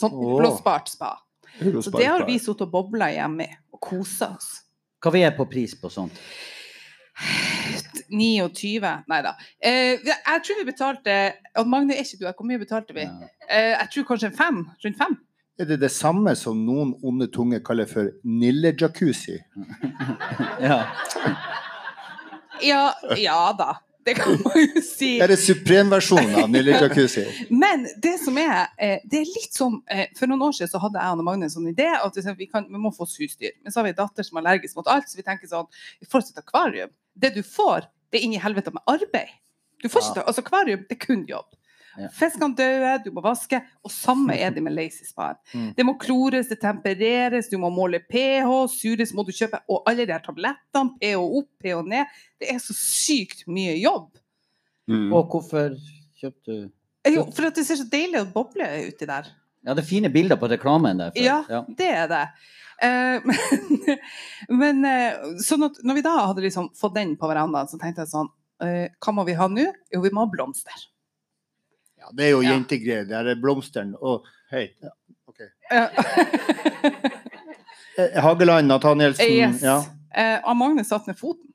Sånn 0.00 0.16
oppblåsbart 0.16 0.88
spa. 0.88 1.18
Så 1.58 1.92
det 1.96 2.06
har 2.06 2.24
vi 2.26 2.38
sittet 2.38 2.66
og 2.68 2.72
bobla 2.72 3.10
hjemme 3.12 3.44
med, 3.44 3.60
og 3.72 3.80
kosa 3.82 4.32
oss. 4.36 4.50
Hva 5.00 5.12
vi 5.14 5.22
er 5.24 5.36
på 5.36 5.46
pris 5.48 5.74
på 5.80 5.90
sånt? 5.92 6.16
29 8.10 8.80
Nei 9.10 9.18
da. 9.22 9.34
Eh, 9.62 9.98
jeg 10.00 10.42
tror 10.44 10.58
vi 10.60 10.66
betalte 10.70 11.16
og 11.60 11.68
Magne, 11.68 11.94
er 11.94 12.06
ikke 12.06 12.20
du 12.20 12.26
her? 12.26 12.36
Hvor 12.38 12.48
mye 12.48 12.60
betalte 12.62 12.96
vi? 12.96 13.04
Ja. 13.04 13.28
Eh, 13.48 13.74
jeg 13.74 13.88
tror 13.94 14.06
kanskje 14.12 14.32
fem? 14.36 14.62
Rundt 14.84 14.98
fem? 14.98 15.18
Er 15.60 15.68
det 15.68 15.80
det 15.82 15.90
samme 15.92 16.32
som 16.38 16.62
noen 16.64 16.94
onde 17.04 17.28
tunge 17.32 17.60
kaller 17.64 17.88
for 17.90 18.12
nille-jacuzzi? 18.24 19.36
Ja. 20.70 20.82
Ja, 22.60 22.80
ja 23.16 23.38
da. 23.56 23.70
Det 24.04 24.14
kan 24.16 24.38
man 24.44 24.56
jo 24.62 24.80
si. 24.84 25.10
Er 25.20 25.28
det 25.28 25.36
supremversjonen 25.42 26.38
av 26.40 26.48
nille-jacuzzi? 26.52 27.24
Men 27.52 27.84
det 28.00 28.14
som 28.22 28.38
er, 28.40 28.70
eh, 28.80 29.02
det 29.04 29.20
er 29.20 29.28
litt 29.28 29.56
som 29.56 29.76
eh, 29.92 30.06
For 30.16 30.30
noen 30.30 30.46
år 30.48 30.56
siden 30.56 30.72
så 30.72 30.80
hadde 30.80 31.02
jeg 31.02 31.18
og 31.18 31.26
Magne 31.26 31.48
en 31.50 31.52
sånn 31.52 31.68
idé 31.68 31.90
at 31.92 32.16
liksom, 32.16 32.38
vi, 32.38 32.48
kan, 32.48 32.64
vi 32.70 32.80
må 32.80 32.94
få 32.96 33.04
oss 33.04 33.18
husdyr. 33.20 33.52
Men 33.60 33.74
så 33.74 33.80
har 33.80 33.90
vi 33.90 33.92
en 33.92 34.00
datter 34.00 34.26
som 34.26 34.40
er 34.40 34.46
allergisk 34.46 34.80
mot 34.80 34.88
alt, 34.88 35.10
så 35.10 35.20
vi 35.20 35.26
tenker 35.26 35.50
sånn 35.50 35.68
Vi 36.00 36.08
får 36.08 36.24
oss 36.24 36.32
et 36.32 36.40
akvarium. 36.40 36.92
Det 37.20 37.34
du 37.36 37.42
får, 37.44 37.90
det 38.10 38.20
er 38.20 38.26
inn 38.26 38.38
i 38.38 38.42
helvete 38.42 38.72
med 38.72 38.84
arbeid. 38.88 39.36
Du 39.80 39.88
får 39.88 40.10
ikke, 40.10 40.24
altså 40.28 40.42
Akvarium, 40.44 40.82
det 40.88 40.96
er 40.98 41.00
kun 41.00 41.22
jobb. 41.28 41.48
Fiskene 42.14 42.54
dør, 42.56 42.84
du 43.04 43.10
må 43.16 43.22
vaske. 43.24 43.58
Og 43.84 43.90
samme 43.90 44.36
er 44.38 44.52
det 44.54 44.62
med 44.62 44.76
lazy 44.76 45.04
spa. 45.08 45.32
Mm. 45.54 45.72
Det 45.76 45.84
må 45.86 45.96
klores, 45.98 46.46
det 46.48 46.60
tempereres, 46.62 47.48
du 47.50 47.56
må 47.58 47.70
måle 47.74 47.98
pH, 48.06 48.50
sures 48.70 49.10
må 49.16 49.24
du 49.26 49.32
kjøpe. 49.34 49.58
Og 49.68 49.82
alle 49.90 50.06
de 50.06 50.12
her 50.14 50.22
tablettene, 50.22 50.94
pH 51.00 51.16
opp, 51.18 51.48
pH 51.64 51.80
ned. 51.90 52.06
Det 52.40 52.52
er 52.54 52.60
så 52.62 52.76
sykt 52.76 53.42
mye 53.50 53.74
jobb. 53.80 54.12
Mm. 54.90 55.08
Og 55.12 55.26
hvorfor 55.34 55.74
kjøpte 56.20 56.54
du 56.60 56.70
Jo, 57.10 57.24
for 57.32 57.48
at 57.48 57.56
det 57.58 57.64
ser 57.66 57.78
så 57.80 57.86
deilig 57.90 58.20
å 58.22 58.28
boble 58.32 58.66
uti 58.86 59.06
der. 59.08 59.28
Ja, 59.66 59.74
det 59.74 59.82
er 59.84 59.88
fine 59.90 60.08
bilder 60.12 60.38
på 60.40 60.48
reklamen 60.52 60.98
der. 61.02 61.10
for- 61.14 61.24
Ja, 61.24 61.38
ja. 61.50 61.62
det 61.68 61.88
er 61.96 62.06
det. 62.10 62.22
Uh, 62.80 63.20
men, 63.28 63.98
men 64.62 64.84
eh, 64.88 65.18
sånn 65.44 65.66
at 65.66 65.82
når 65.84 65.98
vi 65.98 66.04
da 66.06 66.14
hadde 66.30 66.44
liksom 66.46 66.70
fått 66.78 66.94
den 66.96 67.16
på 67.20 67.28
verandaen, 67.28 67.68
så 67.68 67.76
tenkte 67.80 68.06
jeg 68.06 68.12
sånn 68.12 68.30
uh, 68.64 68.86
Hva 69.04 69.12
må 69.16 69.24
vi 69.28 69.34
ha 69.36 69.48
nå? 69.52 69.66
Jo, 69.92 70.00
vi 70.04 70.12
må 70.16 70.24
ha 70.24 70.30
blomster. 70.32 70.86
Ja, 72.00 72.10
det 72.16 72.24
er 72.26 72.30
jo 72.34 72.40
Ja. 72.42 72.54
jentegreier. 72.56 73.06
Det 73.08 73.16
er 73.36 73.40
blomsteren 73.40 73.94
og 74.00 74.24
Hei. 74.50 74.64
Ja, 74.82 74.90
OK. 75.30 75.40
Hageland, 78.16 78.66
Nathanielsen. 78.68 79.26
yes. 79.26 79.62
Ja. 79.62 79.84
Eh, 80.14 80.54
Magne 80.54 80.84
satt 80.84 81.06
ned 81.06 81.18
foten. 81.18 81.46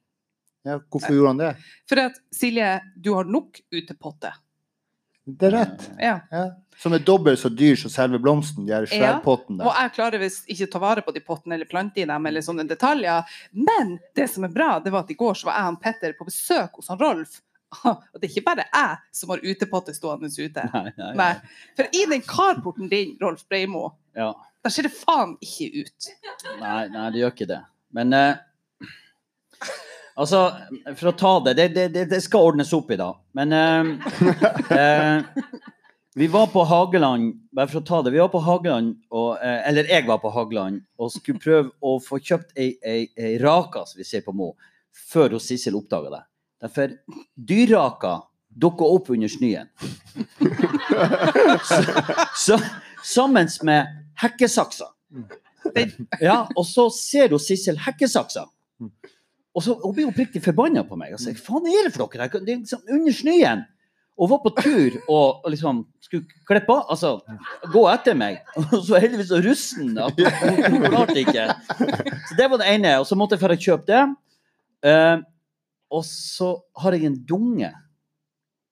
ja, 0.63 0.79
hvorfor 0.89 1.13
gjorde 1.13 1.27
han 1.33 1.37
det? 1.41 1.55
For 1.89 1.99
at 1.99 2.19
Silje, 2.33 2.79
du 2.95 3.13
har 3.13 3.23
nok 3.29 3.59
utepotte. 3.73 4.31
Det 5.25 5.47
er 5.49 5.55
rett. 5.57 5.87
Ja. 5.99 6.19
Ja. 6.31 6.43
Som 6.77 6.93
er 6.93 6.99
dobbelt 7.01 7.39
så 7.39 7.49
dyr 7.49 7.75
som 7.79 7.89
selve 7.89 8.19
blomsten, 8.21 8.65
de 8.67 8.73
her 8.75 8.85
sværpottene 8.85 9.63
Og 9.65 9.73
jeg 9.73 9.91
klarer 9.95 10.19
visst 10.21 10.45
ikke 10.51 10.67
ta 10.71 10.79
vare 10.83 11.01
på 11.01 11.13
de 11.15 11.21
pottene 11.23 11.55
eller 11.55 11.65
plante 11.65 12.01
i 12.03 12.05
dem, 12.05 12.25
eller 12.29 12.41
sånne 12.45 12.67
detaljer. 12.67 13.23
Men 13.53 13.95
det 14.15 14.27
som 14.29 14.43
er 14.45 14.49
bra, 14.53 14.79
det 14.83 14.91
var 14.93 14.99
at 15.05 15.11
i 15.11 15.17
går 15.17 15.33
så 15.39 15.45
var 15.49 15.57
jeg 15.57 15.73
og 15.73 15.81
Petter 15.81 16.13
på 16.19 16.27
besøk 16.27 16.77
hos 16.77 16.87
han 16.91 16.99
Rolf. 17.01 17.39
Og 17.85 18.19
det 18.21 18.27
er 18.27 18.31
ikke 18.31 18.45
bare 18.45 18.65
jeg 18.69 18.97
som 19.19 19.31
har 19.33 19.43
utepotte 19.43 19.95
stående 19.95 20.29
ute. 20.31 20.65
Nei, 20.73 20.91
nei, 20.97 21.13
Nei. 21.19 21.31
For 21.77 21.89
i 21.91 22.05
den 22.11 22.23
carporten 22.25 22.89
din, 22.91 23.15
Rolf 23.21 23.45
Breimo, 23.49 23.91
Ja. 24.15 24.33
der 24.63 24.69
ser 24.73 24.87
det 24.87 24.93
faen 24.95 25.35
ikke 25.43 25.83
ut. 25.83 26.11
Nei, 26.61 26.87
nei, 26.93 27.09
det 27.11 27.23
gjør 27.23 27.33
ikke 27.35 27.49
det. 27.51 27.61
Men 27.95 28.13
eh, 28.13 28.35
Altså, 30.15 30.45
for 30.95 31.09
å 31.11 31.15
ta 31.19 31.31
det 31.43 31.55
Det, 31.59 31.65
det, 31.91 32.05
det, 32.07 32.21
skal 32.23 32.47
ordnes 32.51 32.71
opp 32.75 32.91
i, 32.91 32.97
da. 32.99 33.09
Men 33.35 33.51
eh, 33.51 33.89
eh, 34.71 35.49
vi 36.15 36.29
var 36.31 36.47
på 36.53 36.63
Hageland 36.63 37.33
bare 37.51 37.67
for 37.67 37.81
å 37.81 37.87
ta 37.87 37.99
det, 38.05 38.13
vi 38.15 38.21
var 38.23 38.31
på 38.31 38.39
Hageland, 38.45 38.93
og, 39.11 39.33
eh, 39.43 39.59
eller 39.67 39.89
jeg 39.91 40.05
var 40.07 40.21
på 40.23 40.31
Hageland 40.31 40.79
og 40.95 41.11
skulle 41.11 41.43
prøve 41.43 41.73
å 41.83 41.97
få 41.99 42.21
kjøpt 42.23 42.55
ei, 42.55 42.69
ei, 42.79 43.01
ei 43.19 43.33
raka 43.43 43.83
som 43.89 43.99
vi 43.99 44.07
ser 44.07 44.23
på 44.23 44.31
Mo, 44.35 44.53
før 45.11 45.35
Sissel 45.43 45.75
oppdaga 45.75 46.13
det. 46.13 46.23
Derfor 46.63 46.95
dyrraka 47.35 48.21
dukker 48.55 48.95
opp 48.97 49.09
under 49.09 49.27
snøen. 49.31 49.69
sammen 53.03 53.49
med 53.67 53.85
hekkesaksa. 54.21 54.91
Ja, 56.21 56.45
og 56.55 56.65
så 56.69 56.87
ser 56.93 57.33
hun 57.33 57.41
Sissel 57.41 57.79
hekkesaksa. 57.81 58.45
Og 59.55 59.63
så 59.63 59.75
hun 59.81 59.93
blir 59.95 60.09
oppriktig 60.09 60.43
forbanna 60.43 60.83
på 60.87 60.97
meg. 60.99 61.15
Sier, 61.19 61.37
hva 61.39 61.55
faen 61.55 61.69
er 61.71 61.87
det 61.87 61.95
for 61.95 62.11
dere? 62.11 62.27
Det 62.35 62.43
er 62.43 62.61
liksom 62.63 62.83
under 62.91 63.15
snøen. 63.15 63.63
Og 64.15 64.29
var 64.31 64.39
på 64.45 64.51
tur 64.55 64.93
og, 65.11 65.43
liksom 65.51 65.81
skulle 65.99 66.23
klippe 66.47 66.71
av, 66.71 66.85
altså 66.93 67.17
gå 67.73 67.81
etter 67.91 68.15
meg. 68.15 68.37
Og 68.61 68.77
så 68.87 69.01
heldigvis 69.03 69.31
så 69.31 69.41
russen 69.43 69.97
at 69.99 70.21
hun, 70.21 70.85
klarte 70.87 71.17
ikke. 71.19 71.49
Så 72.29 72.37
det 72.39 72.47
var 72.51 72.61
det 72.61 72.69
ene. 72.71 72.93
Og 73.01 73.07
så 73.09 73.17
måtte 73.19 73.35
jeg 73.35 73.43
dra 73.43 73.57
og 73.57 73.65
kjøpe 73.65 73.89
det. 73.91 74.03
Eh, 74.87 75.15
og 75.91 76.05
så 76.07 76.51
har 76.81 76.95
jeg 76.95 77.09
en 77.09 77.17
dunge, 77.27 77.71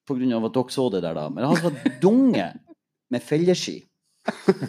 på 0.07 0.17
grunn 0.17 0.35
av 0.35 0.45
at 0.49 0.55
dere 0.57 0.73
så 0.75 0.89
det 0.91 1.03
der, 1.05 1.15
da. 1.15 1.29
Men 1.31 1.45
jeg 1.45 1.63
har 1.63 1.71
en 1.71 1.99
dunge 2.01 2.47
med 3.13 3.23
felleski 3.23 3.77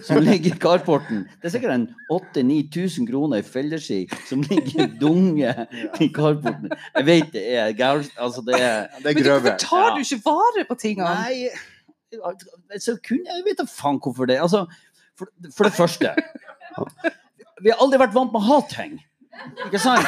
som 0.02 0.18
ligger 0.22 0.54
i 0.54 0.58
carporten. 0.58 1.24
Det 1.40 1.48
er 1.48 1.52
sikkert 1.54 1.74
en 1.74 1.84
8000-9000 2.10 3.06
kroner 3.06 3.42
i 3.42 3.46
felleski 3.46 4.00
som 4.28 4.42
ligger 4.42 4.84
i 4.84 4.88
dunge 4.98 5.52
i 6.02 6.08
carporten. 6.14 6.72
Jeg 6.94 7.06
vet 7.06 7.30
det 7.34 7.44
er 7.54 7.70
gærent. 7.78 8.10
Altså, 8.18 8.42
det 8.46 8.58
er 8.58 8.88
Det 8.98 9.10
er 9.10 9.14
Men 9.14 9.22
du, 9.22 9.30
hvorfor 9.30 9.56
tar 9.62 9.94
du 9.94 10.02
ikke 10.02 10.20
vare 10.26 10.66
på 10.68 10.78
tingene? 10.80 11.14
Nei 11.14 11.48
så 12.78 12.94
kunne, 13.02 13.26
Jeg 13.26 13.42
vet 13.46 13.58
da 13.58 13.66
faen 13.66 13.98
hvorfor 14.02 14.28
det. 14.30 14.38
Altså, 14.42 14.66
for, 15.18 15.30
for 15.54 15.66
det 15.66 15.74
første 15.74 16.12
Vi 17.62 17.70
har 17.70 17.82
aldri 17.82 17.98
vært 18.02 18.14
vant 18.14 18.34
med 18.34 18.42
å 18.42 18.48
ha 18.48 18.60
ting. 18.70 18.98
Ikke 19.66 19.80
sant? 19.82 20.06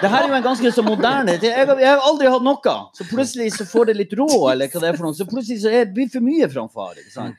Det 0.00 0.08
her 0.10 0.22
er 0.24 0.28
jo 0.30 0.34
en 0.38 0.44
ganske 0.44 0.70
så 0.72 0.82
moderne 0.86 1.34
Jeg, 1.42 1.66
har- 1.66 1.80
jeg 1.80 1.88
har 1.90 2.02
aldri 2.06 2.30
hatt 2.30 2.42
noe. 2.46 2.74
Så 2.94 3.04
plutselig 3.08 3.50
så 3.56 3.66
får 3.66 3.86
det 3.90 3.96
litt 3.98 4.12
råd, 4.18 4.52
eller 4.52 4.68
hva 4.72 4.80
det 4.80 4.88
er 4.92 4.96
for 4.98 5.08
noe. 5.08 5.16
Så 5.18 5.26
plutselig 5.28 5.60
så 5.64 5.72
er 5.72 5.84
det 5.88 5.94
blir 5.96 6.08
for 6.12 6.20
mye 6.24 6.48
framfor. 6.52 6.94
Ikke 7.02 7.12
sant? 7.12 7.34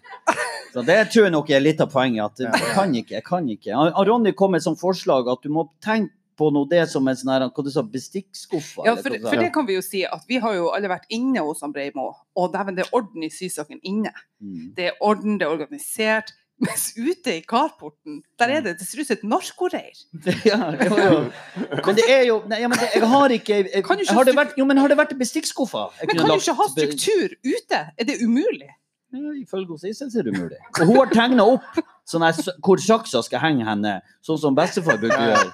Så 0.74 0.84
det 0.86 1.00
tror 1.14 1.24
jeg 1.30 1.32
nok 1.32 1.50
er 1.56 1.64
litt 1.64 1.82
av 1.82 1.90
poenget. 1.92 2.26
At 2.26 2.44
jeg 2.46 2.76
kan 2.76 2.94
ikke. 3.00 3.16
jeg 3.16 3.24
kan 3.24 3.48
ikke. 3.50 3.72
Ronny 4.10 4.34
kom 4.36 4.52
med 4.52 4.60
et 4.62 4.68
sånt 4.68 4.80
forslag 4.82 5.32
at 5.32 5.42
du 5.42 5.50
må 5.50 5.70
tenke 5.82 6.12
på 6.36 6.50
noe 6.52 6.68
det 6.68 6.82
som 6.92 7.08
en 7.08 7.16
sånn 7.16 7.32
her, 7.32 7.46
hva 7.48 7.64
du 7.64 7.70
sa, 7.72 7.80
bestikkskuffa. 7.82 8.84
Ja, 8.84 8.96
for, 9.00 9.14
for 9.24 9.40
det 9.40 9.54
kan 9.56 9.66
vi 9.70 9.78
jo 9.78 9.82
si 9.86 10.02
at 10.04 10.26
vi 10.28 10.36
har 10.44 10.54
jo 10.58 10.66
alle 10.76 10.90
vært 10.92 11.06
inne 11.16 11.40
hos 11.48 11.62
han 11.64 11.72
Breimo, 11.72 12.10
og 12.36 12.50
dæven, 12.52 12.76
det 12.76 12.84
er 12.84 12.92
orden 12.98 13.24
i 13.24 13.30
sysaken 13.32 13.80
inne. 13.88 14.12
Mm. 14.44 14.74
Det 14.76 14.90
er 14.90 14.98
orden, 15.00 15.38
det 15.40 15.48
er 15.48 15.54
organisert. 15.56 16.34
Mens 16.66 16.94
ute 16.96 17.34
i 17.36 17.42
carporten, 17.44 18.22
der 18.40 18.48
er 18.56 18.62
det 18.64 18.78
det 18.80 18.86
ser 18.88 19.02
ut 19.02 19.08
som 19.10 19.18
et 19.18 19.24
narkoreir. 19.28 19.98
Ja, 20.48 20.60
jo, 20.72 20.96
jo. 20.96 21.18
Men 21.86 21.98
det 21.98 22.06
er 22.10 22.24
jo 22.30 22.38
nei, 22.48 22.62
ja, 22.64 22.70
men 22.72 22.80
det, 22.80 22.88
Jeg 22.96 23.10
har 23.12 23.34
ikke 23.36 23.58
jeg, 23.66 23.84
Kan 23.84 23.98
du 24.00 24.06
ikke 24.06 24.16
har, 24.16 24.24
det 24.30 24.36
vært, 24.38 24.54
jo, 24.58 24.66
men 24.70 24.80
har 24.80 24.88
det 24.94 24.98
vært 24.98 25.12
bestikkskuffer? 25.20 25.92
Jeg 26.00 26.08
Men 26.08 26.16
kunne 26.22 26.30
kan 26.30 26.40
du 26.40 26.46
ikke 26.46 26.56
ha 26.62 26.68
struktur 26.72 27.36
ute? 27.44 27.82
Er 28.00 28.08
det 28.08 28.18
umulig? 28.24 28.72
Ja, 29.16 29.32
ifølge 29.40 29.68
hos 29.76 29.84
Isel 29.88 30.10
så 30.12 30.20
er 30.24 30.30
det 30.30 30.34
umulig. 30.38 30.58
Og 30.80 30.88
hun 30.90 30.98
har 31.02 31.12
tegna 31.14 31.44
opp 31.58 31.78
sånn 32.08 32.24
her, 32.26 32.34
s- 32.36 32.56
hvor 32.64 32.80
saksa 32.84 33.22
skal 33.24 33.40
henge 33.44 33.64
henne, 33.68 33.98
sånn 34.26 34.40
som 34.42 34.56
bestefar 34.58 34.98
brukte 35.00 35.20
å 35.20 35.30
gjøre. 35.34 35.52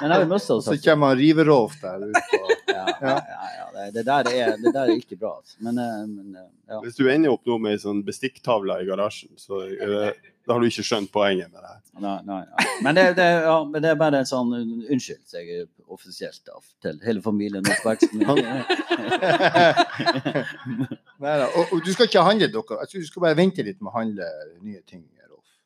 Men 0.00 0.10
jeg 0.10 0.14
har 0.16 0.24
jo 0.24 0.30
mista 0.34 0.56
Så 0.64 0.76
kommer 0.84 1.06
han 1.12 1.18
Riverolf 1.20 1.80
der 1.82 1.98
ute. 2.10 2.24
og- 2.42 2.50
Ja, 2.74 2.86
ja, 3.00 3.18
ja, 3.58 3.66
det, 3.74 3.82
det, 3.94 4.02
der 4.06 4.28
er, 4.32 4.56
det 4.58 4.70
der 4.74 4.88
er 4.88 4.96
ikke 4.98 5.16
bra. 5.20 5.36
Altså. 5.38 5.56
Men, 5.62 5.78
eh, 5.78 6.06
men 6.08 6.36
eh, 6.36 6.46
ja. 6.72 6.78
Hvis 6.82 6.96
du 6.96 7.04
ender 7.10 7.30
opp 7.34 7.44
nå 7.46 7.58
med 7.60 7.72
ei 7.76 7.80
sånn 7.82 8.00
bestikktavle 8.06 8.76
i 8.82 8.86
garasjen, 8.88 9.30
så 9.38 9.60
eh, 9.68 10.12
da 10.46 10.52
har 10.56 10.60
du 10.60 10.66
ikke 10.68 10.84
skjønt 10.84 11.10
poenget 11.14 11.52
med 11.52 11.60
det 11.60 11.68
her. 11.70 11.80
Nei, 12.02 12.16
nei, 12.26 12.40
nei. 12.48 12.66
Men, 12.86 12.94
det, 12.98 13.04
det, 13.18 13.28
ja, 13.46 13.56
men 13.68 13.82
det 13.84 13.90
er 13.92 13.98
bare 14.00 14.18
en 14.24 14.28
sånn 14.28 14.50
Unnskyld, 14.56 15.22
jeg 15.36 15.66
offisielt 15.86 16.40
da, 16.48 16.58
til 16.82 16.98
hele 17.04 17.22
familien. 17.24 17.64
oppveksten 17.76 18.18
min. 18.18 18.28
Neida, 21.20 21.46
Og, 21.54 21.64
og 21.72 21.84
du 21.84 21.92
skal 21.94 22.08
ikke 22.08 22.24
handle 22.26 22.48
dere. 22.50 22.78
Jeg 22.82 22.88
tror 22.90 23.00
du 23.04 23.06
skal 23.10 23.24
bare 23.28 23.38
vente 23.38 23.62
litt 23.66 23.80
med 23.80 23.92
å 23.92 23.96
handle 23.98 24.28
nye 24.64 24.80
ting. 24.88 25.04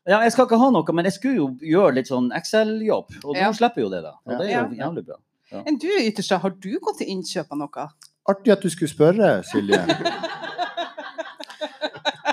Ja, 0.09 0.23
jeg 0.25 0.33
skal 0.33 0.47
ikke 0.49 0.59
ha 0.61 0.71
noe, 0.73 0.93
men 0.97 1.05
jeg 1.05 1.13
skulle 1.19 1.37
jo 1.37 1.49
gjøre 1.61 1.95
litt 1.99 2.09
sånn 2.09 2.31
Excel-jobb. 2.33 3.19
Og 3.25 3.37
Ja. 3.37 3.51
nå 3.51 3.57
slipper 3.59 3.83
jo 3.85 3.91
det, 3.93 4.03
da. 4.03 4.15
Og 4.25 4.39
det 4.39 4.47
er 4.49 4.53
jo 4.55 4.75
Ja. 4.75 4.87
jævlig 4.87 5.05
bra. 5.07 5.17
Enn 5.67 5.77
du, 5.79 5.89
Ytterstad, 6.01 6.41
har 6.41 6.51
du 6.51 6.79
gått 6.81 6.99
til 6.99 7.09
innkjøp 7.09 7.47
av 7.53 7.59
noe? 7.59 7.89
Artig 8.29 8.53
at 8.53 8.61
du 8.61 8.69
skulle 8.71 8.89
spørre, 8.89 9.43
Silje. 9.45 9.79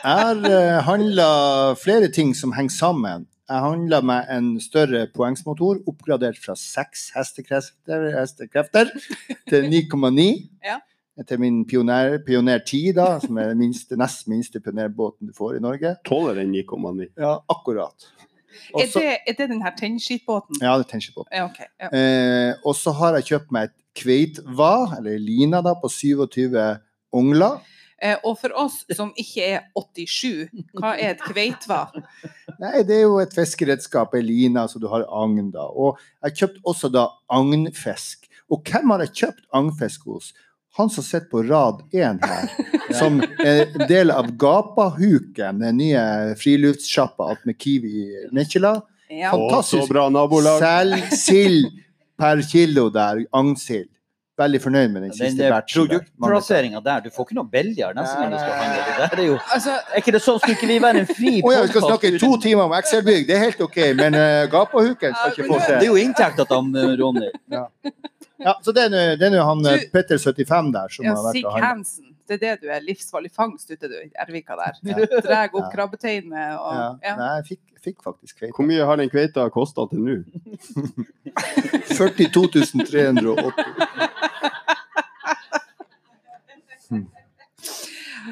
Jeg 0.06 0.20
har 0.22 0.36
uh, 0.38 0.82
handla 0.86 1.28
flere 1.76 2.10
ting 2.14 2.34
som 2.38 2.52
henger 2.54 2.70
sammen. 2.76 3.26
Jeg 3.50 3.62
handla 3.62 4.02
med 4.06 4.26
en 4.30 4.60
større 4.60 5.08
poengsmotor, 5.14 5.80
oppgradert 5.90 6.38
fra 6.42 6.56
6 6.58 7.12
hestekrefter, 7.16 8.12
hestekrefter 8.20 8.90
til 9.50 9.68
9,9. 9.70 10.50
Ja. 10.66 10.80
Til 11.24 11.40
min 11.40 11.62
pioner, 11.64 12.18
Pioner 12.28 12.60
10, 12.60 12.80
da, 12.98 13.06
som 13.24 13.38
er 13.40 13.54
den 13.54 13.62
minste, 13.64 13.96
nest 13.96 14.28
minste 14.28 14.60
pionerbåten 14.60 15.30
du 15.30 15.36
får 15.36 15.58
i 15.58 15.62
Norge. 15.64 15.94
Tåler 16.08 16.42
den 16.42 16.52
9,9? 16.52 17.08
Ja, 17.16 17.38
akkurat. 17.48 18.10
Også, 18.74 19.00
Er 19.00 19.06
det, 19.06 19.14
er 19.28 19.38
det 19.38 19.48
den 19.54 19.62
her 19.64 19.72
tennskitbåten? 19.80 20.60
Ja, 20.62 20.76
det 20.76 20.88
er 20.88 20.92
tennskitbåten. 20.92 21.32
Ja, 21.32 21.46
okay, 21.46 21.70
Ja. 21.80 21.88
Eh, 21.92 22.56
og 22.66 22.76
så 22.76 22.92
har 23.00 23.16
jeg 23.16 23.30
kjøpt 23.32 23.56
meg 23.56 23.70
et 23.70 23.78
kveitva, 23.96 24.98
eller 24.98 25.18
lina, 25.20 25.62
da, 25.64 25.76
på 25.80 25.88
27 25.92 26.60
ongler. 27.16 27.62
Eh, 28.04 28.18
og 28.28 28.36
for 28.42 28.52
oss 28.60 28.82
som 28.96 29.14
ikke 29.16 29.46
er 29.56 29.62
87, 29.80 30.50
hva 30.76 30.98
er 31.00 31.14
et 31.16 31.24
kveitva? 31.24 31.86
Nei, 32.60 32.84
det 32.84 33.00
er 33.00 33.06
jo 33.06 33.20
et 33.24 33.36
fiskeredskap, 33.36 34.16
ei 34.20 34.24
line, 34.26 34.68
så 34.68 34.82
du 34.84 34.90
har 34.92 35.08
agn, 35.08 35.48
da. 35.56 35.64
Og 35.72 35.96
jeg 36.20 36.28
har 36.28 36.36
kjøpt 36.42 36.60
også 36.68 36.92
da 36.92 37.08
agnfisk. 37.32 38.28
Og 38.52 38.68
hvem 38.68 38.92
har 38.94 39.06
jeg 39.08 39.16
kjøpt 39.22 39.48
agnfisk 39.56 40.10
hos? 40.12 40.34
Han 40.78 40.90
som 40.90 41.04
sitter 41.04 41.30
på 41.32 41.44
rad 41.44 41.82
én 41.96 42.20
her, 42.20 42.50
som 43.00 43.22
er 43.40 43.88
del 43.88 44.12
av 44.12 44.34
Gapahuken, 44.38 45.62
den 45.64 45.78
nye 45.80 46.36
friluftssjappa 46.40 47.30
med 47.48 47.56
Kiwi 47.62 47.94
i 48.04 48.28
Nikkela. 48.36 48.82
Ja. 49.08 49.32
Fantastisk. 49.32 49.90
bra 49.90 50.10
nabolag! 50.10 50.60
Selg 50.60 51.12
sild 51.16 51.72
per 52.20 52.42
kilo 52.44 52.90
der, 52.92 53.24
agnsild. 53.32 53.92
Veldig 54.36 54.60
fornøyd 54.60 54.90
med 54.92 55.06
den 55.06 55.14
siste 55.16 55.48
batchen. 55.48 55.86
produktplasseringa 55.86 56.82
der, 56.84 57.06
du 57.06 57.14
får 57.16 57.30
ikke 57.30 57.36
noe 57.38 57.48
billigere 57.48 57.96
neste 57.96 58.18
gang 58.20 58.34
du 58.34 58.40
skal 58.42 58.58
handle. 58.60 58.82
Det 58.88 59.06
der 59.14 59.22
er 59.22 59.28
jo 59.30 59.38
Altså, 59.56 59.76
Er 59.94 60.02
ikke 60.02 60.12
det 60.12 60.22
sånn? 60.26 60.42
Skulle 60.42 60.58
ikke 60.58 60.68
vi 60.68 60.80
være 60.84 61.04
en 61.06 61.08
fri 61.08 61.32
Å 61.40 61.54
ja, 61.54 61.62
vi 61.64 61.70
skal 61.72 61.86
snakke 61.86 62.12
snakke 62.12 62.20
to 62.26 62.42
timer 62.44 62.68
om 62.68 62.76
Excel-bygg, 62.76 63.30
det 63.30 63.38
er 63.38 63.46
helt 63.46 63.64
OK, 63.64 63.78
men 63.96 64.18
uh, 64.20 64.42
Gapahuken 64.52 65.16
skal 65.16 65.32
ikke 65.32 65.48
få 65.54 65.62
Det 65.70 65.78
er 65.78 65.88
jo 65.88 65.96
inntekta 66.04 66.48
til 66.52 66.82
eh, 66.82 66.92
Ronny. 67.00 67.32
Ja, 67.56 67.64
så 68.62 68.72
det 68.76 68.84
er 68.86 68.90
nå- 68.90 69.16
det 69.20 69.30
er 69.34 69.44
han 69.44 69.66
eh, 69.66 69.78
Du- 69.80 69.90
Petter 69.94 70.18
75 70.18 70.72
der 70.74 70.90
som 70.90 71.06
ja, 71.06 71.14
har 71.16 71.24
vært 71.24 71.32
Sig 71.38 71.46
og. 71.46 71.60
Hansen. 71.62 72.12
Det 72.28 72.34
er 72.36 72.42
det 72.42 72.62
du 72.64 72.68
er. 72.74 72.82
Livsfarlig 72.82 73.32
fangst 73.32 73.70
ute 73.70 73.88
du, 73.88 73.94
i 74.02 74.10
Ervika 74.18 74.56
der. 74.58 74.74
Opp 75.54 75.62
Ja. 75.62 75.70
krabbeteinet 75.72 76.60
og 76.60 76.74
Ja. 76.74 76.88
ja. 77.04 77.16
Nei, 77.16 77.36
jeg 77.38 77.46
fikk, 77.52 77.62
fikk 77.86 78.04
faktisk 78.04 78.40
kveite. 78.40 78.56
Hvor 78.58 78.66
mye 78.66 78.86
har 78.86 78.98
den 78.98 79.10
kveita 79.14 79.46
kosta 79.54 79.86
til 79.92 80.00
nå? 80.00 80.16
42 81.96 82.86
380. 82.86 83.54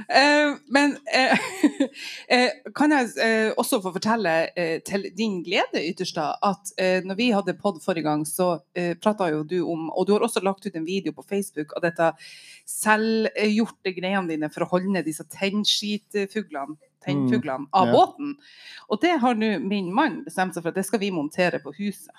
Eh, 0.10 0.56
men 0.74 0.96
eh, 2.28 2.50
kan 2.76 2.94
jeg 2.96 3.12
eh, 3.22 3.50
også 3.58 3.80
få 3.84 3.94
fortelle 3.96 4.34
til 4.88 5.08
din 5.18 5.42
glede, 5.46 5.82
Ytterstad, 5.84 6.40
at 6.44 6.72
når 7.06 7.18
vi 7.20 7.30
hadde 7.34 7.56
pod 7.60 7.80
forrige 7.84 8.08
gang, 8.08 8.26
så 8.28 8.64
eh, 8.78 8.94
prata 9.00 9.30
jo 9.32 9.44
du 9.48 9.60
om 9.70 9.90
Og 9.92 10.08
du 10.08 10.14
har 10.14 10.26
også 10.26 10.44
lagt 10.44 10.66
ut 10.66 10.76
en 10.76 10.86
video 10.86 11.14
på 11.14 11.26
Facebook 11.30 11.76
av 11.78 11.84
dette 11.86 12.10
selvgjorte 12.70 13.94
greiene 13.96 14.30
dine 14.30 14.50
for 14.54 14.66
å 14.66 14.72
holde 14.74 14.94
ned 14.96 15.08
disse 15.08 15.26
tennskitfuglene. 15.32 16.78
Tennfuglene 17.04 17.68
av 17.76 17.90
ja. 17.90 17.96
båten. 17.98 18.36
Og 18.88 19.02
det 19.04 19.18
har 19.20 19.36
nå 19.36 19.58
min 19.60 19.90
mann 19.96 20.22
bestemt 20.24 20.56
seg 20.56 20.64
for 20.64 20.72
at 20.72 20.80
det 20.80 20.86
skal 20.88 21.02
vi 21.02 21.12
montere 21.12 21.60
på 21.60 21.74
huset. 21.76 22.16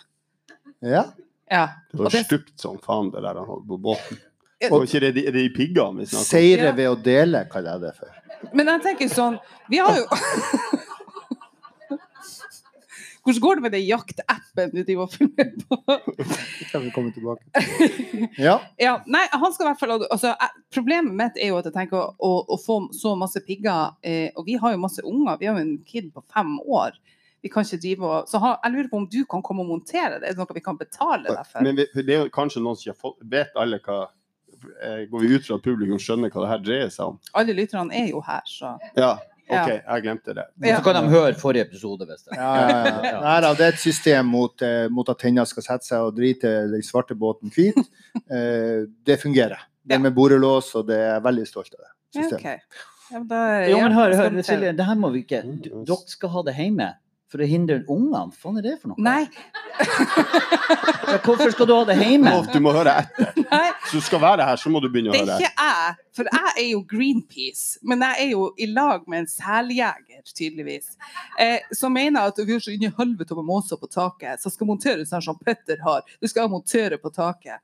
Ja. 0.84 1.06
Ja. 1.48 1.68
Det 1.92 2.02
var 2.04 2.10
stupt 2.24 2.60
som 2.60 2.76
faen, 2.84 3.10
det 3.14 3.22
der 3.24 3.40
han 3.40 3.48
holdt 3.48 3.68
på 3.68 3.80
båten. 3.80 4.20
Og 4.70 4.84
ikke 4.86 5.00
det, 5.02 5.14
de- 5.16 5.26
er 5.28 5.32
det 5.34 5.42
de 5.42 5.54
piggene 5.56 5.98
vi 6.00 6.06
snakker 6.06 6.22
om? 6.22 6.28
Seire 6.30 6.70
ved 6.76 6.88
å 6.88 6.96
dele, 7.04 7.44
kaller 7.52 7.72
jeg 7.76 7.80
det 7.88 7.94
for. 7.98 8.08
men 8.54 8.66
jeg 8.66 8.82
tenker 8.84 9.08
sånn 9.12 9.38
Vi 9.70 9.78
har 9.82 9.96
jo 9.98 10.04
Hvordan 13.24 13.40
går 13.40 13.54
det 13.56 13.62
med 13.64 13.72
den 13.72 13.84
jaktappen 13.88 14.70
du 14.74 14.82
driver 14.84 15.06
og 15.06 15.12
følger 15.14 15.52
på? 15.64 15.76
Det 15.88 16.66
kan 16.68 16.82
vi 16.84 16.90
komme 16.92 17.12
tilbake 17.14 17.40
Ja. 18.46 18.58
Ja, 18.80 18.98
nei, 19.08 19.22
han 19.32 19.54
skal 19.54 19.64
i 19.64 19.68
hvert 19.70 19.80
fall 19.80 19.94
altså, 20.12 20.34
Problemet 20.74 21.16
mitt 21.16 21.38
er 21.40 21.48
jo 21.54 21.58
at 21.62 21.68
jeg 21.70 21.76
tenker 21.78 21.96
å, 22.02 22.10
å, 22.20 22.32
å 22.52 22.58
få 22.60 22.76
så 22.92 23.14
masse 23.16 23.40
pigger 23.46 23.94
eh, 24.04 24.28
Og 24.36 24.44
vi 24.50 24.58
har 24.60 24.74
jo 24.76 24.82
masse 24.82 25.00
unger. 25.08 25.38
Vi 25.40 25.48
har 25.48 25.56
jo 25.56 25.64
en 25.64 25.78
kid 25.88 26.10
på 26.12 26.20
fem 26.34 26.52
år. 26.68 26.98
Vi 27.44 27.48
kan 27.52 27.64
ikke 27.64 27.80
drive 27.80 28.10
og 28.10 28.28
Så 28.28 28.40
ha, 28.44 28.58
jeg 28.64 28.74
lurer 28.76 28.90
på 28.92 29.00
om 29.00 29.08
du 29.16 29.22
kan 29.28 29.42
komme 29.44 29.64
og 29.64 29.72
montere 29.72 30.18
det? 30.20 30.28
Er 30.28 30.36
det 30.36 30.42
noe 30.44 30.56
vi 30.60 30.64
kan 30.68 30.76
betale 30.80 31.24
deg 31.32 31.48
for? 31.48 31.64
Men 31.64 31.80
vi- 31.80 31.88
det 32.04 32.18
er 32.18 32.26
jo 32.26 32.30
kanskje 32.36 32.60
noen 32.64 32.76
som 32.76 32.84
ikke 32.90 32.96
har 32.98 33.02
fått 33.08 33.24
Vet 33.38 33.56
alle 33.64 33.80
hva 33.88 34.02
Går 35.10 35.22
vi 35.22 35.34
ut 35.34 35.46
fra 35.46 35.58
at 35.58 35.64
publikum 35.64 36.00
skjønner 36.02 36.32
hva 36.32 36.44
det 36.44 36.50
her 36.52 36.64
dreier 36.64 36.90
seg 36.94 37.12
om? 37.12 37.20
Alle 37.36 37.56
lytterne 37.56 37.94
er 37.94 38.10
jo 38.12 38.24
her, 38.24 38.42
så 38.48 38.76
Ja. 38.96 39.14
OK, 39.44 39.68
jeg 39.68 40.02
glemte 40.06 40.32
det. 40.32 40.44
Ja. 40.64 40.78
Så 40.78 40.84
kan 40.86 40.96
de 40.96 41.10
høre 41.12 41.34
forrige 41.36 41.66
episode, 41.66 42.06
hvis 42.08 42.22
det. 42.24 42.38
Ja, 42.38 42.52
ja, 42.64 42.94
ja. 43.04 43.18
Nei 43.20 43.34
da, 43.44 43.50
det 43.58 43.66
er 43.66 43.74
et 43.74 43.82
system 43.82 44.30
mot, 44.32 44.62
eh, 44.64 44.86
mot 44.88 45.10
at 45.12 45.20
tenna 45.20 45.44
skal 45.44 45.66
sette 45.66 45.84
seg 45.84 46.00
og 46.06 46.16
drite 46.16 46.52
den 46.72 46.84
svarte 46.86 47.16
båten 47.18 47.52
hvit. 47.54 47.76
Eh, 48.30 48.86
det 49.04 49.18
fungerer. 49.20 49.58
Det 49.84 49.98
med 50.00 50.14
borelås, 50.16 50.68
og 50.78 50.86
det 50.88 50.96
er 50.96 51.08
jeg 51.16 51.22
veldig 51.26 51.46
stolt 51.48 51.74
av. 51.74 51.80
det 51.82 51.90
ja, 51.90 52.22
systemet. 52.22 52.40
OK. 52.40 52.84
Ja, 53.10 53.18
men 53.18 53.26
da, 53.28 53.40
Jo, 53.68 53.80
men 53.82 53.92
hør, 53.92 54.14
hør. 54.16 54.36
Silje, 54.46 54.72
det 54.78 54.86
her 54.88 54.96
må 54.96 55.10
vi 55.12 55.24
ikke 55.26 55.42
Dere 55.44 55.98
skal 56.08 56.32
ha 56.32 56.42
det 56.46 56.54
hjemme 56.56 56.86
for 57.34 57.42
å 57.42 57.48
hindre 57.50 57.80
ungene. 57.90 58.22
Hva 58.30 58.44
faen 58.44 58.60
er 58.60 58.68
det 58.68 58.76
for 58.78 58.94
noe? 58.94 59.02
Nei. 59.02 59.24
Ja, 61.04 61.18
hvorfor 61.20 61.50
skal 61.52 61.66
du 61.68 61.72
ha 61.74 61.82
det 61.86 61.94
hjemme? 62.00 62.30
Du 62.50 62.56
må 62.64 62.72
høre 62.74 62.94
etter. 63.02 63.34
nei. 63.50 63.66
Så 63.90 64.00
du 64.00 64.06
skal 64.06 64.22
være 64.22 64.46
her, 64.48 64.58
så 64.58 64.70
må 64.72 64.80
du 64.82 64.88
begynne 64.90 65.12
å 65.12 65.18
høre 65.18 65.26
Det 65.26 65.34
er 65.36 65.42
høre 65.44 65.50
ikke 65.52 65.66
jeg, 65.68 65.96
for 66.16 66.30
jeg 66.32 66.54
er 66.62 66.68
jo 66.70 66.80
Greenpeace, 66.90 67.82
men 67.86 68.02
jeg 68.06 68.24
er 68.24 68.30
jo 68.32 68.46
i 68.56 68.68
lag 68.70 69.04
med 69.10 69.22
en 69.22 69.28
seljeger, 69.30 70.22
tydeligvis. 70.32 70.94
Eh, 71.38 71.68
som 71.76 71.94
mener 71.94 72.32
at 72.32 72.40
vi 72.40 72.56
er 72.56 72.64
så 72.64 72.72
inn 72.74 72.86
i 72.88 72.92
helvete 72.96 73.36
med 73.38 73.46
måser 73.46 73.78
på 73.78 73.90
taket, 73.92 74.42
så 74.42 74.50
skal 74.50 74.70
montere 74.70 75.06
sånn 75.06 75.22
som 75.28 75.38
Petter 75.38 75.84
har. 75.84 76.02
Du 76.18 76.30
skal 76.30 76.50
montere 76.50 76.98
på 77.02 77.12
taket. 77.14 77.60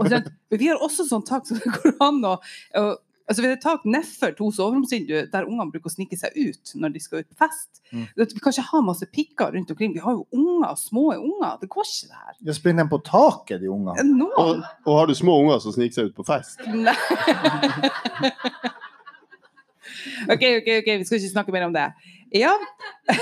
Og 0.00 0.08
men 0.08 0.24
vi 0.58 0.70
har 0.70 0.80
også 0.82 1.06
sånn 1.06 1.26
tak 1.28 1.46
som 1.46 1.60
det 1.60 1.74
går 1.76 1.98
an 2.08 2.24
å 2.24 2.38
Altså, 3.28 3.42
vi 3.42 3.48
har 3.50 3.56
et 3.58 3.62
tak 3.62 3.82
nedfor 3.84 4.30
to 4.38 4.46
soveromsvinduer 4.56 5.26
der 5.32 5.44
ungene 5.44 5.70
bruker 5.70 5.90
å 5.90 5.92
snike 5.92 6.16
seg 6.16 6.32
ut 6.40 6.70
når 6.80 6.94
de 6.94 7.00
skal 7.04 7.20
ut 7.20 7.28
på 7.28 7.36
fest. 7.44 7.82
Mm. 7.92 8.06
Vi 8.16 8.40
kan 8.40 8.54
ikke 8.54 8.64
ha 8.70 8.80
masse 8.86 9.06
pikker 9.12 9.52
rundt 9.52 9.70
omkring. 9.74 9.92
Vi 9.92 10.00
har 10.00 10.14
jo 10.16 10.22
unger, 10.32 10.72
små 10.80 11.10
unger. 11.12 11.58
Det 11.60 11.68
går 11.68 11.84
ikke, 11.84 12.08
det 12.08 12.22
her. 12.22 12.38
Ja, 12.48 12.52
Spinn 12.56 12.80
dem 12.80 12.88
på 12.88 12.98
taket, 13.04 13.60
de 13.60 13.68
ungene? 13.68 14.30
Og, 14.32 14.62
og 14.86 14.96
har 14.98 15.06
du 15.10 15.14
små 15.18 15.36
unger 15.42 15.60
som 15.60 15.76
sniker 15.76 15.98
seg 15.98 16.08
ut 16.08 16.16
på 16.16 16.24
fest? 16.30 16.64
Nei. 16.72 16.96
OK, 20.32 20.42
OK, 20.58 20.68
ok, 20.80 20.88
vi 20.98 21.04
skal 21.04 21.18
ikke 21.20 21.30
snakke 21.32 21.52
mer 21.54 21.66
om 21.68 21.72
det. 21.76 21.86
Ja, 22.34 22.52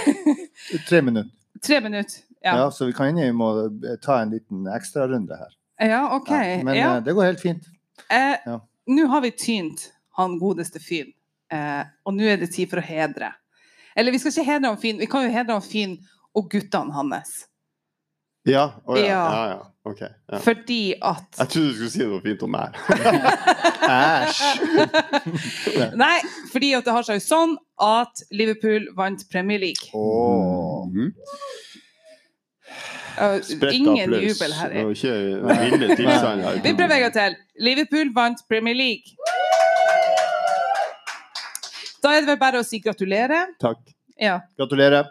Tre 0.89 1.03
minutter. 1.03 1.31
tre 1.63 1.81
minutter. 1.81 2.23
Ja. 2.45 2.57
Ja, 2.61 2.71
så 2.71 2.87
vi 2.87 2.93
kan 2.95 3.07
hende 3.11 3.27
vi 3.27 3.33
må 3.35 3.51
eh, 3.67 3.97
ta 4.03 4.21
en 4.23 4.31
liten 4.31 4.67
ekstrarunde 4.71 5.35
her. 5.39 5.53
ja 5.83 6.01
OK. 6.17 6.31
Ja, 6.31 6.63
men 6.65 6.75
Ja. 6.77 6.97
eh, 6.97 7.03
det 7.05 7.15
går 7.15 7.25
helt 7.33 7.41
fint. 7.43 7.65
Eh, 8.11 8.37
ja. 8.47 8.61
Nå 8.87 9.07
har 9.11 9.21
vi 9.21 9.31
tynt 9.31 9.93
han 10.17 10.39
godeste 10.41 10.81
Fyn, 10.83 11.13
eh, 11.53 11.83
og 12.05 12.17
nå 12.17 12.29
er 12.29 12.41
det 12.41 12.53
tid 12.55 12.71
for 12.71 12.83
å 12.83 12.87
hedre. 12.87 13.33
Eller 13.97 14.13
vi 14.13 14.21
skal 14.21 14.35
ikke 14.35 14.51
hedre 14.51 14.73
han 14.73 14.81
Fyn, 14.81 15.01
vi 15.01 15.11
kan 15.11 15.27
jo 15.27 15.35
hedre 15.35 15.59
han 15.59 15.65
Fyn 15.65 15.99
og 16.37 16.51
guttene 16.53 16.97
hans. 16.97 17.45
Ja? 18.47 18.71
Oh, 18.87 18.99
ja. 18.99 19.07
Ja. 19.07 19.25
ja, 19.33 19.49
ja. 19.55 19.73
OK. 19.87 20.01
Ja. 20.01 20.39
Fordi 20.39 20.95
at 21.03 21.39
Jeg 21.39 21.49
trodde 21.49 21.69
du 21.69 21.75
skulle 21.75 21.91
si 21.91 22.07
noe 22.07 22.23
fint 22.23 22.43
om 22.43 22.51
meg. 22.51 22.75
Æsj! 23.97 24.41
Nei, 26.03 26.17
fordi 26.53 26.73
at 26.79 26.87
det 26.87 26.95
har 26.95 27.07
seg 27.07 27.23
sånn 27.23 27.55
at 27.83 28.23
Liverpool 28.35 28.89
vant 28.99 29.23
Premier 29.31 29.63
League. 29.63 29.91
Åh. 29.95 30.91
Mm. 30.91 31.13
Uh, 33.17 33.39
ingen 33.73 34.13
jubel 34.21 34.53
her. 34.59 34.75
Ikke. 34.91 35.13
Vi 36.67 36.75
prøver 36.75 36.95
en 36.95 37.05
gang 37.07 37.15
til. 37.15 37.39
Liverpool 37.63 38.11
vant 38.15 38.43
Premier 38.51 38.75
League. 38.75 39.15
Da 42.07 42.13
er 42.15 42.23
det 42.23 42.31
vel 42.31 42.39
bare 42.39 42.61
å 42.63 42.67
si 42.67 42.79
gratulerer. 42.83 43.57
Takk. 43.59 43.81
Ja. 44.23 44.37
Gratulerer. 44.59 45.09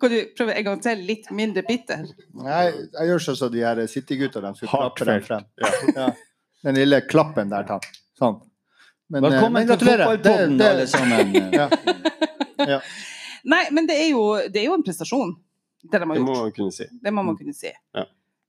Kan 0.00 0.10
du 0.10 0.16
prøve 0.34 0.56
en 0.56 0.64
gang 0.66 0.80
til, 0.82 1.02
litt 1.06 1.28
mindre 1.36 1.62
bitter? 1.66 2.06
Nei, 2.40 2.62
jeg 2.72 3.10
gjør 3.10 3.22
sånn 3.28 3.36
som 3.38 3.50
de 3.52 3.62
her 3.62 3.82
City-gutta. 3.92 4.40
De 4.42 4.50
skulle 4.56 4.72
klappe 4.72 5.06
den 5.06 5.22
frem. 5.26 5.44
Ja. 5.60 5.70
Ja. 5.94 6.08
Den 6.66 6.76
lille 6.80 6.98
klappen 7.06 7.52
der, 7.52 7.68
takk. 7.68 7.86
Sånn. 8.18 8.40
Men, 9.10 9.24
eh, 9.24 9.30
Velkommen 9.36 9.66
men 9.66 9.78
til 9.78 9.90
fotballpodden, 9.92 10.60
alle 10.70 10.86
sammen. 10.90 11.34
Ja. 12.70 12.76
Nei, 13.48 13.62
men 13.72 13.86
det 13.88 13.94
er 13.96 14.10
jo, 14.10 14.24
det 14.52 14.60
er 14.60 14.66
jo 14.66 14.74
en 14.76 14.82
prestasjon, 14.84 15.30
det 15.80 15.96
de 15.96 16.04
har 16.04 16.18
Det 16.18 16.20
må 16.20 16.34
gjort. 16.34 16.42
man 16.42 16.52
kunne 16.58 16.74
si. 16.76 16.84
Det 17.06 17.12
må 17.16 17.22
man 17.24 17.38
kunne 17.38 17.54
si. 17.56 17.70
Ja. 17.96 18.02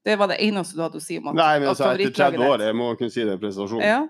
Det 0.04 0.18
var 0.20 0.28
det 0.34 0.42
eneste 0.44 0.76
du 0.76 0.82
hadde 0.84 1.00
å 1.00 1.04
si 1.06 1.16
om 1.22 1.30
at, 1.32 1.38
Nei, 1.40 1.54
men 1.62 1.70
altså, 1.72 1.94
etter 1.96 2.12
30 2.18 2.44
år 2.44 2.66
jeg 2.66 2.76
må 2.76 2.90
kunne 3.00 3.14
si 3.14 3.22
det 3.24 3.32
er 3.32 3.38
en 3.38 3.44
prestasjon. 3.46 3.86
Ja. 3.86 4.02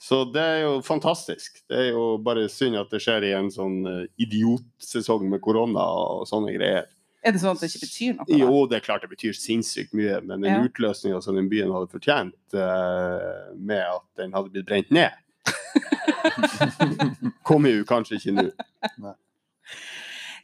Så 0.00 0.24
det 0.34 0.42
er 0.42 0.58
jo 0.66 0.80
fantastisk. 0.84 1.62
Det 1.70 1.78
er 1.78 1.86
jo 1.94 2.18
bare 2.20 2.48
synd 2.52 2.76
at 2.76 2.90
det 2.92 2.98
skjer 3.00 3.24
i 3.24 3.30
en 3.38 3.48
sånn 3.54 3.78
eh, 3.88 4.02
idiotsesong 4.20 5.30
med 5.30 5.40
korona 5.44 5.80
og 5.80 6.26
sånne 6.28 6.52
greier. 6.56 6.84
Er 7.24 7.32
det 7.32 7.40
sånn 7.40 7.54
at 7.56 7.62
det 7.62 7.70
ikke 7.70 7.86
betyr 7.86 8.12
noe? 8.18 8.26
da? 8.28 8.36
Jo, 8.36 8.66
det 8.68 8.76
er 8.76 8.82
klart 8.84 9.00
det 9.06 9.12
betyr 9.14 9.32
sinnssykt 9.38 9.94
mye, 9.96 10.18
men 10.20 10.42
den 10.44 10.50
Ja. 10.50 10.58
utløsninga 10.66 11.22
som 11.24 11.36
den 11.38 11.48
byen 11.48 11.72
hadde 11.72 11.88
fortjent, 11.88 12.34
uh, 12.52 13.54
med 13.56 13.80
at 13.80 14.04
den 14.20 14.34
hadde 14.36 14.50
blitt 14.52 14.66
brent 14.68 14.90
ned, 14.92 15.08
kommer 17.48 17.72
jo 17.72 17.84
kanskje 17.88 18.18
ikke 18.20 18.34
nå. 18.36 18.44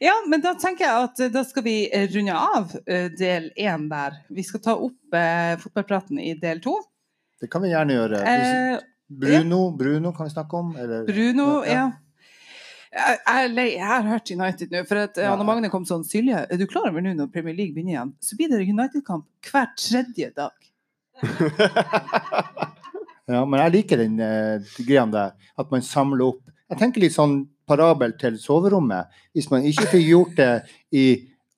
Ja, 0.01 0.15
men 0.25 0.41
da 0.41 0.55
tenker 0.57 0.87
jeg 0.87 1.05
at 1.05 1.19
eh, 1.21 1.29
da 1.29 1.43
skal 1.45 1.61
vi 1.67 1.75
runde 2.15 2.33
av 2.33 2.71
del 3.19 3.51
én 3.53 3.83
der. 3.91 4.15
Vi 4.33 4.41
skal 4.47 4.63
ta 4.65 4.73
opp 4.73 5.13
eh, 5.13 5.53
fotballpraten 5.61 6.17
i 6.17 6.33
del 6.41 6.57
to. 6.65 6.79
Det 7.41 7.51
kan 7.53 7.61
vi 7.61 7.69
gjerne 7.69 7.93
gjøre. 7.99 8.23
Eh, 8.25 8.81
Bruno, 9.19 9.59
Bruno 9.77 10.11
kan 10.15 10.27
vi 10.29 10.33
snakke 10.33 10.57
om? 10.57 10.71
Eller? 10.79 11.03
Bruno, 11.09 11.49
Ja, 11.65 11.71
ja. 11.71 11.73
ja. 11.73 11.91
Jeg, 12.91 13.19
jeg, 13.23 13.43
er 13.45 13.51
lei, 13.55 13.67
jeg 13.77 13.87
har 13.87 14.03
hørt 14.03 14.31
United 14.31 14.73
nå. 14.73 14.81
For 14.87 14.99
at 14.99 15.17
eh, 15.17 15.23
Ja. 15.23 15.31
Anne 15.35 15.45
Magne 15.47 15.69
kom 15.71 15.85
sånn 15.87 16.03
Silje, 16.03 16.41
er 16.43 16.59
du 16.59 16.65
klar 16.67 16.89
over 16.89 17.03
nå 17.03 17.13
når 17.15 17.29
Premier 17.31 17.55
League 17.55 17.71
begynner 17.75 17.93
igjen, 17.95 18.11
så 18.19 18.35
blir 18.35 18.51
det 18.51 18.65
United-kamp 18.67 19.25
hver 19.51 19.69
tredje 19.79 20.31
dag. 20.35 20.55
Ja, 23.31 23.45
men 23.47 23.61
jeg 23.61 23.71
liker 23.77 24.01
den 24.01 24.17
eh, 24.19 24.71
greia 24.83 25.05
der, 25.07 25.35
at 25.55 25.69
man 25.71 25.83
samler 25.85 26.25
opp. 26.33 26.41
Jeg 26.71 26.79
tenker 26.81 27.03
litt 27.03 27.15
sånn 27.15 27.45
parabel 27.69 28.11
til 28.19 28.35
soverommet. 28.41 29.07
Hvis 29.31 29.47
man 29.53 29.63
ikke 29.67 29.85
fikk 29.93 30.03
gjort 30.03 30.33
det 30.39 30.49
i 30.91 31.05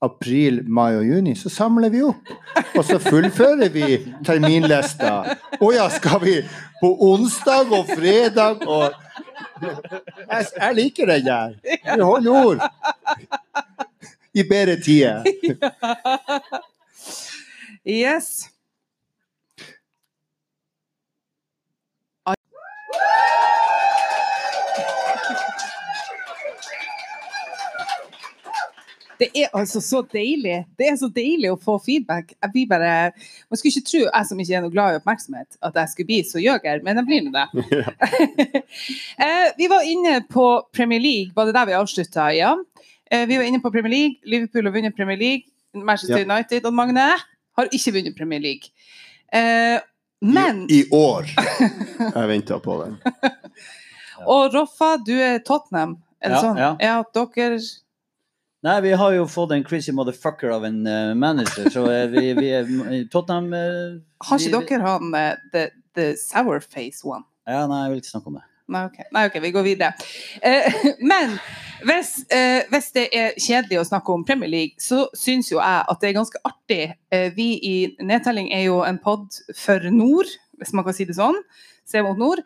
april, 0.04 0.62
mai 0.68 0.96
og 0.98 1.06
juni, 1.08 1.36
så 1.40 1.50
samler 1.50 1.92
vi 1.94 2.02
opp. 2.06 2.32
Og 2.76 2.84
så 2.86 3.00
fullfører 3.02 3.72
vi 3.74 3.88
terminlista. 4.26 5.14
Å 5.60 5.72
ja, 5.74 5.88
skal 5.94 6.22
vi 6.24 6.36
på 6.82 6.92
onsdag 7.12 7.72
og 7.74 7.90
fredag 7.94 8.68
og 8.68 9.00
Jeg, 9.64 10.46
jeg 10.58 10.76
liker 10.76 11.08
den 11.08 11.26
der. 11.26 11.54
Vi 11.64 12.02
holder 12.02 12.46
ord. 12.46 12.64
I 14.34 14.44
bedre 14.50 14.76
tider. 14.82 15.24
Yes. 17.84 18.53
Det 29.24 29.30
er 29.40 29.54
altså 29.56 29.80
så 29.84 30.02
deilig. 30.12 30.58
Det 30.80 30.88
er 30.92 30.98
så 31.00 31.08
deilig 31.16 31.52
å 31.54 31.58
få 31.64 31.78
feedback. 31.86 32.34
Jeg 32.44 32.52
blir 32.54 32.68
bare 32.72 32.94
Man 33.16 33.60
skulle 33.60 33.72
ikke 33.72 33.88
tro, 33.92 34.02
jeg 34.10 34.28
som 34.30 34.42
ikke 34.44 34.58
er 34.58 34.64
noe 34.66 34.74
glad 34.74 34.96
i 34.96 35.00
oppmerksomhet, 35.00 35.56
at 35.64 35.80
jeg 35.80 35.92
skulle 35.94 36.10
bli 36.12 36.20
så 36.28 36.42
gjøger, 36.44 36.82
men 36.84 37.00
jeg 37.00 37.08
blir 37.08 37.24
nå 37.24 37.32
det. 37.38 37.48
Eh, 39.24 39.48
vi 39.58 39.68
var 39.72 39.86
inne 39.88 40.18
på 40.28 40.46
Premier 40.76 41.00
League, 41.00 41.32
var 41.36 41.46
det 41.48 41.54
der 41.56 41.70
vi 41.70 41.76
avslutta? 41.78 42.28
Ja. 42.36 42.52
Eh, 43.12 43.24
vi 43.30 43.38
var 43.40 43.46
inne 43.48 43.62
på 43.64 43.72
Premier 43.72 43.92
League. 43.94 44.16
Liverpool 44.26 44.66
har 44.68 44.74
vunnet 44.76 44.96
Premier 44.98 45.18
League. 45.18 45.44
Manchester 45.74 46.20
Ja. 46.20 46.26
United 46.28 46.66
og 46.66 46.74
Magne 46.74 47.08
har 47.58 47.70
ikke 47.72 47.94
vunnet 47.96 48.18
Premier 48.18 48.40
League. 48.44 48.70
men 49.34 49.82
men 50.34 50.60
I 50.72 50.84
år. 50.96 51.26
Jeg 52.00 52.28
venta 52.30 52.58
på 52.64 52.78
den. 52.84 52.94
Og 54.34 54.54
Roffa, 54.54 54.94
du 55.06 55.12
er 55.20 55.42
Tottenham. 55.44 55.98
Er 56.24 56.30
det 56.32 56.38
Ja, 56.38 56.42
sånn? 56.46 56.58
ja. 56.62 56.70
ja, 56.80 56.94
dere 57.36 57.58
Nei, 58.64 58.78
vi 58.82 58.94
har 58.96 59.12
jo 59.12 59.26
fått 59.28 59.52
en 59.52 59.64
crazy 59.68 59.92
motherfucker 59.92 60.54
av 60.56 60.64
en 60.66 60.88
uh, 60.88 61.12
manager, 61.20 61.68
så 61.70 61.82
uh, 61.84 62.06
vi, 62.14 62.30
vi 62.38 62.52
er 62.56 62.70
Tottenham 63.12 63.52
eh, 63.58 63.98
Har 64.30 64.40
ikke 64.40 64.62
vi- 64.62 64.70
dere 64.70 64.88
han 64.88 65.12
the, 65.52 65.66
the 65.98 66.06
sour 66.16 66.64
face 66.64 67.04
one? 67.04 67.26
Ja, 67.44 67.66
nei, 67.68 67.82
jeg 67.84 67.92
vil 67.92 68.00
ikke 68.00 68.12
snakke 68.14 68.32
om 68.32 68.38
det. 68.40 68.46
Nei, 68.72 68.86
ok, 68.88 69.02
Nei, 69.12 69.26
okay 69.28 69.44
vi 69.44 69.52
går 69.52 69.66
videre. 69.68 69.90
Men 71.12 71.36
hvis, 71.84 72.14
hvis 72.72 72.88
det 72.96 73.04
er 73.12 73.36
kjedelig 73.36 73.82
å 73.82 73.84
snakke 73.90 74.16
om 74.16 74.24
Premier 74.24 74.48
League, 74.48 74.80
så 74.80 75.02
syns 75.20 75.52
jo 75.52 75.60
jeg 75.60 75.84
at 75.92 76.00
det 76.00 76.10
er 76.10 76.16
ganske 76.16 76.40
artig. 76.48 76.86
Vi 77.36 77.50
i 77.68 77.74
Nedtelling 78.00 78.48
er 78.56 78.64
jo 78.70 78.80
en 78.88 79.02
pod 79.04 79.28
for 79.60 79.84
nord, 79.92 80.32
hvis 80.62 80.72
man 80.72 80.88
kan 80.88 80.96
si 80.96 81.04
det 81.10 81.18
sånn. 81.20 81.36
Se 81.84 82.00
mot 82.08 82.16
nord. 82.16 82.40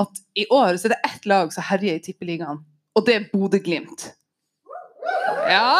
At 0.00 0.16
i 0.32 0.48
år 0.48 0.80
så 0.80 0.88
er 0.88 0.96
det 0.96 1.02
ett 1.10 1.28
lag 1.28 1.52
som 1.52 1.68
herjer 1.68 2.00
i 2.00 2.04
Tippeligaen, 2.08 2.64
og 2.96 3.04
det 3.04 3.18
er 3.18 3.28
Bodø-Glimt. 3.28 4.08
Ja! 5.48 5.78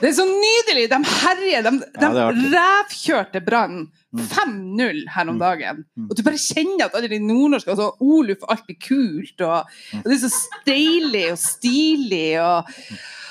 Det 0.00 0.08
er 0.08 0.16
så 0.16 0.24
nydelig! 0.24 0.86
De 0.88 0.98
herjer. 1.04 1.64
De, 1.66 1.72
de 1.76 2.08
Ja, 2.08 2.28
det 2.32 2.52
rævkjørte 2.54 3.42
Brann 3.44 3.86
5-0 4.16 5.04
her 5.12 5.30
om 5.30 5.38
dagen. 5.40 5.84
Og 6.08 6.16
du 6.16 6.24
bare 6.26 6.40
kjenner 6.40 6.86
at 6.86 6.96
alle 6.96 7.10
de 7.12 7.20
nordnorske 7.22 7.70
altså, 7.74 7.92
Oluf, 8.00 8.42
alt 8.48 8.64
blir 8.66 8.80
kult, 8.80 9.44
og, 9.44 9.68
og 10.00 10.08
det 10.08 10.16
er 10.16 10.22
så 10.24 10.62
deilig 10.66 11.26
og 11.34 11.40
stilig. 11.42 12.28
og 12.40 12.70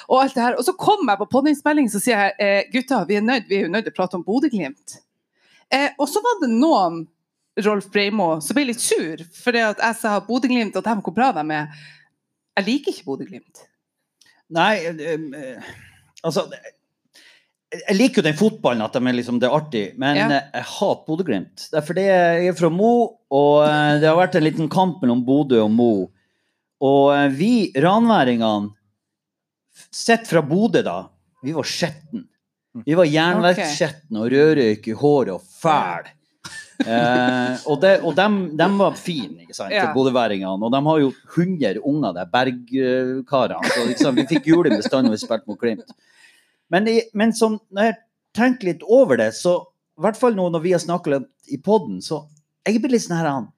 og 0.09 0.23
alt 0.23 0.35
det 0.35 0.41
her. 0.41 0.57
Og 0.57 0.65
så 0.65 0.73
kommer 0.73 1.13
jeg 1.13 1.21
på 1.21 1.29
podinnspilling 1.35 1.85
og 1.85 2.01
sier 2.01 2.23
jeg, 2.23 2.33
eh, 2.41 2.71
gutta, 2.73 3.03
vi 3.05 3.19
er, 3.19 3.21
nødt, 3.21 3.45
vi 3.49 3.59
er 3.59 3.67
jo 3.67 3.71
nødt 3.73 3.85
til 3.85 3.93
å 3.93 3.97
prate 3.99 4.17
om 4.17 4.25
Bodø-Glimt. 4.25 4.95
Eh, 5.69 5.91
og 6.01 6.09
så 6.09 6.21
var 6.25 6.39
det 6.41 6.49
noen, 6.55 7.03
Rolf 7.59 7.89
Breimo, 7.91 8.39
som 8.41 8.55
ble 8.55 8.69
litt 8.69 8.79
sur 8.79 9.19
fordi 9.35 9.61
at 9.67 9.81
jeg 9.83 9.97
sa 9.99 10.15
Bodø-Glimt, 10.25 10.77
og 10.79 10.85
de, 10.85 10.95
hvor 11.05 11.13
bra 11.13 11.29
de 11.35 11.43
er. 11.53 11.81
Jeg 12.57 12.67
liker 12.71 12.95
ikke 12.95 13.05
Bodø-Glimt. 13.05 13.68
Nei, 14.49 14.73
eh, 14.85 15.13
eh, 15.13 15.71
altså 16.25 16.47
Jeg 17.69 17.95
liker 17.99 18.23
jo 18.23 18.25
den 18.25 18.37
fotballen, 18.37 18.81
at 18.81 18.95
de 18.97 19.01
er 19.05 19.13
liksom, 19.13 19.37
det 19.41 19.45
er 19.45 19.53
artig, 19.53 19.83
men 20.01 20.17
Ja. 20.17 20.25
eh, 20.39 20.47
jeg 20.57 20.63
hater 20.71 21.03
Bodø-Glimt. 21.05 21.67
Det 21.69 21.83
er 21.83 22.39
jeg 22.39 22.47
er 22.49 22.57
fra 22.57 22.69
Mo, 22.73 23.19
og 23.29 23.67
det 24.01 24.09
har 24.09 24.17
vært 24.17 24.35
en 24.39 24.43
liten 24.47 24.69
kamp 24.69 25.03
mellom 25.03 25.21
Bodø 25.25 25.61
og 25.61 25.69
Mo. 25.71 26.09
Og 26.81 27.31
vi 27.35 27.71
ranværingene, 27.75 28.73
sett 29.91 30.25
fra 30.27 30.41
Bodø 30.41 30.81
da, 30.81 31.09
vi 31.43 31.53
var 31.53 31.63
skjetten. 31.63 32.25
Vi 32.85 32.95
var 32.95 33.05
jernverksskjetten 33.05 34.17
og 34.17 34.31
rødrøyk 34.31 34.87
i 34.87 34.95
håret 34.97 35.33
og 35.33 35.41
fæl. 35.41 36.09
Eh, 36.79 37.57
og 37.67 37.81
det, 37.83 37.93
og 38.07 38.13
dem, 38.15 38.37
dem 38.57 38.77
var 38.79 38.93
fine, 38.95 39.41
ikke 39.43 39.55
sant, 39.57 39.73
Ja. 39.75 39.89
bodøværingene. 39.93 40.63
Og 40.63 40.71
de 40.71 40.79
har 40.85 40.99
jo 41.03 41.09
100 41.35 41.81
unger, 41.83 42.13
de 42.15 42.25
bergkarene. 42.31 43.71
Så 43.73 43.87
liksom, 43.89 44.15
vi 44.15 44.27
fikk 44.29 44.47
juling 44.47 44.77
bestandig 44.77 45.09
når 45.09 45.17
vi 45.17 45.25
spilte 45.25 45.47
mot 45.51 45.59
Glimt. 45.59 45.91
Men, 46.71 46.87
i, 46.87 47.01
men 47.13 47.33
som, 47.33 47.59
når 47.73 47.89
jeg 47.89 47.95
tenker 48.37 48.71
litt 48.71 48.83
over 48.87 49.17
det, 49.19 49.33
så 49.35 49.57
i 49.99 50.01
hvert 50.05 50.17
fall 50.19 50.35
nå 50.37 50.47
når 50.53 50.61
vi 50.63 50.71
har 50.71 50.79
snakket 50.79 51.15
litt 51.17 51.29
i 51.51 51.57
podden, 51.57 51.99
så 52.01 52.21
jeg 52.67 52.79
blir 52.79 52.93
litt 52.93 53.03
sånn 53.03 53.17
her 53.19 53.27
han, 53.27 53.49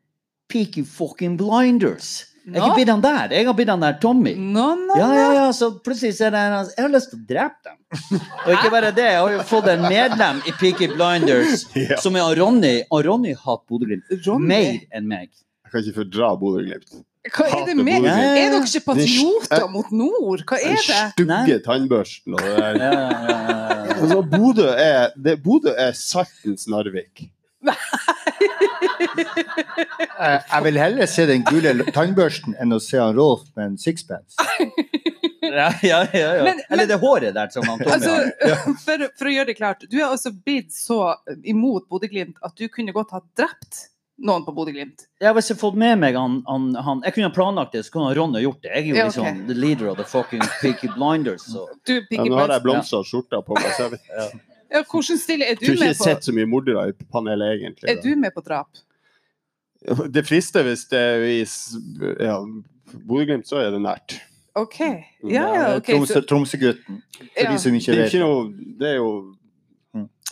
Peaky 0.52 0.82
fucking 0.84 1.38
blinders. 1.40 2.26
Jeg 2.42 2.58
er 2.58 2.64
ikke 2.66 2.78
blitt 2.80 2.90
han 2.90 3.02
der. 3.04 3.34
Jeg 3.36 3.46
har 3.46 3.54
blitt 3.58 3.70
han 3.70 3.84
der 3.84 3.98
Tommy. 4.02 4.32
No, 4.38 4.72
no, 4.80 4.96
Ja, 4.98 5.10
ja, 5.14 5.28
ja, 5.38 5.44
så 5.54 5.70
plutselig 5.86 6.16
ser 6.18 6.34
jeg 6.34 6.54
han 6.56 6.72
Jeg 6.72 6.86
har 6.88 6.90
lyst 6.96 7.12
til 7.12 7.20
å 7.20 7.28
drepe 7.30 7.70
dem. 7.70 7.78
Og 8.46 8.50
ikke 8.56 8.72
bare 8.74 8.90
det, 8.98 9.06
jeg 9.12 9.20
har 9.22 9.36
jo 9.36 9.44
fått 9.52 9.68
en 9.70 9.84
medlem 9.86 10.42
i 10.50 10.54
Peaky 10.58 10.88
Blinders 10.96 11.68
Ja. 11.90 12.00
som 12.02 12.18
er 12.18 12.34
Ronny. 12.40 12.74
Og 12.90 13.06
Ronny 13.06 13.36
hater 13.38 13.64
Bodø-Glimt 13.70 14.42
mer 14.42 14.80
enn 14.90 15.08
meg. 15.12 15.30
Jeg 15.68 15.74
kan 15.76 15.86
ikke 15.86 16.00
fordra 16.02 16.32
Bodø-Glimt. 16.42 17.02
Hva 17.36 17.46
er 17.46 17.68
det 17.70 17.76
med? 17.78 18.00
Bodø-Glimt. 18.02 18.40
Er 18.42 18.56
dere 18.56 18.64
ikke 18.66 18.84
patrioter 18.90 19.68
mot 19.76 19.92
nord? 19.94 20.42
Hva 20.50 20.58
er 20.58 20.80
det? 20.80 21.02
stygge 21.14 21.60
tannbørsten 21.68 22.34
og 22.40 22.42
det 22.42 22.56
der. 22.58 22.82
Ja, 22.82 22.90
ja, 22.90 23.06
ja, 23.06 23.38
ja. 23.86 24.00
Altså, 24.00 24.18
Bodø 24.34 24.66
er, 24.74 25.12
det, 25.16 25.38
Bodø 25.46 25.76
er 25.78 25.94
Saltens 25.94 26.66
Narvik. 26.72 27.28
Jeg, 29.18 30.42
jeg 30.54 30.64
vil 30.68 30.80
heller 30.82 31.10
se 31.10 31.26
den 31.30 31.44
gule 31.48 31.74
tannbørsten 31.96 32.56
enn 32.62 32.74
å 32.76 32.80
se 32.84 33.00
han 33.02 33.16
Rolf 33.18 33.48
med 33.58 33.72
en 33.74 33.78
sixpence. 33.82 34.36
ja, 35.42 35.70
ja, 35.84 36.02
ja, 36.14 36.34
ja. 36.40 36.44
Men- 36.48 36.62
Eller 36.70 36.88
det 36.90 37.00
håret 37.02 37.34
der 37.38 37.50
som 37.54 37.66
han 37.68 37.80
Tommy 37.80 37.92
Altså, 37.98 38.18
har. 38.18 38.76
for, 38.86 39.08
for 39.20 39.32
å 39.32 39.36
gjøre 39.38 39.52
det 39.52 39.58
klart, 39.60 39.88
du 39.92 39.98
er 40.02 40.10
altså 40.10 40.32
blitt 40.36 40.74
så 40.76 41.02
imot 41.44 41.88
Bodø-Glimt 41.92 42.38
at 42.46 42.56
du 42.60 42.68
kunne 42.72 42.94
godt 42.96 43.12
ha 43.16 43.24
drept 43.38 43.88
noen 44.22 44.44
på 44.46 44.54
Bodø-Glimt. 44.54 45.08
Ja, 45.24 45.32
hvis 45.34 45.48
jeg 45.50 45.58
fått 45.58 45.78
med 45.82 45.98
meg 45.98 46.14
han, 46.20 46.44
han, 46.46 46.68
han 46.86 47.00
Jeg 47.08 47.16
kunne 47.16 47.32
ha 47.32 47.34
planlagt 47.34 47.74
det, 47.74 47.82
så 47.88 47.96
kunne 47.96 48.12
han 48.12 48.18
Ronny 48.20 48.44
gjort 48.44 48.60
det. 48.62 48.70
Jeg 48.76 48.84
er 48.84 48.90
jo 48.92 49.00
Ja, 49.00 49.08
liksom 49.10 49.26
ok. 49.32 49.40
the 49.50 49.56
leader 49.58 49.90
of 49.90 49.98
the 49.98 50.06
fucking 50.06 50.44
Peaky 50.62 50.92
Blinders. 50.94 51.48
Så. 51.50 51.66
Du, 51.90 51.96
Ja, 52.12 52.22
nå 52.30 52.38
har 52.38 52.54
jeg 52.54 52.62
blomster 52.68 53.02
og 53.02 53.10
skjorta 53.10 53.42
på 53.48 53.58
meg. 53.58 53.72
Så 53.80 53.90
jeg 53.90 54.00
ja. 54.14 54.30
Ja, 54.72 54.84
hvordan 54.88 55.18
stille 55.20 55.50
er 55.52 55.58
du 55.60 55.66
du 55.66 55.72
med 55.74 55.80
med 55.82 55.82
Du 55.82 55.88
har 55.90 55.98
på? 56.00 56.06
sett 56.06 56.24
så 56.30 56.32
mye 56.38 56.48
mordere 56.48 56.86
i 56.88 56.94
panelet, 57.12 57.58
egentlig. 57.58 57.90
Er 57.92 57.98
du 58.06 58.14
med 58.16 58.32
på 58.38 58.40
drap? 58.46 58.70
Det 60.16 60.24
frister 60.28 60.64
hvis 60.68 60.86
det 60.92 61.00
er 61.00 61.24
i 61.26 61.40
ja, 62.22 62.36
Bodø-Glimt, 63.08 63.48
så 63.50 63.62
er 63.64 63.72
det 63.74 63.82
nært. 63.82 64.18
OK. 64.60 64.80
Ja, 65.32 65.46
ja, 65.56 65.68
ok. 65.78 65.88
Tromsø, 66.28 66.58
Så, 66.60 66.74
For 67.18 67.44
Ja. 67.44 67.52
de 67.52 67.60
som 67.60 67.72
Det 67.72 67.82
ikke 67.82 67.92
er, 67.94 68.02
vet. 68.04 68.14
ikke 68.14 68.20
noe, 68.26 68.42
det 68.80 68.90
er 68.90 68.96
jo 69.00 69.36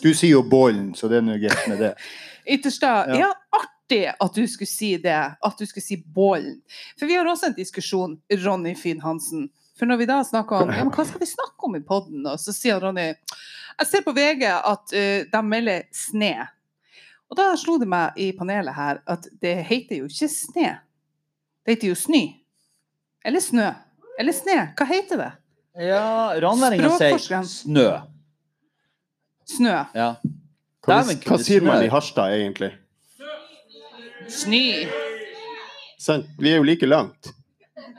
Du 0.02 0.14
sier 0.14 0.30
jo 0.30 0.42
Bålen, 0.42 0.94
så 0.96 1.08
det 1.08 1.18
er 1.18 1.24
noe 1.26 1.38
greit 1.40 1.66
med 1.68 1.78
det. 1.78 1.94
Ytterstad, 2.54 3.08
Ja. 3.12 3.18
ja, 3.26 3.32
artig 3.52 4.06
at 4.20 4.34
du 4.34 4.46
skulle 4.48 4.68
si 4.70 4.96
det. 4.96 5.18
At 5.44 5.58
du 5.58 5.66
skulle 5.66 5.84
si 5.84 5.96
Bålen. 6.14 6.62
For 6.98 7.06
vi 7.06 7.14
har 7.18 7.26
også 7.28 7.50
en 7.50 7.56
diskusjon, 7.58 8.18
Ronny 8.44 8.74
Finn 8.76 9.00
Hansen. 9.00 9.50
For 9.76 9.86
når 9.88 9.96
vi 10.00 10.06
da 10.08 10.22
snakker 10.24 10.56
om 10.64 10.70
ja, 10.72 10.84
men 10.84 10.92
hva 10.92 11.04
skal 11.08 11.20
vi 11.20 11.26
snakke 11.28 11.68
om 11.68 11.76
i 11.76 11.80
poden, 11.84 12.24
så 12.38 12.52
sier 12.52 12.80
Ronny 12.80 13.10
Jeg 13.80 13.86
ser 13.88 14.02
på 14.04 14.12
VG 14.12 14.42
at 14.48 14.92
uh, 14.92 15.20
de 15.32 15.42
melder 15.48 15.82
sne. 15.92 16.34
Og 17.30 17.38
da 17.38 17.50
slo 17.58 17.76
det 17.78 17.86
meg 17.90 18.18
i 18.18 18.30
panelet 18.36 18.74
her 18.74 19.00
at 19.10 19.28
det 19.42 19.60
heter 19.68 20.02
jo 20.02 20.10
ikke 20.10 20.28
sne. 20.32 20.72
Det 21.62 21.76
heter 21.76 21.92
jo 21.92 21.98
snø. 21.98 22.24
Eller 23.24 23.44
snø. 23.44 23.68
Eller 24.18 24.34
sne. 24.34 24.58
Hva 24.76 24.86
heter 24.90 25.20
det? 25.20 25.30
Ja, 25.86 26.34
ranværinga 26.42 26.90
sier 26.98 27.46
snø. 27.46 27.86
Snø. 29.46 29.76
Ja. 29.94 30.10
Hva, 30.86 31.02
hva 31.04 31.38
sier 31.42 31.62
man 31.62 31.84
i 31.84 31.90
Harstad, 31.92 32.34
egentlig? 32.34 32.72
Snø. 34.30 34.64
Sant? 36.00 36.28
Vi 36.40 36.50
er 36.50 36.58
jo 36.58 36.66
like 36.66 36.88
langt. 36.88 37.30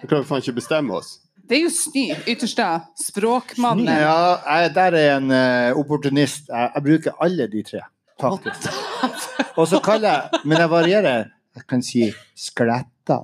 Vi 0.02 0.10
klarer 0.10 0.26
faen 0.28 0.44
ikke 0.44 0.56
å 0.56 0.60
bestemme 0.60 0.98
oss. 0.98 1.20
Det 1.48 1.60
er 1.60 1.66
jo 1.66 1.72
snø. 1.74 2.06
ytterste. 2.32 2.68
Språkmannen. 3.06 3.90
Ja, 4.04 4.38
jeg, 4.46 4.74
der 4.76 4.98
er 4.98 5.10
en 5.18 5.32
uh, 5.32 5.80
opportunist. 5.80 6.50
Jeg, 6.50 6.72
jeg 6.76 6.86
bruker 6.88 7.18
alle 7.24 7.48
de 7.52 7.64
tre, 7.68 7.84
faktisk. 8.22 9.58
Og 9.58 9.68
så 9.68 9.80
kaller 9.84 10.10
jeg 10.32 10.42
Men 10.46 10.58
jeg 10.64 10.70
varierer. 10.72 11.30
Jeg 11.56 11.66
kan 11.68 11.82
si 11.84 12.06
skletta. 12.38 13.18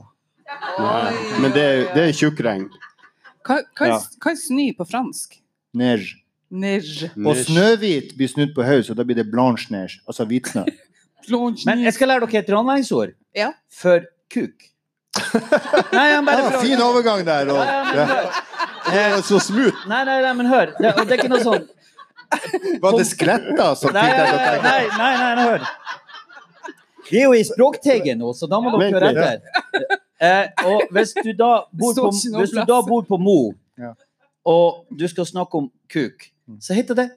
Ja. 0.78 1.12
Men 1.42 1.52
det, 1.56 1.64
er- 1.64 1.94
det 1.96 2.04
er 2.10 2.14
tjukkregn. 2.14 2.68
Hva, 3.48 3.62
hva, 3.78 3.88
Ja. 3.88 3.96
er, 3.96 4.18
hva 4.24 4.32
er 4.34 4.40
snø 4.42 4.66
på 4.78 4.88
fransk? 4.90 5.38
Neige. 5.74 6.18
Neige. 6.52 7.10
Og 7.26 7.36
snøhvit 7.36 8.14
blir 8.18 8.28
snudd 8.32 8.54
på 8.56 8.64
hodet, 8.68 8.86
så 8.88 8.96
da 8.96 9.04
blir 9.04 9.16
det 9.16 9.30
blanche 9.32 9.72
neige. 9.72 10.00
Altså 10.08 10.26
hvitsnø. 10.28 10.66
Men 11.66 11.84
jeg 11.84 11.94
skal 11.94 12.08
lære 12.08 12.28
dere 12.28 12.40
et 12.44 12.50
ranværingsord 12.54 13.14
Ja. 13.36 13.52
for 13.72 14.00
kuk. 14.32 14.68
Nei, 15.18 16.06
jeg 16.12 16.26
bare 16.26 16.38
Ja, 16.44 16.50
for 16.50 16.58
å- 16.58 16.62
fin 16.62 16.82
overgang 16.82 17.26
der, 17.26 17.50
Og, 17.50 17.66
Ja, 17.66 17.96
Ja. 17.96 18.30
Det 18.88 18.96
er 18.96 19.18
så 19.22 19.40
smooth! 19.44 19.76
Nei, 19.90 20.04
nei, 20.06 20.22
nei, 20.22 20.34
men 20.34 20.46
hør. 20.48 20.70
Det, 20.80 20.94
og 20.96 21.08
det 21.08 21.12
er 21.12 21.18
ikke 21.24 21.30
noe 21.34 21.44
sånn 21.44 21.66
Var 22.84 22.98
det 22.98 23.06
skletta 23.08 23.70
som 23.80 23.94
fikk 23.94 24.02
deg 24.02 24.26
til 24.28 24.36
å 24.36 24.42
tenke? 24.42 24.64
nei, 24.66 24.82
nei, 24.98 25.14
nei, 25.22 25.32
nei 25.38 25.46
hør. 25.48 25.70
Vi 27.08 27.22
er 27.22 27.30
jo 27.30 27.36
i 27.38 27.44
Språkteigen 27.48 28.20
nå, 28.20 28.34
så 28.36 28.50
da 28.52 28.60
må 28.64 28.74
dere 28.76 29.00
høre 29.00 29.30
etter. 29.38 30.02
Eh, 30.18 30.50
og 30.66 30.90
hvis 30.96 31.14
du 31.14 31.30
da 31.38 31.52
bor 31.72 31.94
på, 31.94 32.10
hvis 32.12 32.56
du 32.56 32.64
da 32.68 32.82
bor 32.84 33.06
på 33.08 33.20
Mo, 33.22 33.38
og 34.48 34.98
du 35.00 35.06
skal 35.12 35.28
snakke 35.30 35.62
om 35.62 35.70
kuk, 35.92 36.28
så 36.64 36.76
heter 36.78 36.98
det 36.98 37.08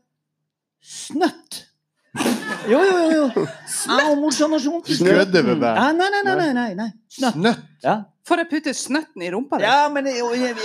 snøtt. 0.84 1.64
Jo, 2.68 2.80
jo, 2.82 2.96
jo. 3.10 3.20
jo. 3.34 3.44
Snøtt. 3.70 4.00
meg. 5.62 5.76
Ja, 5.78 5.92
nei, 5.96 6.08
nei, 6.10 6.22
nei, 6.26 6.34
nei, 6.40 6.48
nei, 6.56 6.70
nei. 6.76 6.88
Snøtt. 7.08 7.38
Snøtt. 7.38 7.62
Ja. 8.28 8.36
å 8.44 8.48
putte 8.50 8.72
snøtten 8.76 9.22
i 9.24 9.30
rumpa 9.32 9.58
di? 9.58 9.64
ja, 9.64 9.88
men 9.92 10.06
i, 10.06 10.12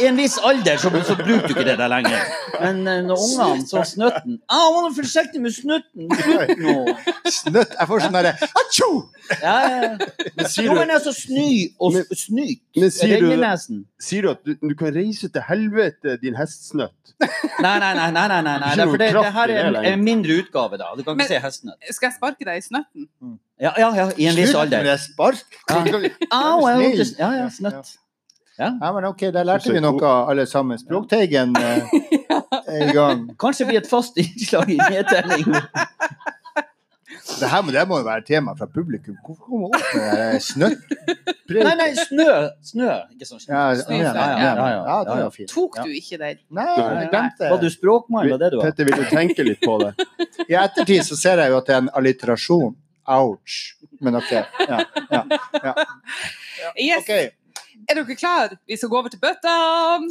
i 0.01 0.06
en 0.10 0.18
viss 0.20 0.36
alder 0.43 0.78
så, 0.82 0.91
så 1.08 1.16
bruker 1.18 1.47
du 1.47 1.53
ikke 1.56 1.64
det 1.66 1.78
der 1.80 1.89
lenger. 1.89 2.28
Men 2.62 2.82
eh, 2.88 2.99
når 3.08 3.24
ungene 3.26 3.66
så 3.68 3.82
snøtten 3.88 4.36
Å, 4.51 4.60
må 4.76 4.84
du 4.89 4.95
forsiktig 4.99 5.41
med 5.41 5.56
snøtten. 5.56 6.10
Slutt 6.20 6.53
nå. 6.62 6.76
Snøtt. 7.32 7.74
Jeg 7.80 7.88
får 7.89 8.03
sånn 8.06 8.18
derre 8.18 8.36
Atsjo! 8.62 8.89
Ja, 9.41 9.56
ja. 9.72 9.89
Men 10.38 10.49
sier 10.51 10.68
Jo, 10.70 10.76
men 10.78 10.93
altså 10.93 11.14
sny 11.16 11.47
og 11.82 11.95
Men- 11.95 12.06
snyt. 12.14 12.62
men 12.78 12.91
sier 12.93 13.24
du, 13.24 13.32
sier 14.03 14.28
du 14.28 14.30
at 14.36 14.43
du, 14.45 14.53
du 14.62 14.76
kan 14.78 14.93
reise 14.93 15.32
til 15.34 15.41
helvete, 15.47 16.20
din 16.22 16.38
hestsnøtt? 16.38 17.16
Nei, 17.64 17.80
nei, 17.80 17.93
nei, 17.95 18.12
nei, 18.12 18.28
nei, 18.28 18.41
nei, 18.43 18.56
nei. 18.60 18.76
For 18.86 18.99
det, 19.01 19.10
det 19.16 19.34
her 19.39 19.53
er 19.56 19.70
en, 19.72 19.80
en 19.95 20.03
mindre 20.06 20.38
utgave, 20.43 20.78
da. 20.82 20.91
Du 20.99 21.01
kan 21.08 21.16
Men- 21.18 21.26
ikke 21.26 21.39
si 21.39 21.43
hestnøtt. 21.47 21.80
Skal 21.95 22.12
jeg 22.12 22.18
sparke 22.20 22.45
deg 22.45 22.62
i 22.62 22.66
snøtten? 22.68 23.10
Ja, 23.62 23.72
ja, 23.80 23.89
ja, 23.95 24.06
i 24.20 24.26
en 24.28 24.36
viss 24.36 24.49
Slutt 24.51 24.70
med 24.70 24.74
alder. 24.74 24.84
det 24.84 24.99
spark! 24.99 25.60
Au, 25.72 26.66
jeg 26.68 26.97
hørte- 26.97 27.20
Ja, 27.20 27.30
ja, 27.39 27.45
snøtt. 27.49 27.93
Ja. 28.60 28.70
Ja, 28.82 28.91
men 28.95 29.06
ok, 29.06 29.20
der 29.36 29.43
lærte 29.47 29.72
vi 29.74 29.80
noe 29.84 30.10
alle 30.32 30.45
sammen. 30.47 30.78
Språkteigen 30.80 31.56
eh, 31.60 31.88
er 32.68 32.89
i 32.89 32.93
gang. 32.95 33.26
Kanskje 33.39 33.68
bli 33.68 33.78
et 33.80 33.88
fast 33.88 34.16
innslag 34.20 34.70
i 34.72 34.78
nedtelling. 34.80 35.56
Det 37.39 37.47
her 37.49 37.62
må, 37.66 37.72
det 37.74 37.84
må 37.89 37.97
jo 37.99 38.06
være 38.06 38.24
tema 38.28 38.53
fra 38.56 38.68
publikum. 38.72 39.16
Hvorfor 39.26 39.47
kommer 39.49 39.74
opp 39.76 39.95
med 39.95 40.20
det 40.20 40.41
snøtt? 40.45 40.84
Nei, 41.56 41.74
nei, 41.78 41.88
snø. 41.99 42.28
Snø. 42.66 42.89
Ikke 43.16 43.28
sånn 43.28 43.41
snø. 43.43 43.53
Ja, 43.53 43.66
ja, 43.74 43.84
ja, 43.89 43.97
ja, 43.97 44.14
ja, 44.16 44.53
ja, 44.56 44.80
ja, 44.88 44.95
det 45.10 45.18
var 45.26 45.34
fint. 45.36 45.51
Tok 45.51 45.78
du 45.86 45.91
ikke 45.95 46.18
den? 46.22 46.39
Nei, 46.58 46.66
jeg 46.76 47.10
glemte 47.12 47.49
Var 47.51 47.60
du 47.62 47.68
språkmann, 47.74 48.30
var 48.32 48.41
det 48.41 48.49
du 48.53 48.58
var? 48.60 48.70
Petter, 48.72 48.88
vil 48.89 49.03
du 49.03 49.10
tenke 49.12 49.45
litt 49.47 49.62
på 49.64 49.76
det? 49.84 49.91
I 50.49 50.58
ettertid 50.64 51.06
så 51.08 51.18
ser 51.20 51.43
jeg 51.43 51.53
jo 51.53 51.60
at 51.60 51.70
det 51.70 51.76
er 51.76 51.84
en 51.84 51.91
alliterasjon. 52.01 52.74
Ouch. 53.08 53.76
Men 54.01 54.16
ok. 54.16 54.32
Ja, 54.32 54.80
ja, 55.12 55.24
ja. 55.64 55.74
Yes. 56.78 57.03
Okay. 57.03 57.30
Er 57.89 57.99
dere 57.99 58.16
klare? 58.18 58.58
Vi 58.68 58.78
skal 58.80 58.89
gå 58.89 58.97
over 58.97 59.10
til 59.14 59.20
bøtta. 59.22 59.51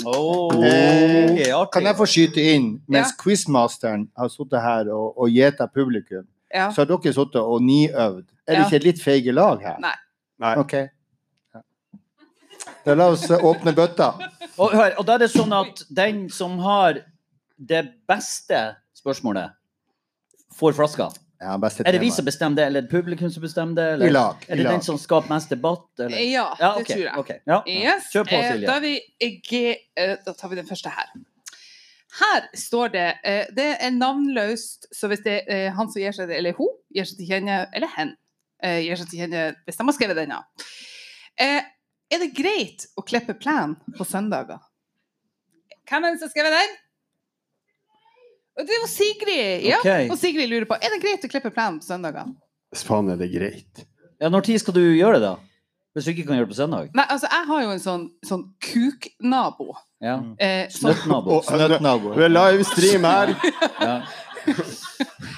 Oh, 0.07 0.53
Eh, 0.65 1.51
okay. 1.57 1.73
Kan 1.73 1.89
jeg 1.89 1.97
få 1.99 2.07
skyte 2.07 2.43
inn, 2.55 2.69
mens 2.89 3.11
Ja. 3.11 3.17
quizmasteren 3.23 4.09
har 4.17 4.29
sittet 4.31 4.63
her 4.63 4.91
og, 4.95 5.19
og 5.19 5.29
gjeta 5.33 5.67
publikum, 5.67 6.27
Ja. 6.55 6.69
så 6.71 6.83
har 6.85 6.87
dere 6.93 7.13
sittet 7.13 7.41
og 7.43 7.63
niøvd. 7.63 8.25
Er 8.47 8.53
det 8.55 8.61
Ja. 8.61 8.67
ikke 8.69 8.85
litt 8.85 9.03
feige 9.03 9.33
lag 9.35 9.61
her? 9.63 9.79
Nei. 9.81 9.95
Nei. 10.39 10.55
Ok. 10.61 10.73
Ja. 11.55 11.61
Da 12.85 12.95
la 12.95 13.09
oss 13.11 13.27
eh, 13.31 13.39
åpne 13.43 13.73
bøtta. 13.75 14.13
Og, 14.59 14.71
hør, 14.71 14.95
og 14.99 15.07
da 15.07 15.15
er 15.15 15.19
det 15.25 15.31
sånn 15.33 15.53
at 15.53 15.83
den 15.91 16.29
som 16.31 16.59
har 16.61 17.01
det 17.59 17.89
beste 18.07 18.77
spørsmålet, 18.95 19.51
får 20.55 20.73
flaska. 20.77 21.09
Ja, 21.45 21.55
Er 21.61 21.93
det 21.93 22.01
vi 22.01 22.11
som 22.15 22.25
bestemmer 22.25 22.57
det, 22.57 22.65
eller 22.71 22.81
er 22.81 22.87
det 22.87 22.91
publikum 22.91 23.31
som 23.31 23.43
bestemmer 23.45 23.77
det? 23.77 23.85
I 23.91 23.93
Eller 23.99 24.15
lag. 24.17 24.47
er 24.49 24.55
I 24.55 24.63
det 24.63 24.71
den 24.71 24.83
som 24.87 24.97
skaper 24.99 25.29
mest 25.29 25.53
debatt? 25.53 25.87
Eller? 25.99 26.17
Ja, 26.25 26.47
Ja, 26.61 26.73
det 26.79 26.87
tror 26.89 27.03
jeg. 27.05 27.19
Okay. 27.21 27.39
Ja. 27.47 27.61
Yes. 27.69 28.09
Kjør 28.15 28.25
på, 28.31 28.39
eh, 28.39 28.51
Silje. 28.53 28.67
Da, 28.71 28.79
vi 28.81 29.41
G, 29.45 29.61
eh, 29.97 30.17
da 30.25 30.33
tar 30.33 30.49
vi 30.49 30.57
den 30.57 30.67
første 30.71 30.93
her. 30.95 31.13
Her 32.15 32.49
står 32.55 32.93
det 32.95 33.07
eh, 33.27 33.45
Det 33.57 33.69
er 33.81 33.91
navnløst, 33.91 34.89
så 34.95 35.11
hvis 35.11 35.25
det 35.25 35.41
er 35.51 35.71
han 35.77 35.91
som 35.91 36.01
gir 36.01 36.15
seg 36.17 36.31
det, 36.31 36.39
eller 36.39 36.57
hun, 36.57 36.71
gir 36.95 37.09
seg 37.11 37.19
til 37.21 37.33
kjenne, 37.33 37.67
eller 37.75 37.91
hen, 37.97 38.15
eh, 38.63 38.81
gir 38.87 38.97
seg 39.01 39.11
til 39.11 39.25
kjenne 39.25 39.47
hvis 39.67 39.81
de 39.81 39.89
har 39.89 39.97
skrevet 39.99 40.21
denne. 40.23 40.39
Eh, 41.37 41.61
er 42.15 42.23
det 42.23 42.31
greit 42.37 42.87
å 42.97 43.03
klippe 43.03 43.35
plen 43.35 43.77
på 43.99 44.07
søndager? 44.07 44.63
Hvem 45.91 46.05
er 46.07 46.15
det 46.15 46.21
som 46.23 46.29
har 46.31 46.33
skrevet 46.33 46.55
den? 46.55 46.77
Det 48.57 48.77
var 48.83 48.89
Sigrid. 48.91 49.65
Ja, 49.67 49.79
Okay. 49.83 50.09
og 50.11 50.19
Sigrid 50.19 50.49
lurer 50.51 50.65
på 50.71 50.77
er 50.79 50.93
det 50.95 51.01
greit 51.03 51.25
å 51.27 51.31
klippe 51.33 51.51
plenen 51.55 51.81
på 51.83 51.89
søndager. 51.89 52.29
Faen, 52.75 53.11
er 53.11 53.17
det 53.19 53.31
greit? 53.33 53.85
ja, 54.21 54.29
når 54.31 54.45
tid 54.47 54.59
skal 54.63 54.75
du 54.75 54.81
gjøre 54.95 55.19
det, 55.19 55.27
da? 55.27 55.35
Hvis 55.95 56.07
du 56.07 56.11
ikke 56.11 56.25
kan 56.27 56.39
gjøre 56.39 56.47
det 56.49 56.55
på 56.55 56.59
søndag? 56.59 56.89
Nei, 56.95 57.05
altså, 57.07 57.29
jeg 57.31 57.47
har 57.47 57.61
jo 57.63 57.71
en 57.71 57.83
sånn, 57.83 58.05
sånn 58.27 58.45
kuknabo. 58.67 59.77
Ja. 60.03 60.17
Eh, 60.43 60.65
Snøttnabo. 60.75 61.37
Snøttnabo. 61.47 62.15
Vi 62.19 62.25
er 62.27 62.33
livestream 62.35 63.05
her. 63.07 63.35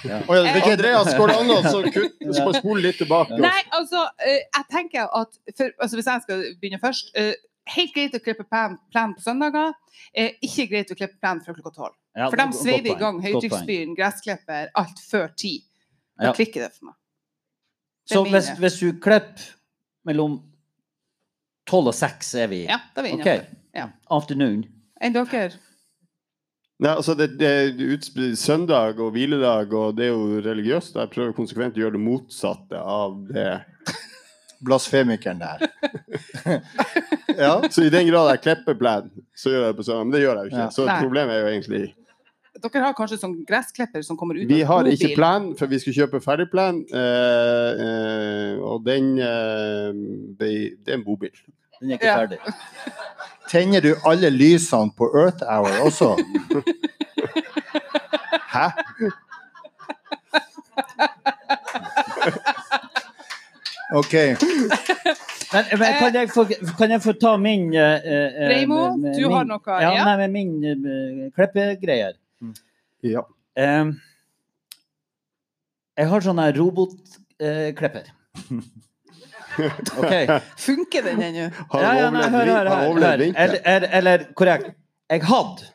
Ja. 0.06 0.16
Å 0.26 0.34
ja, 0.34 0.40
det 0.42 0.50
er 0.50 0.56
ikke 0.58 0.72
Andreas, 0.76 1.08
går 1.14 1.30
det 1.30 1.34
an 1.38 1.50
å 1.52 2.34
så 2.34 2.52
spole 2.56 2.82
litt 2.82 2.96
tilbake? 2.98 3.36
Nei, 3.38 3.60
altså, 3.76 4.02
eh, 4.18 4.40
jeg 4.42 4.66
tenker 4.72 5.06
at 5.14 5.30
for, 5.56 5.70
altså, 5.82 5.98
Hvis 5.98 6.08
jeg 6.10 6.24
skal 6.24 6.42
begynne 6.60 6.80
først 6.82 7.12
eh, 7.18 7.32
Helt 7.74 7.94
greit 7.94 8.14
å 8.14 8.20
klippe 8.22 8.44
plen, 8.48 8.76
på 9.16 9.22
søndager. 9.24 9.72
Eh, 10.14 10.36
ikke 10.46 10.68
greit 10.70 10.90
å 10.92 10.96
klippe 10.98 11.18
plen 11.20 11.40
før 11.42 11.56
klokka 11.58 11.72
tolv. 11.74 11.94
Ja, 12.16 12.28
For 12.30 12.36
de 12.40 12.46
sveiver 12.56 12.92
i 12.94 12.98
gang 13.00 13.18
høytrykksspyren, 13.24 13.96
gressklipper, 13.98 14.70
alt 14.74 14.98
før 15.10 15.28
ti. 15.36 15.64
Da 16.18 16.30
Ja. 16.30 16.32
klikker 16.32 16.62
det 16.62 16.72
for 16.72 16.86
meg. 16.86 16.94
Det 18.08 18.14
Så 18.16 18.24
hvis, 18.24 18.48
hvis 18.58 18.78
du 18.80 18.92
klipper 19.02 19.50
mellom 20.06 20.38
tolv 21.66 21.88
og 21.88 21.94
seks, 21.94 22.34
er 22.34 22.46
vi 22.46 22.62
Ja, 22.68 22.78
da 22.94 23.02
er 23.02 23.02
vi 23.02 23.10
inne 23.16 23.20
okay. 23.26 23.40
Ja. 23.74 23.88
Afternoon. 24.10 24.64
Enn 25.02 25.12
dere? 25.12 25.52
Nei, 26.78 26.90
altså 26.92 27.14
det, 27.16 27.38
det 27.38 27.48
er 27.48 27.72
utsp- 27.96 28.36
søndag 28.36 28.98
og 29.00 29.12
hviledag, 29.14 29.72
og 29.72 29.96
det 29.96 30.04
er 30.06 30.12
jo 30.12 30.40
religiøst. 30.44 30.94
Jeg 30.94 31.10
prøver 31.10 31.32
konsekvent 31.36 31.74
å 31.76 31.80
gjøre 31.80 31.96
det 31.96 32.00
motsatte 32.04 32.76
av 32.80 33.14
det. 33.32 33.64
Blasfemikeren 34.64 35.40
der. 35.40 35.66
ja. 37.36 37.60
Så 37.70 37.84
i 37.84 37.90
den 37.92 38.08
grad 38.08 38.30
jeg 38.34 38.40
klipper 38.46 38.74
plen, 38.80 39.10
så 39.36 39.50
gjør 39.52 39.62
jeg 39.66 39.74
det 39.74 39.76
på 39.76 39.84
søndag. 39.86 40.04
Men 40.06 40.12
det 40.16 40.22
gjør 40.24 40.36
jeg 40.40 40.44
jo 40.44 40.50
ikke. 40.54 40.62
Ja. 40.64 40.68
Så 40.72 40.86
Nei. 40.88 40.98
problemet 41.02 41.34
er 41.36 41.40
jo 41.44 41.52
egentlig 41.54 41.84
Dere 42.56 42.80
har 42.86 42.94
kanskje 42.96 43.18
sånn 43.20 43.34
gressklipper 43.44 44.00
som 44.02 44.16
kommer 44.16 44.38
ut 44.40 44.48
Vi 44.48 44.62
av 44.64 44.68
har 44.70 44.78
bobil. 44.86 44.94
ikke 44.96 45.10
plen, 45.18 45.50
for 45.58 45.68
vi 45.68 45.76
skal 45.82 45.92
kjøpe 45.92 46.22
ferdigplen. 46.24 46.78
Eh, 46.88 47.72
eh, 47.84 48.54
og 48.64 48.80
den 48.86 49.10
eh, 49.20 49.92
det, 50.40 50.52
det 50.80 50.94
er 50.94 50.96
en 50.96 51.04
bobil. 51.04 51.34
Den 51.82 51.90
er 51.92 51.98
ikke 51.98 52.08
Ja. 52.08 52.16
ferdig. 52.22 52.38
Tenner 53.52 53.84
du 53.84 53.90
alle 54.08 54.30
lysene 54.32 54.88
på 54.96 55.04
Earth 55.20 55.44
Hour 55.44 55.68
også? 55.84 56.14
Hæ? 58.56 58.70
OK. 63.94 64.14
Men, 65.52 65.64
men 65.78 65.92
kan, 66.00 66.14
jeg 66.18 66.30
få, 66.34 66.42
kan 66.76 66.90
jeg 66.90 67.00
få 67.04 67.12
ta 67.22 67.36
min 67.38 67.68
uh, 67.70 67.80
eh, 68.02 68.64
med- 68.66 68.98
med 68.98 69.14
du 69.14 69.28
har 69.30 69.44
min- 69.44 69.52
noe, 69.54 69.76
Ja, 69.80 69.92
ja? 69.94 70.04
nei, 70.04 70.16
med 70.26 70.32
min 70.34 70.56
uh, 70.66 71.28
klippegreier. 71.36 72.16
Ja. 73.06 73.22
Um, 73.54 73.92
jeg 75.96 76.08
har 76.10 76.20
sånn 76.26 76.42
robotklipper. 76.58 78.10
Uh, 78.50 78.66
OK. 80.02 80.34
Funker 80.66 81.06
den 81.06 81.22
ennå? 81.28 81.46
Har 81.70 81.86
Ja, 81.86 81.94
ja, 82.00 82.10
nei, 82.10 82.26
hør, 82.26 82.50
hør, 82.50 82.72
hør, 82.72 82.90
overlevd 82.90 83.38
eller, 83.38 83.88
eller 84.02 84.26
korrekt. 84.36 84.74
Jeg 85.08 85.22
hadde 85.30 85.70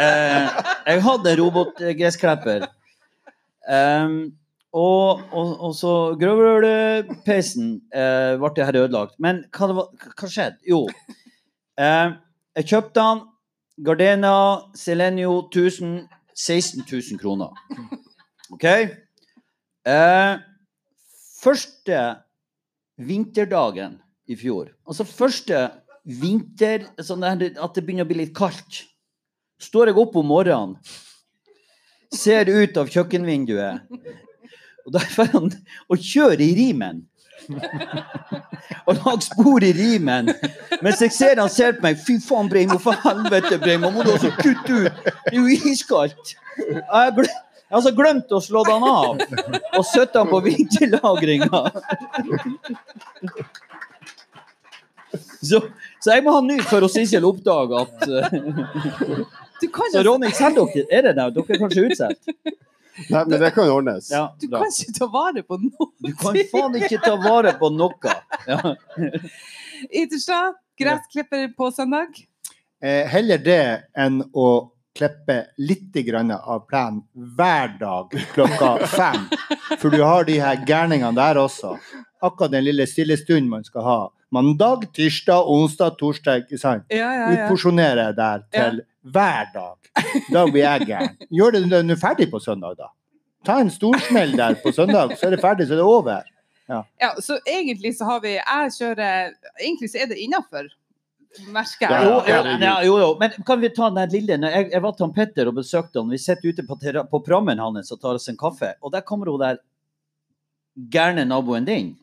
Uh, 0.00 0.46
Jeg 0.90 1.02
hadde 1.06 1.36
robotgressklipper. 1.38 2.66
Um, 3.70 4.32
og, 4.72 5.22
og, 5.32 5.48
og 5.66 5.74
så 5.74 5.94
Grøvlepeisen 6.20 7.72
eh, 7.94 8.36
ble 8.38 8.52
det 8.56 8.68
her 8.68 8.78
ødelagt. 8.84 9.18
Men 9.18 9.44
hva, 9.56 9.72
var, 9.74 9.90
hva 10.14 10.30
skjedde? 10.30 10.62
Jo, 10.68 10.84
eh, 11.80 12.16
jeg 12.60 12.72
kjøpte 12.74 13.00
den. 13.00 13.26
Gardena 13.80 14.32
Selenio 14.76 15.46
1000. 15.48 16.08
16 16.40 16.84
000 16.92 17.18
kroner. 17.20 17.50
OK? 18.50 18.64
Eh, 18.64 20.32
første 21.40 22.00
vinterdagen 23.00 23.98
i 24.30 24.36
fjor, 24.38 24.70
altså 24.86 25.06
første 25.08 25.62
vinter 26.04 26.84
sånn 27.04 27.24
At 27.24 27.74
det 27.74 27.82
begynner 27.84 28.04
å 28.04 28.10
bli 28.10 28.20
litt 28.22 28.34
kaldt, 28.36 28.84
står 29.60 29.90
jeg 29.90 30.00
opp 30.00 30.16
om 30.20 30.28
morgenen, 30.28 30.76
ser 32.12 32.48
ut 32.50 32.76
av 32.80 32.90
kjøkkenvinduet, 32.92 33.88
og 34.90 34.98
derfor 34.98 35.30
han 35.36 35.52
å 35.88 35.96
kjøre 35.96 36.42
i 36.42 36.54
rimen. 36.58 37.04
og 38.86 38.98
lage 38.98 39.28
spor 39.28 39.64
i 39.64 39.70
rimen. 39.74 40.32
Mens 40.84 41.00
jeg 41.02 41.14
ser 41.14 41.40
han 41.40 41.50
ser 41.52 41.78
på 41.78 41.86
meg. 41.86 42.00
Fy 42.02 42.18
faen, 42.22 42.50
Breimo, 42.50 42.78
for 42.82 42.98
helvete, 43.04 43.58
Breimo. 43.62 43.92
Må 43.94 44.04
du 44.06 44.12
også 44.14 44.32
kutte 44.38 44.82
ut? 44.84 45.06
Det 45.06 45.32
er 45.32 45.38
jo 45.38 45.46
iskaldt. 45.70 46.34
Jeg 46.58 46.82
har 46.90 47.22
jeg 47.70 47.76
har 47.76 47.84
altså 47.84 47.90
glemt 47.94 48.32
å 48.34 48.38
slå 48.42 48.64
den 48.66 48.82
av. 48.82 49.20
Og 49.78 49.84
satt 49.86 50.16
den 50.16 50.26
på 50.26 50.40
vinterlagringa. 50.42 51.60
Så, 55.38 55.60
så 56.02 56.16
jeg 56.16 56.24
må 56.26 56.34
ha 56.34 56.40
ny 56.42 56.56
for 56.66 56.82
å 56.82 56.88
Sissel 56.90 57.24
oppdage 57.26 57.78
at 57.78 58.02
uh, 58.10 58.26
Du 59.62 59.64
kan 59.72 59.88
Så 59.90 60.02
Ronny, 60.06 60.28
selger 60.36 60.68
dere 60.70 60.84
Er 60.92 61.06
det 61.08 61.14
det? 61.16 61.24
Dere 61.38 61.54
er 61.56 61.62
kanskje 61.62 61.86
utsatt? 61.88 62.28
Nei, 63.08 63.22
men 63.26 63.40
det 63.40 63.50
kan 63.56 63.68
jo 63.68 63.76
ordnes. 63.78 64.10
Ja, 64.12 64.26
du 64.40 64.48
bra. 64.48 64.60
kan 64.64 64.74
ikke 64.74 64.96
ta 64.98 65.08
vare 65.12 65.42
på 65.46 65.56
noe. 65.62 65.88
Du 66.04 66.10
kan 66.18 66.36
faen 66.52 66.76
ikke 66.80 67.00
ta 67.04 67.14
vare 67.20 67.54
på 67.60 67.70
noe. 67.72 68.16
Ja. 68.48 68.74
Ytterstad, 70.02 70.58
gressklipper 70.78 71.48
på 71.56 71.70
søndag. 71.72 72.20
Eh, 72.82 73.06
heller 73.08 73.40
det 73.40 73.62
enn 73.96 74.20
å 74.32 74.50
klippe 74.96 75.36
litt 75.60 75.96
grann 76.06 76.32
av 76.34 76.64
plenen 76.68 77.02
hver 77.36 77.74
dag 77.80 78.14
klokka 78.34 78.70
fem. 78.90 79.26
For 79.78 79.92
du 79.92 80.02
har 80.02 80.26
de 80.28 80.38
her 80.42 80.64
gærningene 80.66 81.14
der 81.16 81.40
også. 81.40 81.76
Akkurat 82.20 82.52
den 82.52 82.66
lille 82.66 82.86
stille 82.90 83.16
stunden 83.20 83.48
man 83.52 83.64
skal 83.64 83.86
ha. 83.86 84.00
Mandag, 84.30 84.84
tirsdag, 84.94 85.48
onsdag, 85.50 85.96
torsdag. 85.98 86.44
ikke 86.44 86.58
sant? 86.60 86.84
Ja, 86.92 87.08
ja, 87.14 87.30
ja. 87.32 87.46
Utporsjonere 87.46 88.10
der 88.16 88.44
til 88.54 88.82
hver 89.02 89.52
dag. 89.54 89.76
Da 90.32 90.44
blir 90.46 90.64
jeg 90.64 90.88
gæren. 90.88 91.14
Gjør 91.30 91.56
det 91.56 91.62
når 91.66 91.86
du 91.88 91.94
er 91.94 92.00
ferdig 92.00 92.28
på 92.32 92.40
søndag, 92.42 92.76
da. 92.78 92.90
Ta 93.46 93.60
en 93.62 93.70
storsmell 93.72 94.36
der 94.36 94.58
på 94.60 94.72
søndag, 94.76 95.16
så 95.16 95.30
er 95.30 95.36
det 95.36 95.40
ferdig, 95.40 95.66
så 95.68 95.76
er 95.76 95.80
det 95.80 95.86
over. 95.86 96.26
ja, 96.70 97.14
så 97.18 97.38
egentlig 97.48 97.96
så 97.98 98.04
har 98.04 98.20
vi 98.22 98.36
Jeg 98.36 98.72
kjører 98.76 99.32
Egentlig 99.58 99.88
så 99.90 99.98
er 99.98 100.06
det 100.12 100.18
innafor, 100.22 100.68
merker 101.50 101.90
jeg. 101.90 102.04
Jo, 102.06 102.20
ja, 102.28 102.42
ja, 102.58 102.74
jo, 102.86 102.98
jo. 103.00 103.08
Men 103.18 103.32
kan 103.46 103.60
vi 103.60 103.72
ta 103.74 103.88
den 103.90 104.12
lille 104.12 104.36
Når 104.38 104.48
Jeg, 104.48 104.68
jeg 104.72 104.82
var 104.82 104.92
til 104.92 105.12
Petter 105.16 105.48
og 105.50 105.56
besøkte 105.56 105.98
han. 105.98 106.10
Vi 106.10 106.18
sitter 106.18 106.52
ute 106.52 106.66
på, 106.68 106.78
på 107.10 107.22
prammen 107.26 107.58
hans 107.58 107.90
og 107.90 108.00
tar 108.00 108.20
oss 108.20 108.28
en 108.28 108.38
kaffe. 108.38 108.74
Og 108.82 108.92
der 108.92 109.00
kommer 109.00 109.32
hun 109.32 109.40
der 109.40 109.58
gærne 110.90 111.24
naboen 111.24 111.64
din. 111.66 111.96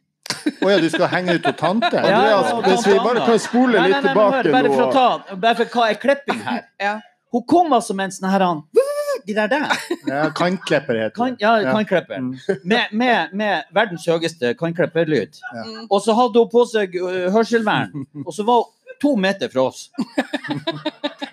Å 0.63 0.69
ja, 0.71 0.77
du 0.83 0.87
skal 0.93 1.07
henge 1.11 1.35
ut 1.37 1.45
hos 1.49 1.55
tante? 1.59 1.91
Ja. 1.95 2.01
Andreas, 2.17 2.49
ja, 2.51 2.61
hvis 2.67 2.87
vi 2.87 2.97
bare 3.03 3.23
kan 3.27 3.39
spole 3.43 3.77
Nei, 3.79 3.87
litt 3.91 4.05
tilbake 4.07 4.43
nå 4.47 4.53
Bare 4.57 4.71
for 4.73 4.83
å 4.85 4.91
ta 4.95 5.35
Bare 5.35 5.55
for 5.61 5.73
hva 5.75 5.87
er 5.91 5.99
klipping 6.01 6.41
her? 6.45 6.61
Ja. 6.81 6.95
Hun 7.35 7.43
kom 7.49 7.73
altså 7.75 7.95
med 7.97 8.09
en 8.09 8.15
sånn 8.17 8.29
her 8.31 8.45
han 8.45 8.61
De 9.27 9.33
der 9.35 9.49
der. 9.51 9.65
Ja, 10.07 10.21
Kantklipper 10.31 10.95
heter 10.95 11.15
Kan, 11.17 11.33
det. 11.35 11.43
ja, 11.43 11.57
Ja. 11.59 11.71
kannklipper. 11.75 12.21
Mm. 12.23 12.61
Med, 12.63 12.93
med, 12.95 13.33
med 13.35 13.63
verdens 13.75 14.05
høyeste 14.07 14.53
kantklipperlyd. 14.55 15.35
Ja. 15.51 15.63
Mm. 15.67 15.81
Og 15.91 15.99
så 16.05 16.15
hadde 16.15 16.39
hun 16.39 16.47
på 16.53 16.63
seg 16.71 16.95
uh, 16.95 17.25
hørselvern, 17.35 18.05
og 18.23 18.31
så 18.31 18.45
var 18.47 18.61
hun 18.63 18.95
to 19.03 19.11
meter 19.19 19.51
fra 19.51 19.65
oss. 19.67 19.89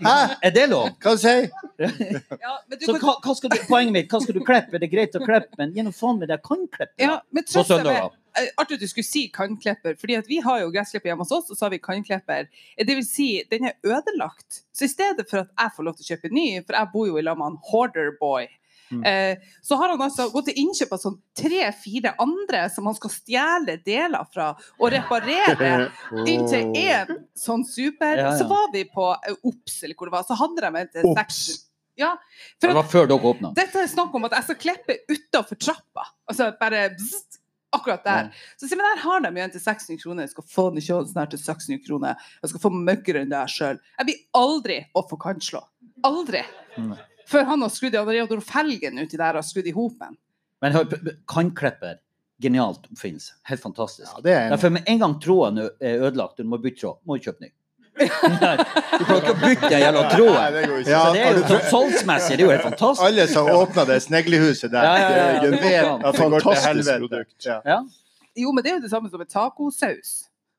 Hæ? 0.02 0.16
Er 0.42 0.50
det 0.56 0.66
lov? 0.72 0.90
Hva 1.04 1.14
sier 1.20 1.46
Ja, 1.78 2.56
men 2.68 2.78
du 2.80 2.84
Så 2.88 2.96
hva, 2.98 3.14
hva 3.22 3.34
skal 3.38 3.54
du, 3.54 3.56
poenget 3.68 3.94
mitt, 3.94 4.10
hva 4.10 4.20
skal 4.24 4.36
du 4.36 4.42
klippe? 4.44 4.74
Er 4.74 4.82
det 4.82 4.90
greit 4.92 5.14
å 5.14 5.22
klippe, 5.22 5.54
men 5.62 5.72
gjennom 5.78 5.94
faen 5.96 6.18
med 6.20 6.32
det 6.34 6.40
kannklippet? 6.44 6.98
Ja, 7.00 7.20
På 7.54 7.64
søndager. 7.64 8.10
Eh, 8.36 8.48
Artig 8.58 8.74
at 8.74 8.80
du 8.80 8.88
skulle 8.88 9.04
si 9.06 9.28
kannklipper, 9.30 9.94
fordi 10.00 10.16
vi 10.26 10.40
har 10.40 10.60
jo 10.60 10.70
gressklipper 10.74 11.10
hjemme 11.12 11.22
hos 11.22 11.32
oss, 11.32 11.50
og 11.50 11.56
så 11.56 11.66
har 11.66 11.70
vi 11.70 11.78
kannklipper. 11.78 12.48
Eh, 12.76 12.84
Det 12.84 12.96
vil 12.96 13.04
si, 13.06 13.42
den 13.50 13.64
er 13.66 13.74
ødelagt. 13.84 14.62
Så 14.74 14.84
i 14.84 14.88
stedet 14.88 15.28
for 15.30 15.38
at 15.44 15.50
jeg 15.58 15.70
får 15.76 15.84
lov 15.84 15.96
til 15.96 16.04
å 16.04 16.10
kjøpe 16.16 16.32
ny, 16.32 16.60
for 16.66 16.74
jeg 16.74 16.92
bor 16.92 17.06
jo 17.06 17.16
i 17.18 17.22
lag 17.22 17.38
med 17.38 17.44
han 17.52 17.58
Hoarder 17.70 18.12
Boy, 18.20 18.48
Mm. 18.92 19.00
eh, 19.06 19.36
så 19.64 19.76
har 19.80 19.88
han 19.88 19.98
altså 19.98 20.30
gått 20.30 20.44
til 20.44 20.58
innkjøp 20.60 20.90
av 20.92 20.98
sånn 21.00 21.14
tre-fire 21.34 22.14
andre 22.20 22.68
som 22.70 22.84
han 22.84 22.94
skal 22.94 23.10
stjele 23.10 23.78
deler 23.82 24.26
fra 24.30 24.50
og 24.78 24.90
reparere. 24.92 25.90
Inntil 26.28 26.68
én 26.76 27.24
sånn 27.34 27.64
super. 27.66 28.16
Ja, 28.20 28.28
ja. 28.30 28.38
Så 28.38 28.46
var 28.46 28.68
vi 28.74 28.84
på 28.84 29.06
Ops, 29.42 29.82
eller 29.82 29.94
hvor 29.96 30.06
det 30.10 30.12
var, 30.12 30.26
så 30.28 30.36
hadde 30.36 30.60
de 30.60 30.82
en 31.00 31.08
Ops. 31.10 31.16
seks 31.16 31.64
Ja, 31.96 32.16
for 32.60 32.68
Det 32.68 32.74
var 32.76 32.82
før 32.90 33.06
dere 33.08 33.22
åpna. 33.32 33.54
dette 33.54 33.76
er 33.78 33.86
snakk 33.86 34.14
om 34.14 34.24
at 34.26 34.32
jeg 34.32 34.44
skal 34.50 34.56
klippe 34.56 34.98
utafor 35.08 35.56
trappa. 35.58 36.04
Altså 36.28 36.52
bare 36.60 36.90
bzzt, 36.90 37.38
akkurat 37.76 38.04
der. 38.06 38.28
Så 38.60 38.68
sier 38.70 38.78
men 38.80 38.86
der 38.92 39.02
har 39.04 39.24
de 39.24 39.32
jo 39.34 39.44
en 39.44 39.54
til 39.54 39.60
600 39.64 40.02
kroner. 40.02 40.26
Jeg 40.28 40.32
skal 40.34 40.46
få 40.54 40.68
den 40.70 40.78
i 40.82 40.84
kjølen 40.86 41.10
snart 41.10 41.34
til 41.34 41.42
600 41.42 41.82
kroner. 41.86 42.28
Jeg 42.42 42.52
skal 42.54 42.62
få 42.64 42.70
møkkere 42.74 43.24
enn 43.24 43.32
det 43.34 43.40
jeg 43.42 43.54
sjøl. 43.56 43.80
Jeg 43.98 44.08
blir 44.10 44.22
aldri 44.40 44.78
å 44.94 45.04
få 45.10 45.18
kantslå. 45.26 45.62
Aldri. 46.04 46.44
Mm. 46.78 46.94
Før 47.30 47.44
han 47.48 47.62
har 47.64 47.72
skrudd 47.72 47.94
i 47.96 48.00
Adriador 48.02 48.40
felgen 48.44 48.98
uti 49.00 49.16
der 49.20 49.38
og 49.40 49.44
skrudd 49.48 49.68
i 49.70 49.72
hopen. 49.76 50.16
Men 50.64 50.72
hør, 50.76 50.84
p- 50.90 51.14
genialt 52.42 52.86
oppfinnelse. 52.90 53.36
Helt 53.48 53.62
fantastisk. 53.62 54.08
Ja, 54.10 54.20
det 54.24 54.32
er 54.34 54.46
en 54.46 54.50
Derfor 54.56 54.70
med 54.74 54.88
en 54.90 54.98
gang 54.98 55.14
tråden 55.22 55.58
er 55.80 56.00
ødelagt, 56.08 56.36
du 56.36 56.44
må 56.44 56.58
bytte 56.60 56.80
tråd, 56.82 56.98
må 57.06 57.16
du 57.16 57.24
kjøpe 57.28 57.46
ny. 57.46 57.50
Du 57.94 59.04
kan 59.04 59.16
ikke 59.20 59.34
bytte 59.38 59.68
den 59.70 59.80
jævla 59.84 60.02
tråden. 60.10 60.56
Ja, 60.86 61.00
Så 61.06 61.12
det 61.14 61.20
er 61.22 61.30
jo 61.30 61.42
du 61.46 61.56
salgsmessig, 61.70 62.36
det 62.38 62.42
er 62.42 62.44
jo 62.44 62.50
helt 62.50 62.66
fantastisk. 62.66 63.06
Alle 63.06 63.26
som 63.30 63.50
åpna 63.54 63.84
det 63.90 64.02
sneglehuset 64.02 64.72
der. 64.72 64.82
Ja, 64.82 64.94
ja, 64.94 65.10
ja, 65.16 65.26
ja. 65.34 65.40
det 65.44 65.50
vet 65.62 66.06
at 66.06 66.18
det 66.18 66.30
går 66.30 66.40
til 66.40 66.62
helvete. 66.66 67.24
Ja. 67.46 67.80
Jo, 68.36 68.52
men 68.52 68.64
det 68.64 68.72
er 68.72 68.78
jo 68.80 68.84
det 68.86 68.90
samme 68.90 69.10
som 69.10 69.22
med 69.22 69.30
tacosaus. 69.30 70.14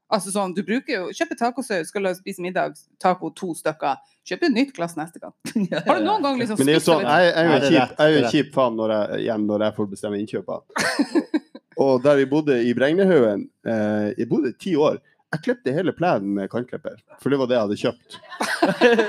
Altså 0.05 0.29
sånn, 0.29 0.53
du 0.53 0.61
bruker 0.63 0.93
jo, 0.93 1.05
Kjøper 1.17 1.37
tacosaus, 1.39 1.89
skal 1.89 2.05
du 2.05 2.11
spise 2.15 2.43
middag, 2.43 2.77
taco 3.01 3.31
to 3.35 3.55
stykker. 3.57 3.97
Kjøp 4.25 4.45
et 4.47 4.53
nytt 4.53 4.71
glass 4.77 4.93
neste 4.97 5.19
gang. 5.21 5.33
Har 5.87 5.99
du 5.99 6.05
noen 6.05 6.23
gang 6.23 6.39
liksom 6.39 6.59
Men 6.61 6.69
det 6.69 6.75
er 6.75 6.79
jo 6.79 6.83
spist 6.83 6.91
sånn, 6.91 7.07
jeg, 7.09 7.25
jeg 7.25 7.35
er 7.35 7.49
jo 7.49 7.55
en 7.55 7.65
kjip, 7.65 7.97
jeg 7.97 8.05
er 8.05 8.19
en 8.21 8.31
kjip 8.35 8.53
faen 8.55 8.77
når 8.79 8.93
jeg, 8.95 9.23
hjem 9.27 9.49
når 9.49 9.65
jeg 9.65 9.77
får 9.79 9.89
bestemme 9.91 10.21
innkjøpene. 10.21 10.85
Og 11.85 12.05
der 12.05 12.21
vi 12.21 12.27
bodde 12.31 12.55
i 12.63 12.71
Bregnehaugen, 12.77 13.49
eh, 13.67 14.07
jeg 14.15 14.29
bodde 14.29 14.53
ti 14.61 14.77
år, 14.79 15.01
jeg 15.35 15.43
klepte 15.45 15.73
hele 15.75 15.91
plenen 15.95 16.31
med 16.37 16.49
kantklipper, 16.51 16.97
For 17.21 17.33
det 17.33 17.39
var 17.41 17.49
det 17.49 17.57
jeg 17.57 17.65
hadde 17.65 17.77
kjøpt. 17.81 18.17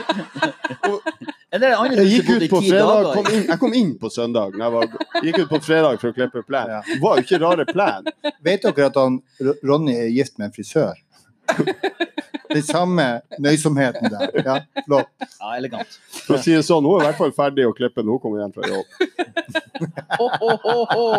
og, 0.90 0.96
Jeg 1.56 2.06
gikk 2.10 2.30
ut 2.30 2.46
på 2.52 2.60
fredag, 2.66 3.10
kom 3.14 3.30
inn, 3.30 3.44
jeg 3.46 3.58
kom 3.62 3.76
inn 3.78 3.92
på 4.00 4.10
søndag. 4.12 4.56
Jeg 4.58 4.74
var, 4.74 4.96
gikk 5.24 5.40
ut 5.44 5.50
på 5.54 5.60
fredag 5.64 6.00
for 6.02 6.10
å 6.10 6.16
klippe 6.16 6.42
plen. 6.46 6.74
Det 6.88 6.98
var 7.02 7.16
jo 7.16 7.26
ikke 7.26 7.40
rare 7.42 7.64
plen. 7.70 8.10
Vet 8.44 8.66
dere 8.66 8.90
at 8.90 8.98
han, 9.00 9.20
Ronny 9.62 9.94
er 9.96 10.10
gift 10.12 10.36
med 10.40 10.50
en 10.50 10.56
frisør? 10.56 10.94
Den 12.50 12.62
samme 12.66 13.20
nøysomheten 13.42 14.10
der. 14.10 14.30
Ja, 14.44 14.56
flott. 14.86 15.10
Ja, 15.20 15.56
elegant. 15.56 15.98
For 16.26 16.38
å 16.38 16.42
si 16.42 16.54
det 16.54 16.64
sånn, 16.66 16.84
Hun 16.86 17.00
er 17.00 17.04
i 17.04 17.08
hvert 17.10 17.20
fall 17.20 17.34
ferdig 17.36 17.66
å 17.68 17.74
klippe 17.76 18.02
når 18.02 18.12
hun 18.16 18.22
kommer 18.22 18.38
hjem 18.42 18.54
fra 18.56 18.64
jobb. 18.70 18.86
Ho. 20.96 21.16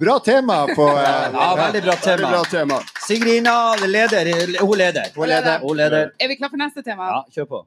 Bra 0.00 0.18
tema 0.18 0.66
på 0.74 0.88
eh, 0.88 1.30
Ja, 1.32 1.56
veldig 1.56 1.82
bra 1.82 1.94
Veldig 2.06 2.26
bra 2.26 2.44
tema. 2.44 2.80
Sigrina 3.06 3.74
leder. 3.86 4.26
Hun 4.60 4.78
leder. 4.78 5.06
Hun 5.14 5.28
leder. 5.28 5.58
Hun 5.60 5.76
leder. 5.76 6.10
Er 6.18 6.28
vi 6.28 6.36
klare 6.36 6.50
for 6.50 6.58
neste 6.58 6.82
tema? 6.82 7.06
Ja, 7.12 7.24
kjør 7.30 7.46
på. 7.52 7.60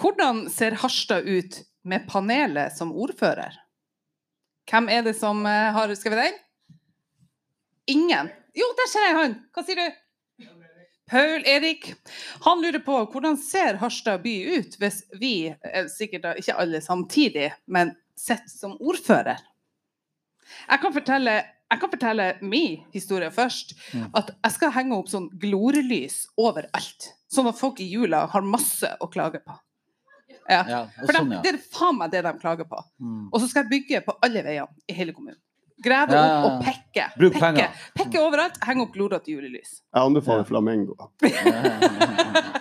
Hvordan 0.00 0.50
ser 0.50 0.78
Harstad 0.82 1.26
ut 1.26 1.58
med 1.82 2.06
panelet 2.10 2.76
som 2.76 2.92
ordfører? 2.94 3.58
Hvem 4.70 4.88
er 4.88 5.02
det 5.02 5.16
som 5.18 5.44
har 5.44 5.72
har 5.74 5.94
skrevet 5.98 6.18
den? 6.22 6.38
Ingen. 7.90 8.30
Jo, 8.54 8.70
der 8.78 8.88
ser 8.90 9.08
jeg 9.08 9.18
han. 9.18 9.34
Hva 9.50 9.66
sier 9.66 9.82
du? 9.82 10.01
Paul 11.12 11.44
Erik. 11.44 11.90
Han 12.46 12.62
lurer 12.64 12.80
på 12.80 12.98
hvordan 13.12 13.36
ser 13.36 13.76
Harstad 13.82 14.22
by 14.24 14.32
ut 14.56 14.78
hvis 14.80 15.02
vi, 15.20 15.52
eh, 15.52 15.88
sikkert 15.92 16.38
ikke 16.40 16.56
alle 16.56 16.80
samtidig, 16.80 17.50
men 17.66 17.92
sett 18.16 18.48
som 18.50 18.78
ordfører? 18.80 19.42
Jeg 20.68 20.80
kan 20.80 20.94
fortelle 20.94 21.42
jeg 21.72 21.80
kan 21.80 21.90
fortelle 21.92 22.24
min 22.44 22.82
historie 22.92 23.30
først. 23.32 23.70
At 24.12 24.34
jeg 24.34 24.52
skal 24.56 24.72
henge 24.74 24.96
opp 24.96 25.08
sånn 25.08 25.30
glorelys 25.40 26.26
overalt. 26.36 27.12
Sånn 27.32 27.48
at 27.48 27.56
folk 27.56 27.80
i 27.80 27.88
jula 27.88 28.26
har 28.28 28.44
masse 28.44 28.90
å 29.00 29.08
klage 29.08 29.40
på. 29.40 29.56
Ja. 30.50 30.64
For 30.98 31.12
de, 31.12 31.16
sånn, 31.16 31.32
det 31.44 31.54
er 31.54 31.62
faen 31.72 31.96
meg 31.96 32.12
det 32.12 32.20
de 32.26 32.32
klager 32.42 32.68
på. 32.68 32.80
Mm. 33.00 33.30
Og 33.30 33.40
så 33.40 33.48
skal 33.48 33.64
jeg 33.64 33.72
bygge 33.72 34.02
på 34.04 34.16
alle 34.20 34.44
veiene 34.44 34.84
i 34.84 34.96
hele 34.96 35.16
kommunen. 35.16 35.40
Grave 35.82 36.16
Ja, 36.16 36.22
ja, 36.22 36.38
opp 36.38 36.46
ja. 36.46 36.52
og 36.52 36.64
pekke. 36.66 37.06
Bruk 37.18 37.36
pekke. 37.36 37.44
penger. 37.46 37.86
Pekke 37.98 38.22
overalt, 38.22 38.60
Heng 38.66 38.82
opp 38.84 38.94
glorete 38.94 39.32
julelys. 39.32 39.80
Jeg 39.92 40.02
anbefaler 40.08 40.46
Flamengo. 40.48 40.96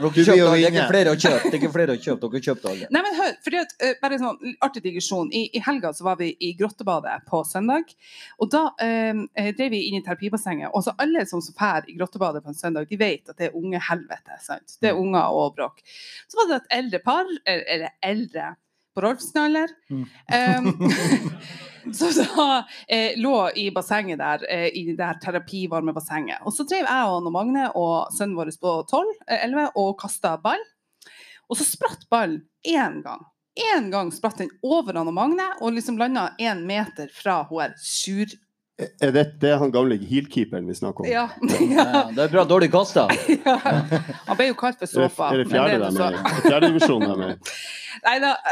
Dere 0.00 0.24
kjøpte, 0.24 0.32
det 0.32 0.64
er 0.64 0.72
ikke 0.72 0.86
flere 0.88 1.12
å 1.12 1.18
kjøpe. 1.20 1.50
Det 1.52 1.58
er 1.60 1.72
flere 1.74 1.94
å 1.94 2.00
kjøpe. 2.00 2.28
Dere 2.32 2.42
kjøpte 2.46 2.70
alle. 2.70 2.86
Nei, 2.94 3.02
men 3.04 3.16
hør, 3.18 3.34
fordi 3.44 3.58
at, 3.60 3.74
uh, 3.82 3.90
bare 4.00 4.16
en 4.16 4.22
sånn 4.24 4.54
artig 4.64 4.82
digresjon. 4.86 5.28
I, 5.36 5.42
I 5.56 5.62
helga 5.66 5.92
så 5.96 6.06
var 6.06 6.16
vi 6.20 6.30
i 6.40 6.52
Grottebadet 6.58 7.18
på 7.28 7.42
søndag. 7.48 7.92
Og 8.40 8.50
da 8.52 8.62
eh, 8.82 9.12
eh, 9.36 9.50
drev 9.56 9.74
vi 9.74 9.82
inn 9.90 9.98
i 10.00 10.02
terapibassenget. 10.06 10.72
Og 10.74 10.86
så 10.86 10.96
alle 11.00 11.26
som 11.28 11.42
drar 11.50 11.86
i 11.90 11.96
Grottebadet 11.98 12.42
på 12.44 12.52
en 12.54 12.58
søndag, 12.58 12.88
de 12.90 12.98
vet 13.00 13.28
at 13.28 13.36
det 13.36 13.50
er 13.50 13.60
unge 13.60 13.82
helvete. 13.90 14.40
sant? 14.44 14.78
Det 14.80 14.92
er 14.92 14.98
unger 14.98 15.36
og 15.36 15.54
bråk. 15.58 15.84
Så 16.30 16.40
var 16.40 16.50
det 16.50 16.60
et 16.62 16.74
eldre 16.80 17.02
par, 17.04 17.28
eller, 17.44 17.64
eller 17.76 17.94
eldre 18.10 18.50
på 18.94 19.04
Rolfsnaller. 19.04 19.68
Mm. 19.90 20.06
Um, 20.66 20.92
så 21.94 22.10
da 22.16 22.46
eh, 22.88 23.16
lå 23.16 23.50
i 23.56 23.70
bassenget 23.74 24.18
der, 24.18 24.44
eh, 24.50 24.66
i 24.66 24.84
det 24.90 24.98
der 24.98 25.20
terapivarme 25.22 25.94
bassenget. 25.96 26.42
Og 26.44 26.54
så 26.54 26.66
drev 26.68 26.86
jeg 26.86 27.10
og 27.10 27.32
Magne 27.32 27.70
og 27.78 28.12
sønnen 28.16 28.36
vår 28.38 28.52
på 28.60 28.76
12, 28.90 29.14
eh, 29.28 29.44
11 29.48 29.70
og 29.80 29.96
kasta 30.00 30.36
ball. 30.42 30.62
Og 31.50 31.58
så 31.58 31.66
spratt 31.66 32.06
ballen 32.10 32.44
én 32.66 33.00
gang. 33.02 33.24
Én 33.74 33.90
gang 33.90 34.12
spratt 34.14 34.38
den 34.38 34.52
over 34.62 34.96
Anne 35.00 35.12
Magne 35.12 35.48
og 35.60 35.74
liksom 35.74 35.98
landa 35.98 36.30
én 36.38 36.62
meter 36.66 37.10
fra 37.14 37.42
hun 37.48 37.66
er 37.66 37.74
sur... 37.78 38.38
Er 38.80 39.12
det, 39.12 39.24
det 39.42 39.50
er 39.52 39.58
han 39.60 39.72
gamle 39.74 39.98
heelkeeperen 39.98 40.68
vi 40.68 40.74
snakker 40.78 41.04
om? 41.04 41.10
Ja. 41.10 41.26
Ja, 41.60 42.06
det 42.14 42.24
er 42.24 42.32
bra 42.32 42.44
dårlig 42.48 42.70
kasta. 42.72 43.06
ja. 43.44 43.56
Han 44.28 44.38
ble 44.38 44.50
jo 44.50 44.56
kalt 44.60 44.80
for 44.80 44.86
det, 44.86 44.92
såpa. 44.94 45.30
er 45.34 45.42
det 45.42 45.50
fjerde 45.50 45.76
er 45.76 45.84
de 45.84 45.86
er 45.86 46.16
i? 46.16 46.80
De 46.80 46.96
er 46.96 47.20
med 47.20 47.34
i? 47.34 47.54
Nei 48.06 48.16
da. 48.22 48.34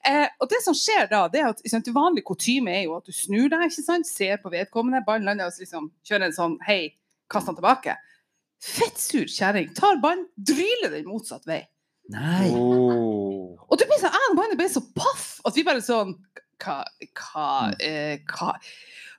Eh, 0.00 0.30
og 0.40 0.48
det 0.48 0.62
som 0.64 0.72
skjer 0.72 1.10
da, 1.10 1.26
det 1.28 1.42
er 1.42 1.50
at 1.50 1.58
sant, 1.68 1.88
vanlig 1.92 2.22
kutyme 2.24 2.72
er 2.72 2.86
jo 2.86 2.94
at 2.96 3.04
du 3.04 3.12
snur 3.12 3.50
deg, 3.52 3.66
ikke 3.66 3.82
sant, 3.84 4.08
ser 4.08 4.38
på 4.40 4.48
vedkommende, 4.48 5.02
ballen 5.04 5.28
lander 5.28 5.50
og 5.50 5.58
liksom 5.60 5.90
kjører 6.08 6.30
en 6.30 6.32
sånn 6.32 6.54
hei, 6.64 6.94
kast 7.28 7.50
den 7.50 7.58
tilbake. 7.58 7.98
Fettsur 8.64 9.28
kjerring 9.28 9.74
tar 9.76 10.00
ballen, 10.00 10.24
dryler 10.40 10.94
den 10.94 11.04
motsatt 11.10 11.44
vei. 11.44 11.60
Nei. 12.14 12.48
Oh. 12.56 13.60
Og 13.68 13.76
du 13.76 13.84
blir 13.84 14.00
sånn, 14.00 14.16
jeg 14.16 14.32
og 14.32 14.38
Magne 14.40 14.56
ble 14.56 14.70
så 14.72 14.80
paff 14.96 15.26
at 15.44 15.58
vi 15.58 15.66
bare 15.68 15.84
sånn 15.84 16.16
Hva, 16.60 16.80
hva, 17.16 17.50
eh, 17.80 18.24
hva 18.28 18.54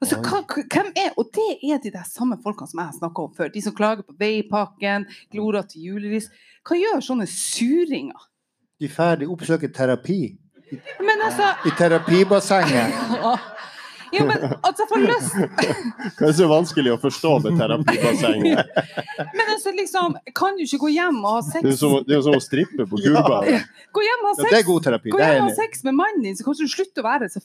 Altså, 0.02 0.18
hva, 0.26 0.42
hvem 0.66 0.88
er 0.98 1.12
Og 1.22 1.30
det 1.36 1.50
er 1.62 1.82
de 1.84 1.92
der 1.94 2.06
samme 2.10 2.40
folkene 2.42 2.72
som 2.72 2.82
jeg 2.82 2.90
har 2.90 2.98
snakka 2.98 3.26
om 3.28 3.34
før. 3.38 3.52
De 3.54 3.62
som 3.62 3.76
klager 3.78 4.06
på 4.08 4.16
veipakken, 4.20 5.06
glorete 5.34 5.78
julelys. 5.78 6.32
Hva 6.66 6.78
gjør 6.80 7.04
sånne 7.06 7.28
suringer? 7.30 8.30
De 8.82 8.90
er 8.90 8.96
ferdig 8.96 9.30
oppsøker 9.30 9.70
terapi. 9.74 10.38
Men 11.04 11.22
altså 11.28 11.52
I 11.68 11.76
terapibassenget. 11.78 12.98
Ja, 14.12 14.26
men 14.28 14.42
altså, 14.44 14.84
for 14.90 15.00
lyst 15.00 15.38
Hva 16.20 16.26
er 16.28 16.34
så 16.36 16.48
vanskelig 16.52 16.92
å 16.92 16.98
forstå 17.00 17.30
med 17.46 17.56
terapibassenget? 17.56 18.74
Men 19.38 19.52
altså, 19.54 19.72
liksom 19.72 20.18
Kan 20.36 20.58
du 20.60 20.66
ikke 20.66 20.82
gå 20.82 20.90
hjem 20.98 21.22
og 21.22 21.38
ha 21.38 21.46
sex 21.48 21.64
det 21.64 21.72
er 22.12 22.18
jo 22.18 22.26
som 22.26 22.36
å 22.36 22.42
strippe 22.44 22.90
på 22.92 23.00
gulbadet. 23.06 23.62
Gå 23.96 24.04
hjem 24.04 24.26
og 24.26 24.34
ha 24.34 24.34
Ja, 24.36 24.50
det 24.52 24.60
er 24.60 24.68
god 24.68 24.84
terapi. 24.90 25.14
gå 25.16 25.22
hjem 25.22 25.46
og 25.46 25.54
ha 25.54 25.56
sex 25.62 25.86
med 25.88 25.96
mannen 25.96 26.26
din, 26.28 26.36
så 26.36 26.44
kanskje 26.44 26.68
du 26.68 26.74
slutter 26.74 27.06
å 27.06 27.08
være 27.08 27.32
så 27.32 27.40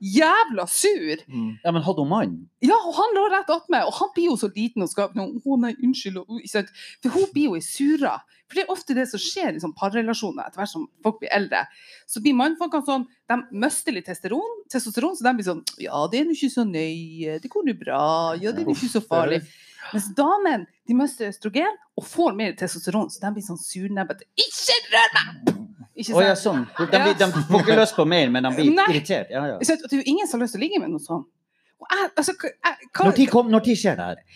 jævla 0.00 0.66
sur. 0.68 1.22
Ja, 1.64 1.72
men 1.72 1.82
hadde 1.82 2.02
hun 2.02 2.10
mann? 2.10 2.34
Ja, 2.64 2.76
og 2.76 2.94
han 2.98 3.14
lå 3.16 3.26
rett 3.32 3.50
attmed, 3.52 3.86
og 3.88 3.94
han 3.96 4.10
blir 4.14 4.30
jo 4.30 4.36
så 4.40 4.50
liten 4.52 4.84
og 4.84 4.90
skal 4.92 5.12
Å 5.16 5.58
nei, 5.62 5.74
unnskyld. 5.82 6.18
Og, 6.22 6.40
ikke 6.40 6.52
sant? 6.52 6.72
For 7.02 7.14
hun 7.14 7.28
blir 7.32 7.50
jo 7.50 7.58
ei 7.58 7.64
sura. 7.64 8.16
For 8.46 8.58
det 8.58 8.64
er 8.64 8.72
ofte 8.72 8.94
det 8.94 9.06
som 9.10 9.22
skjer 9.22 9.56
i 9.56 9.62
sånn 9.62 9.74
parrelasjoner 9.76 10.46
etter 10.46 10.60
hvert 10.60 10.70
som 10.70 10.86
folk 11.02 11.18
blir 11.22 11.32
eldre. 11.34 11.64
Så 12.06 12.22
blir 12.22 12.36
mannfolkene 12.38 12.86
sånn, 12.86 13.06
de 13.26 13.38
mister 13.64 13.96
litt 13.96 14.06
testosteron, 14.06 14.60
testosteron, 14.70 15.16
så 15.18 15.26
de 15.26 15.34
blir 15.38 15.48
sånn 15.48 15.64
Ja, 15.82 16.04
det 16.12 16.20
er 16.20 16.28
nå 16.28 16.36
ikke 16.36 16.52
så 16.54 16.66
nøye, 16.68 17.40
det 17.42 17.50
går 17.50 17.66
nå 17.66 17.74
bra, 17.80 18.02
ja, 18.38 18.54
det 18.54 18.62
er 18.62 18.70
ikke 18.76 18.92
så 18.92 19.02
farlig. 19.02 19.42
Mens 19.92 20.08
damene 20.18 20.66
de 20.86 20.94
mister 20.98 21.30
østrogen 21.30 21.74
og 21.98 22.06
får 22.06 22.34
mer 22.38 22.54
testosteron, 22.58 23.10
så 23.10 23.22
de 23.22 23.34
blir 23.34 23.46
sånn 23.46 23.60
surnebbete. 23.60 24.28
Ikke 24.38 24.78
rør 24.92 25.16
meg! 25.18 25.56
Ikke 25.96 26.12
Å 26.12 26.20
ja, 26.26 26.34
sånn. 26.36 26.66
De, 26.76 26.84
de, 26.92 26.98
de 27.16 27.26
får 27.48 27.62
ikke 27.62 27.76
lyst 27.78 27.94
på 27.96 28.04
mer, 28.08 28.28
men 28.32 28.44
de 28.44 28.50
blir 28.58 28.68
Nei. 28.76 28.84
irritert. 28.92 29.28
Ja, 29.32 29.42
ja. 29.48 29.54
Så, 29.64 29.72
Det 29.80 29.94
er 29.96 30.00
jo 30.02 30.08
ingen 30.12 30.26
som 30.28 30.36
har 30.38 30.44
lyst 30.44 30.54
til 30.56 30.60
å 30.60 30.64
ligge 30.66 30.78
med 30.82 30.90
noe 30.92 31.00
sånt. 31.00 31.24
Og 31.80 31.86
jeg, 31.92 32.10
altså, 32.20 32.32
jeg, 32.44 32.52
hva, 32.92 33.02
Når 33.06 33.14
tid, 33.16 33.28
kom, 33.32 33.46
når 33.52 33.60
tid 33.64 33.76
skjer 33.80 33.94
det 34.00 34.06
her? 34.10 34.18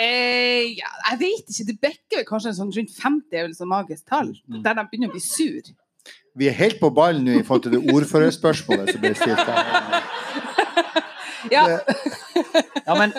Eh, 0.00 0.64
ja, 0.78 0.86
jeg 1.10 1.18
vet 1.20 1.50
ikke. 1.50 1.64
Det 1.66 1.74
bekker 1.82 2.16
vel 2.20 2.24
kanskje 2.24 2.48
en 2.52 2.56
sånn 2.56 2.70
rundt 2.72 2.92
50 2.94 3.36
er 3.36 3.42
vel 3.44 3.52
sånn 3.52 3.68
magisk 3.68 4.06
tall, 4.08 4.30
der 4.48 4.72
de 4.78 4.84
begynner 4.88 5.10
å 5.10 5.12
bli 5.12 5.20
sur. 5.20 5.60
Vi 6.40 6.46
er 6.48 6.54
helt 6.56 6.78
på 6.80 6.88
ballen 6.94 7.26
nå 7.26 7.32
i 7.36 7.42
forhold 7.44 7.66
til 7.66 7.74
det 7.74 7.82
ordførerspørsmålet 7.92 8.94
som 8.94 9.00
ble 9.02 9.12
stilt. 9.18 9.44
Ja, 11.50 11.64
Ja, 12.86 12.94
men 12.94 13.10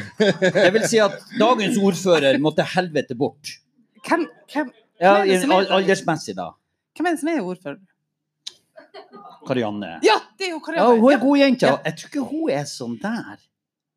Det 0.18 0.70
vil 0.74 0.84
si 0.88 0.98
at 1.02 1.18
dagens 1.38 1.78
ordfører 1.78 2.38
måtte 2.42 2.64
helvete 2.74 3.16
bort. 3.18 3.56
hvem, 4.06 4.26
hvem, 4.52 4.72
Ja, 5.02 5.16
Hvem 5.18 5.22
er 5.22 5.32
det 5.32 5.40
som 5.42 5.52
er? 5.56 5.70
Aldersmessig, 5.78 6.34
da. 6.38 6.50
hvem 6.96 7.06
er 7.10 7.16
det 7.16 7.20
som 7.22 7.28
er 7.32 7.40
ordfører? 7.42 7.80
Karianne. 9.46 9.96
Ja, 10.06 10.18
det 10.38 10.46
er 10.46 10.52
jo 10.52 10.58
Ja, 10.60 10.64
Karianne. 10.66 11.00
hun 11.00 11.12
er 11.12 11.18
god 11.22 11.38
jente. 11.40 11.66
Ja. 11.66 11.78
Jeg 11.84 11.96
tror 11.98 12.10
ikke 12.12 12.26
hun 12.30 12.50
er 12.54 12.64
sånn 12.70 12.98
der. 13.02 13.38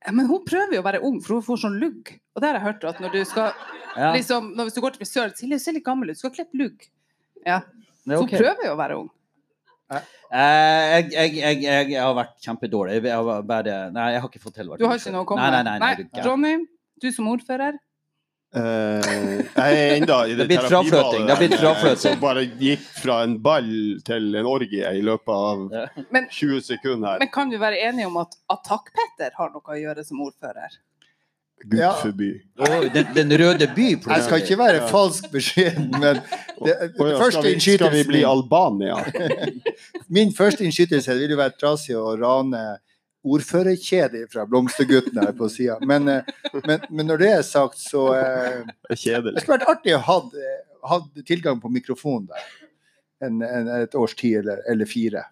Ja, 0.06 0.12
men 0.14 0.28
hun 0.30 0.44
prøver 0.46 0.74
jo 0.78 0.82
å 0.82 0.86
være 0.86 1.02
ung, 1.06 1.20
for 1.22 1.36
hun 1.40 1.44
får 1.46 1.62
sånn 1.64 1.78
lugg. 1.82 2.12
Og 2.36 2.42
det 2.42 2.50
har 2.50 2.58
jeg 2.60 2.66
hørt 2.68 2.84
at 2.92 3.00
når 3.02 3.12
du 3.16 3.22
skal 3.26 3.54
Ja, 3.96 4.12
liksom, 4.14 4.50
når, 4.58 4.66
Hvis 4.68 4.74
du 4.76 4.82
går 4.84 4.92
til 4.96 5.00
frisøren 5.06 5.36
Silje, 5.38 5.56
du 5.58 5.64
ser 5.64 5.74
litt 5.78 5.86
gammel 5.86 6.10
ut, 6.12 6.16
du 6.18 6.20
skal 6.20 6.34
klippe 6.36 6.58
lugg. 6.60 6.84
Ja, 7.46 7.62
Så 8.06 8.18
hun 8.20 8.28
prøver 8.30 8.66
jo 8.68 8.74
å 8.74 8.78
være 8.78 8.98
ung. 9.00 9.10
Eh, 9.94 10.04
jeg, 10.34 11.10
jeg, 11.14 11.34
jeg, 11.38 11.58
jeg, 11.64 11.90
jeg 11.94 12.02
har 12.02 12.16
vært 12.18 12.38
kjempedårlig. 12.44 13.00
Jeg 13.06 13.16
har 13.16 13.44
bare, 13.48 13.80
nei, 13.94 14.12
jeg 14.16 14.24
har 14.24 14.32
ikke 14.32 14.44
fått 14.44 14.58
til. 14.60 14.72
Du 14.80 14.88
har 14.88 14.98
ikke 15.00 15.14
noe 15.14 15.26
å 15.26 15.30
komme 15.30 15.46
nei, 15.46 15.52
nei, 15.52 15.64
med? 15.64 15.84
nei, 15.84 15.92
nei, 16.00 16.08
du 16.10 16.22
er. 16.22 16.30
Ronny, 16.30 16.56
du 17.04 17.12
som 17.14 17.30
ordfører? 17.34 17.78
Uh, 18.56 19.04
jeg 19.44 19.76
er 19.76 19.94
enda 19.98 20.22
i 20.30 20.36
Det 20.40 20.46
det, 20.48 20.58
er 20.62 20.68
frafløting, 20.70 21.26
det 21.28 21.34
er 21.34 21.40
blitt 21.42 21.58
frafløting. 21.60 22.02
Som 22.06 22.22
bare 22.22 22.46
gikk 22.48 22.86
fra 23.02 23.18
en 23.26 23.36
ball 23.44 23.72
til 24.08 24.38
en 24.40 24.48
orgie 24.48 24.94
i 24.96 25.02
løpet 25.04 25.34
av 25.36 25.66
Ja. 25.76 25.86
Men, 26.16 26.30
20 26.32 26.64
sekunder 26.64 27.16
her. 27.16 27.24
men 27.26 27.32
kan 27.34 27.52
vi 27.52 27.60
være 27.60 27.82
enige 27.90 28.08
om 28.08 28.22
at 28.24 28.38
Attakk-Petter 28.56 29.36
har 29.36 29.52
noe 29.52 29.76
å 29.76 29.80
gjøre 29.82 30.06
som 30.08 30.24
ordfører? 30.24 30.80
Gud 31.64 31.80
Ja. 31.80 31.94
forby. 32.02 32.42
Oh, 32.60 32.94
den, 32.94 33.06
den 33.16 33.32
røde 33.42 33.68
by, 33.76 33.88
Jeg 34.08 34.24
skal 34.24 34.42
ikke 34.42 34.58
være 34.58 34.88
falsk 34.90 35.32
beskjeden, 35.32 35.88
men 35.92 36.20
det, 36.66 36.76
oh, 37.00 37.10
ja, 37.10 37.18
første 37.18 37.42
skal, 37.42 37.54
vi, 37.54 37.60
skal 37.60 37.94
vi 37.94 38.04
bli 38.08 38.24
Albania? 38.28 38.98
Min 40.16 40.34
første 40.36 40.66
innskytelse 40.66 41.16
vil 41.18 41.34
jo 41.34 41.40
være 41.40 41.56
trasig 41.60 41.96
å 41.98 42.14
rane 42.20 42.66
ordførerkjedet 43.26 44.28
fra 44.32 44.46
Blomsterguttene 44.46 45.26
her 45.26 45.38
på 45.38 45.50
sida. 45.50 45.80
Men, 45.82 46.08
eh, 46.12 46.28
men, 46.68 46.84
men 46.90 47.10
når 47.10 47.24
det 47.24 47.32
er 47.40 47.42
sagt, 47.48 47.80
så 47.82 48.12
eh, 48.14 48.62
Det 48.90 49.00
Det 49.32 49.42
skulle 49.42 49.58
vært 49.58 49.72
artig 49.72 49.96
å 49.98 50.04
ha 50.06 50.20
hatt 50.92 51.26
tilgang 51.26 51.58
på 51.62 51.72
mikrofon 51.74 52.28
der 52.30 52.46
en, 53.26 53.42
en, 53.42 53.72
et 53.82 53.96
års 53.98 54.14
tid 54.16 54.44
eller, 54.44 54.62
eller 54.70 54.86
fire. 54.86 55.24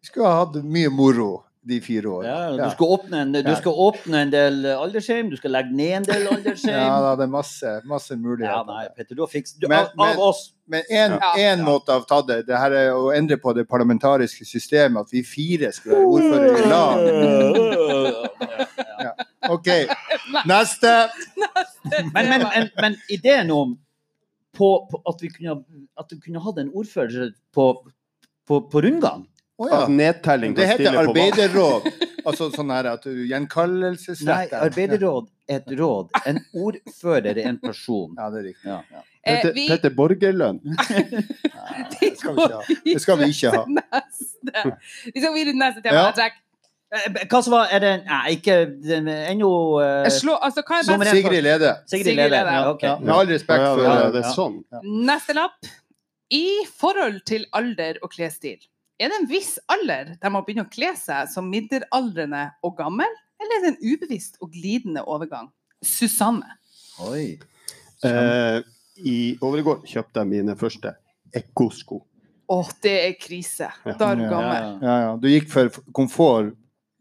Vi 0.00 0.08
skulle 0.08 0.30
ha 0.30 0.44
hatt 0.44 0.56
mye 0.64 0.88
moro 0.88 1.42
de 1.68 1.78
fire 1.84 2.08
årene. 2.08 2.28
Ja, 2.32 2.50
du, 2.56 2.70
skal 2.72 2.92
åpne 2.96 3.20
en, 3.24 3.32
du 3.44 3.54
skal 3.58 3.80
åpne 3.86 4.22
en 4.24 4.30
del 4.32 4.60
aldershjem, 4.72 5.28
du 5.32 5.36
skal 5.38 5.52
legge 5.56 5.74
ned 5.76 5.94
en 6.00 6.06
del 6.08 6.28
aldershjem. 6.32 6.72
Ja, 6.74 6.94
da, 7.04 7.10
det 7.20 7.26
er 7.26 7.32
masse, 7.32 7.72
masse 7.88 8.16
Ja, 8.16 8.62
nei, 8.68 8.86
Petter, 8.96 9.14
du 9.18 9.22
har 9.24 9.30
fikst 9.32 9.60
du, 9.60 9.68
Men- 9.68 9.84
av, 9.84 9.90
av 9.98 10.06
men- 10.06 10.18
oss. 10.30 10.52
Men 10.68 10.82
én 10.92 11.18
Ja. 11.38 11.56
måte 11.64 11.88
av 11.94 12.02
ta 12.04 12.20
det, 12.20 12.42
det 12.46 12.56
her 12.58 12.70
er 12.76 12.90
å 12.92 13.08
endre 13.16 13.38
på 13.40 13.54
det 13.56 13.64
parlamentariske 13.68 14.44
systemet, 14.44 15.00
at 15.00 15.12
vi 15.12 15.22
fire 15.24 15.72
skal 15.72 15.92
være 15.92 16.06
ordfører 16.06 16.58
i 16.58 16.64
lag. 16.68 16.98
OK, 19.54 19.68
neste. 20.46 21.08
Men, 22.12 22.28
men, 22.28 22.42
men, 22.42 22.68
men 22.82 22.96
ideen 23.08 23.50
om 23.50 23.78
på, 24.58 24.68
på 24.90 25.00
at 25.08 25.22
vi 25.22 25.30
kunne, 25.32 25.62
at 25.98 26.12
vi 26.12 26.20
kunne 26.20 26.42
hatt 26.44 26.58
en 26.60 26.70
ordfører 26.76 27.30
på, 27.54 27.68
på, 28.48 28.60
på 28.68 28.82
rundgang 28.84 29.24
Å 29.58 29.66
ja. 29.66 29.78
At 29.82 29.90
nedtelling 29.90 30.54
Det 30.54 30.68
heter 30.70 30.96
arbeiderråd. 31.00 31.88
Altså 32.28 32.48
sånn 32.54 32.70
her 32.70 32.86
at 32.92 33.06
du 33.06 33.24
Nei, 33.26 34.42
arbeiderråd 34.54 35.28
er 35.48 35.62
et 35.62 35.70
råd. 35.78 36.10
En 36.28 36.40
ordfører 36.54 37.32
er 37.32 37.46
en 37.50 37.58
person. 37.62 38.12
Ja, 38.18 38.28
det 38.30 38.42
er 38.42 38.46
riktig. 38.50 38.68
Ja, 38.68 38.82
ja. 38.92 39.04
Eh, 39.28 39.38
Petter, 39.38 39.54
vi, 39.56 39.64
Petter 39.68 39.94
Borgerlønn. 39.96 40.60
vi 42.00 42.10
skal 42.16 42.36
vi 42.36 42.44
ikke 42.44 42.52
ha. 42.52 42.76
Det 42.84 43.00
skal 43.02 43.18
vi 43.22 43.30
ikke 43.32 43.54
ha. 43.54 43.64
Neste. 43.78 44.76
Vi 45.08 45.24
skal 45.24 45.34
videre 45.34 45.54
til 45.54 45.60
neste 45.62 45.82
tema. 45.84 46.04
Ja. 46.06 46.28
Eh, 46.88 47.18
Hva 47.28 47.42
som 47.44 47.52
var 47.52 47.72
Er 47.76 47.82
det 47.84 47.90
Nei, 48.06 48.22
ikke 48.38 48.54
ennå 48.96 49.50
uh, 49.76 50.06
altså. 50.06 50.38
Sigrid 51.10 51.44
Lede. 51.44 51.74
Sigrid 51.90 52.12
Sigrid 52.12 52.16
Lede. 52.16 52.30
Lede. 52.38 52.54
Ja, 52.56 52.70
ok. 52.70 52.86
Ja, 52.86 52.94
med 53.02 53.14
all 53.16 53.28
respekt 53.34 53.64
Ja, 53.64 53.74
for 53.74 53.84
ja, 53.84 53.98
Ja. 54.04 54.08
det 54.14 54.24
er 54.24 54.32
sånn. 54.36 54.58
Neste 55.08 55.36
lapp. 55.36 55.68
I 56.32 56.46
forhold 56.76 57.22
til 57.28 57.46
alder 57.56 58.00
og 58.04 58.12
klesstil, 58.12 58.58
er 58.98 59.08
det 59.12 59.18
en 59.20 59.28
viss 59.30 59.58
alder 59.70 60.14
der 60.20 60.30
man 60.34 60.44
begynner 60.46 60.66
å 60.66 60.72
kle 60.72 60.92
seg 60.98 61.28
som 61.32 61.48
middelaldrende 61.50 62.48
og 62.66 62.76
gammel, 62.80 63.10
eller 63.38 63.56
er 63.56 63.64
det 63.64 63.70
en 63.76 63.92
ubevisst 63.94 64.38
og 64.42 64.50
glidende 64.52 65.04
overgang? 65.06 65.50
Susanne. 65.84 66.56
Oi. 67.06 67.38
Eh, 68.04 68.58
I 69.06 69.18
overgår 69.40 69.84
kjøpte 69.86 70.24
jeg 70.24 70.30
mine 70.32 70.56
første 70.58 70.96
ekkosko. 71.38 72.00
Å, 72.48 72.56
det 72.82 72.94
er 73.04 73.14
krise. 73.20 73.68
Da 73.84 74.12
er 74.12 74.16
du 74.16 74.22
Ja. 74.24 74.30
gammel. 74.32 74.68
Ja, 74.82 74.96
ja. 75.04 75.16
Du 75.20 75.28
gikk 75.28 75.48
for 75.52 75.68
komfort 75.94 76.54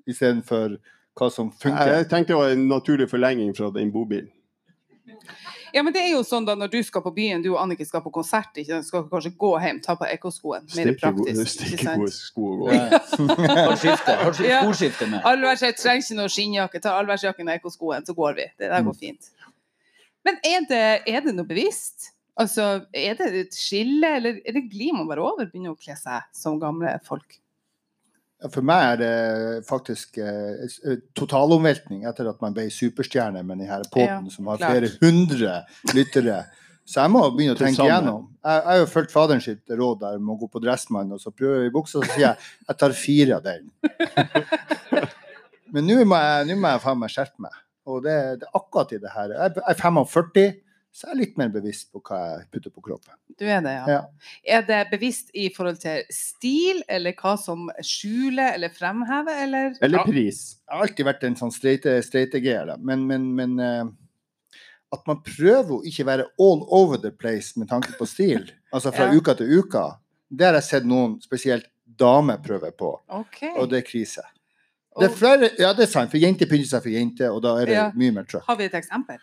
istedenfor 0.08 0.78
hva 1.18 1.30
som 1.32 1.50
funker. 1.52 1.88
Jeg 1.96 2.10
tenkte 2.12 2.34
det 2.36 2.38
var 2.38 2.50
en 2.54 2.68
naturlig 2.70 3.10
forlenging 3.10 3.56
fra 3.58 3.72
den 3.74 3.90
bobilen. 3.92 4.30
Ja, 5.78 5.84
men 5.86 5.94
det 5.94 6.02
er 6.02 6.10
jo 6.16 6.24
sånn 6.26 6.46
da 6.48 6.56
når 6.58 6.72
du 6.74 6.78
skal 6.88 7.04
på 7.06 7.12
byen, 7.14 7.44
du 7.46 7.52
og 7.54 7.60
Annike 7.62 7.86
skal 7.86 8.02
på 8.02 8.10
konsert, 8.16 8.50
ikke 8.58 8.72
sant? 8.80 8.88
skal 8.88 9.04
kanskje 9.12 9.32
gå 9.38 9.52
hjem, 9.62 9.80
ta 9.86 9.94
på 10.00 10.08
ekkoskoen. 10.10 10.66
Mer 10.74 10.92
praktisk. 10.98 11.52
stikke 11.54 11.94
gode 12.00 12.14
sko 12.16 12.48
og 12.50 12.64
gå 12.64 12.74
Ja. 12.74 13.00
skifte. 13.78 14.16
Sporskifte 14.40 15.10
med. 15.12 15.22
Allværsjakke 15.28 15.78
trenger 15.78 16.02
ikke 16.04 16.18
noe 16.18 16.34
skinnjakke. 16.34 16.82
Ta 16.82 16.96
allværsjakken 17.02 17.48
og 17.52 17.56
ekkoskoen, 17.60 18.06
så 18.10 18.16
går 18.18 18.36
vi. 18.40 18.48
Det 18.58 18.72
der 18.72 18.82
går 18.82 18.96
Mm. 18.96 19.00
fint. 19.00 19.30
Men 20.26 20.36
er 20.44 20.66
det, 20.68 20.84
er 21.08 21.22
det 21.22 21.36
noe 21.36 21.46
bevisst? 21.46 22.12
Altså, 22.40 22.86
Er 22.94 23.16
det 23.16 23.34
et 23.34 23.54
skille, 23.54 24.04
eller 24.18 24.40
er 24.46 24.52
det 24.54 24.70
glir 24.72 24.94
man 24.94 25.08
bare 25.08 25.22
over 25.22 25.46
begynner 25.46 25.72
å 25.76 25.80
kle 25.80 25.96
seg 25.98 26.22
som 26.34 26.60
gamle 26.60 27.00
folk? 27.04 27.40
For 28.54 28.62
meg 28.62 28.84
er 28.92 28.98
det 29.02 29.14
faktisk 29.66 30.20
eh, 30.22 30.68
eh, 30.86 31.00
totalomveltning 31.18 32.04
etter 32.06 32.28
at 32.30 32.38
man 32.44 32.54
ble 32.54 32.68
superstjerne 32.74 33.42
med 33.42 33.64
denne 33.64 33.80
poden 33.90 34.28
Ja, 34.28 34.34
som 34.34 34.50
har 34.52 34.60
klart. 34.62 34.76
flere 34.76 34.92
hundre 35.02 35.56
lyttere. 35.98 36.36
Så 36.88 37.02
jeg 37.02 37.12
må 37.12 37.24
begynne 37.34 37.56
å 37.56 37.60
tenke 37.60 37.84
igjennom. 37.88 38.28
Jeg, 38.46 38.60
jeg 38.62 38.70
har 38.70 38.78
jo 38.84 38.90
fulgt 38.94 39.12
faderen 39.16 39.42
sitt 39.44 39.74
råd 39.74 40.04
der 40.06 40.20
om 40.22 40.30
å 40.36 40.38
gå 40.40 40.48
på 40.54 40.62
Dressmann 40.64 41.10
og 41.18 41.20
så 41.20 41.34
prøver 41.34 41.66
jeg 41.66 41.72
i 41.72 41.76
buksa, 41.76 42.00
så 42.00 42.12
sier 42.14 42.28
jeg 42.28 42.52
jeg 42.70 42.80
tar 42.84 42.96
fire 42.96 43.40
av 43.40 43.48
den. 43.50 43.66
Men 45.74 45.90
nå 45.90 45.98
må 46.08 46.22
jeg, 46.22 46.46
nå 46.48 46.56
må 46.62 46.72
jeg 46.76 46.84
faen 46.86 47.02
meg 47.02 47.12
skjerpe 47.12 47.44
meg. 47.44 47.58
Og 47.88 48.04
det, 48.06 48.16
det 48.42 48.48
er 48.48 48.56
akkurat 48.60 48.94
i 48.96 49.02
det 49.02 49.12
her. 49.16 49.34
Jeg 49.34 49.66
er 49.74 49.82
45, 49.82 50.48
så 50.98 51.06
jeg 51.06 51.14
er 51.14 51.20
litt 51.20 51.36
mer 51.38 51.50
bevisst 51.54 51.92
på 51.94 52.00
hva 52.02 52.18
jeg 52.26 52.46
putter 52.56 52.72
på 52.74 52.82
kroppen. 52.88 53.14
Du 53.38 53.44
er 53.46 53.60
det, 53.62 53.74
ja. 53.76 53.86
Ja. 53.92 54.00
Er 54.58 54.64
det 54.66 54.80
bevisst 54.90 55.28
i 55.38 55.44
forhold 55.54 55.78
til 55.84 56.02
stil, 56.10 56.80
eller 56.90 57.14
hva 57.20 57.36
som 57.38 57.68
skjuler 57.86 58.56
eller 58.58 58.74
fremhever, 58.74 59.44
eller? 59.44 59.76
Eller 59.86 60.08
pris. 60.08 60.40
Jeg 60.66 60.74
har 60.74 60.88
alltid 60.88 61.06
vært 61.12 61.28
en 61.30 61.38
sånn 61.38 61.54
streite-g-er, 61.54 62.74
men, 62.82 63.06
men, 63.12 63.28
men 63.38 63.54
eh, 63.62 63.84
at 64.98 65.06
man 65.06 65.22
prøver 65.28 65.76
å 65.78 65.84
ikke 65.86 66.06
være 66.08 66.26
all 66.42 66.64
over 66.74 66.98
the 67.04 67.12
place 67.14 67.54
med 67.62 67.70
tanke 67.70 67.94
på 68.00 68.08
stil, 68.10 68.50
altså 68.74 68.90
fra 68.96 69.12
Ja. 69.12 69.20
uka 69.22 69.38
til 69.38 69.54
uka, 69.60 69.86
det 70.34 70.50
har 70.50 70.58
jeg 70.58 70.68
sett 70.72 70.90
noen, 70.90 71.20
spesielt 71.22 71.70
damer, 71.98 72.42
prøve 72.44 72.74
på, 72.78 72.96
Okay. 73.22 73.54
og 73.58 73.70
det 73.70 73.84
er 73.84 73.88
krise. 73.88 74.26
Det 74.98 75.12
er 75.12 75.14
flere, 75.14 75.48
ja, 75.62 75.76
det 75.78 75.84
er 75.86 75.90
sant, 75.92 76.10
for 76.10 76.18
jenter 76.18 76.50
pynter 76.50 76.66
seg 76.72 76.82
for 76.82 76.90
jenter, 76.90 77.30
og 77.30 77.44
da 77.46 77.52
er 77.62 77.66
det 77.70 77.76
Ja. 77.78 77.84
mye 77.94 78.12
mer 78.16 78.24
trøkk. 78.26 78.48
Har 78.48 78.56
vi 78.58 78.66
et 78.66 78.74
eksempel? 78.74 79.20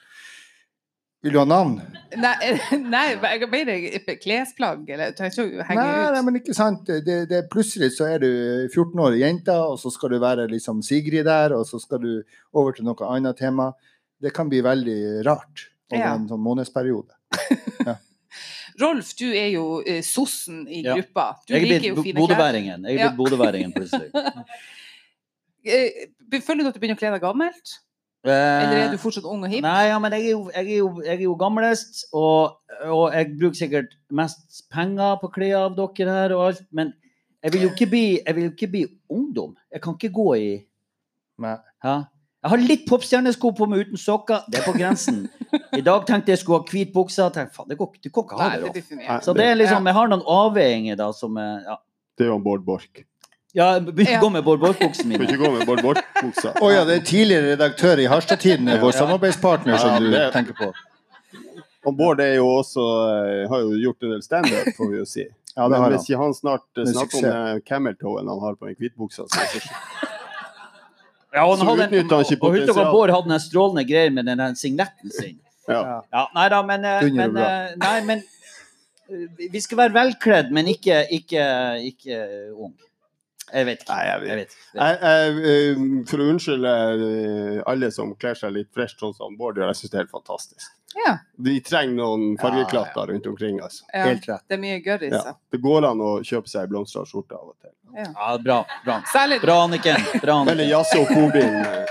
Vil 1.24 1.32
du 1.32 1.38
ha 1.40 1.44
navn? 1.48 1.78
Nei, 2.20 2.34
nei 2.94 3.04
jeg 3.16 3.48
mener 3.48 4.16
klesplagg, 4.20 4.82
eller 4.92 5.08
jeg 5.08 5.16
trenger 5.18 5.32
ikke 5.48 5.62
å 5.62 5.66
henge 5.70 5.84
Nei, 5.88 6.10
nei, 6.12 6.22
men 6.26 6.36
ikke 6.40 6.56
sant. 6.56 6.84
Det, 7.06 7.16
det, 7.30 7.40
plutselig 7.52 7.88
så 7.96 8.06
er 8.12 8.20
du 8.20 8.28
14-årig 8.68 9.22
jente, 9.22 9.54
og 9.56 9.78
så 9.80 9.90
skal 9.94 10.12
du 10.12 10.18
være 10.22 10.44
liksom 10.52 10.82
Sigrid 10.84 11.24
der, 11.26 11.54
og 11.56 11.64
så 11.68 11.80
skal 11.82 12.02
du 12.04 12.10
over 12.52 12.76
til 12.76 12.84
noe 12.86 13.08
annet 13.08 13.40
tema. 13.40 13.70
Det 14.20 14.34
kan 14.36 14.52
bli 14.52 14.60
veldig 14.64 14.98
rart 15.26 15.70
over 15.90 16.02
Ja. 16.04 16.12
en 16.14 16.28
sånn 16.28 16.44
månedsperiode. 16.44 17.16
Rolf, 18.82 19.12
du 19.16 19.28
er 19.30 19.48
jo 19.54 19.64
eh, 19.86 20.02
sossen 20.04 20.64
i 20.68 20.82
Ja. 20.84 20.96
gruppa. 20.98 21.26
Du 21.46 21.54
Jeg 21.54 21.62
er 21.62 21.72
liker 21.72 21.88
jo 21.94 22.02
fine 22.02 22.18
klær. 22.18 22.26
bodøværingen. 22.26 22.84
Jeg 22.88 22.94
er 22.98 23.00
Ja. 23.00 23.08
blitt 23.10 23.20
bodøværingen 23.24 23.72
plutselig. 23.72 24.10
Eh, 25.64 26.10
Føler 26.44 26.60
du 26.60 26.68
at 26.68 26.74
du 26.74 26.80
begynner 26.82 26.98
å 26.98 27.00
kle 27.00 27.10
deg 27.14 27.22
gammelt? 27.22 27.70
Eller 28.24 28.78
er 28.86 28.92
du 28.92 28.98
fortsatt 29.00 29.26
ung 29.28 29.42
og 29.44 29.50
hip? 29.52 29.60
Eh, 29.60 29.66
Nei, 29.66 29.86
ja, 29.90 29.98
men 30.00 30.14
jeg 30.16 30.24
er 30.26 30.30
jo, 30.30 30.44
jeg 30.54 30.64
er 30.64 30.78
jo, 30.78 30.88
jeg 31.04 31.14
er 31.18 31.24
jo 31.26 31.34
gamlest, 31.36 32.04
og, 32.16 32.56
og 32.88 33.12
jeg 33.12 33.34
bruker 33.36 33.58
sikkert 33.58 33.92
mest 34.10 34.62
penger 34.72 35.18
på 35.20 35.28
klær 35.34 35.66
av 35.66 35.76
dere 35.76 36.14
her 36.16 36.34
og 36.36 36.46
alt, 36.48 36.62
men 36.72 36.94
jeg 37.44 37.52
vil 37.52 37.66
jo 37.66 37.74
ikke 37.74 37.90
bli, 37.92 38.04
jeg 38.24 38.34
vil 38.38 38.46
jo 38.48 38.54
ikke 38.54 38.70
bli 38.72 38.84
ungdom. 39.12 39.52
Jeg 39.72 39.82
kan 39.84 39.98
ikke 39.98 40.12
gå 40.16 40.28
i 40.40 40.50
Nei. 41.44 41.56
ja. 41.84 42.02
Jeg 42.44 42.52
har 42.52 42.60
litt 42.60 42.82
popstjernesko 42.84 43.50
på 43.56 43.66
meg 43.72 43.86
uten 43.86 43.96
sokker. 43.96 44.42
Det 44.52 44.58
er 44.60 44.64
på 44.66 44.74
grensen. 44.76 45.22
I 45.72 45.80
dag 45.80 46.02
tenkte 46.04 46.34
jeg 46.34 46.42
skulle 46.42 46.58
ha 46.60 46.68
hvit 46.68 46.90
bukse. 46.92 47.22
Jeg 47.22 47.32
tenkte, 47.32 47.54
faen, 47.56 47.70
det 47.70 47.78
går, 47.80 47.94
du 48.04 48.10
kan 48.12 48.26
ikke 48.26 48.36
ha 48.36 48.48
det. 48.60 48.82
mye. 48.98 49.16
Så 49.24 49.32
det 49.32 49.46
er 49.48 49.56
liksom, 49.56 49.88
jeg 49.88 49.96
har 49.96 50.10
noen 50.12 50.24
avveininger 50.28 50.98
da 51.00 51.06
som 51.16 51.38
er 51.40 51.64
ja. 51.64 51.78
Det 52.20 52.26
er 52.26 52.28
jo 52.34 52.36
Bård 52.44 52.66
Borch. 52.66 53.00
Ja, 53.54 53.66
jeg 53.74 53.84
begynner 53.86 54.10
Ja. 54.12 54.18
å 54.18 54.24
gå 54.24 54.30
med 54.32 54.44
Bård 54.44 54.60
Får 54.60 55.04
mine. 55.06 55.18
ikke 55.28 55.36
gå 55.38 55.50
med 55.58 55.66
Bård 55.68 55.82
Bård-buksa. 55.86 56.54
Å 56.58 56.70
ja, 56.74 56.84
det 56.84 56.96
er 56.96 57.04
tidligere 57.06 57.52
redaktør 57.56 58.00
i 58.02 58.06
Harstad-Tidende, 58.10 58.80
vår 58.82 58.92
samarbeidspartner, 58.98 59.78
som 59.78 59.90
Ja, 59.94 59.98
du 60.00 60.10
det- 60.10 60.32
tenker 60.32 60.54
på. 60.58 60.72
Og 61.86 61.96
Bård 61.96 62.20
er 62.20 62.34
jo 62.34 62.46
også, 62.46 62.82
eh, 63.44 63.48
har 63.48 63.60
jo 63.60 63.70
gjort 63.78 64.02
en 64.02 64.10
del 64.10 64.22
standup, 64.22 64.74
får 64.76 64.90
vi 64.90 64.96
jo 64.98 65.04
si. 65.04 65.24
Ja, 65.56 65.68
det 65.68 65.78
Men 65.78 65.92
hvis 65.92 66.08
han. 66.08 66.16
ikke 66.16 66.18
han 66.24 66.34
snart 66.34 66.62
eh, 66.78 66.84
snakker 66.84 67.00
om 67.00 67.08
suksess. 67.10 67.54
eh, 67.54 67.60
camel-toe-en 67.68 68.26
han 68.28 68.40
har 68.40 68.54
på 68.56 68.66
den 68.66 68.74
hvitbuksa, 68.74 69.22
Ja, 71.34 71.44
og 71.46 71.58
han 71.58 71.68
en- 71.80 71.88
utnytter 71.88 72.16
han 72.16 72.24
ikke 72.24 72.42
og 72.42 72.54
dere. 72.76 72.90
Bård 72.92 73.10
hadde 73.10 73.28
den 73.28 73.40
strålende 73.40 73.84
greier 73.88 74.10
med 74.12 74.26
den 74.26 74.38
signetten 74.56 75.10
sin. 75.12 75.38
ja. 75.68 76.00
Ja, 76.12 76.26
nei 76.34 76.48
da, 76.48 76.62
men, 76.62 76.84
og 76.84 77.12
men, 77.12 77.34
nei, 77.78 78.00
men 78.04 78.22
Vi 79.52 79.60
skal 79.60 79.76
være 79.78 79.92
velkledd, 79.92 80.50
men 80.50 80.64
ikke, 80.66 81.06
ikke, 81.12 81.42
ikke 81.92 82.50
ung. 82.56 82.72
Jeg 83.52 83.66
vet 83.66 83.82
ikke. 83.84 83.94
Nei, 83.94 84.04
jeg 84.06 84.20
vet- 84.20 84.28
Jeg 84.28 84.36
vet. 84.38 84.54
Jeg, 84.74 84.98
jeg, 85.02 85.34
eh, 85.50 86.04
for 86.10 86.18
å 86.24 86.28
unnskylde 86.32 86.72
eh, 87.58 87.62
alle 87.66 87.90
som 87.92 88.14
kler 88.14 88.34
seg 88.34 88.52
litt 88.52 88.70
fresh, 88.72 88.96
sånn 88.98 89.14
som 89.14 89.36
Bård 89.36 89.56
gjør, 89.60 89.68
jeg 89.72 89.76
syns 89.82 89.90
det 89.90 89.98
er 89.98 90.02
helt 90.06 90.10
fantastisk. 90.14 90.70
Ja. 90.94 91.16
Vi 91.42 91.60
trenger 91.60 91.94
noen 91.98 92.36
fargeklatter 92.38 93.10
rundt 93.10 93.26
omkring. 93.26 93.58
Altså. 93.60 93.82
Ja. 93.92 94.04
Helt 94.06 94.26
rett. 94.28 94.44
Det 94.48 94.54
er 94.56 94.62
mye 94.62 94.80
gørr 94.84 95.02
i 95.02 95.10
Ja. 95.10 95.20
seg. 95.22 95.34
Det 95.50 95.60
går 95.60 95.84
an 95.90 95.98
å 95.98 96.10
kjøpe 96.22 96.48
seg 96.48 96.68
blomstra 96.70 97.04
skjorte 97.04 97.34
av 97.34 97.48
og 97.48 97.56
til. 97.60 97.70
Ja, 97.96 98.36
bra. 98.38 98.64
Bra, 98.84 99.02
Særlig, 99.12 99.40
bra 99.42 99.58
Anniken. 99.66 99.96
Bra, 100.22 100.40
Eller 100.48 100.64
jazze 100.70 100.98
og 101.02 101.36
eh, 101.36 101.86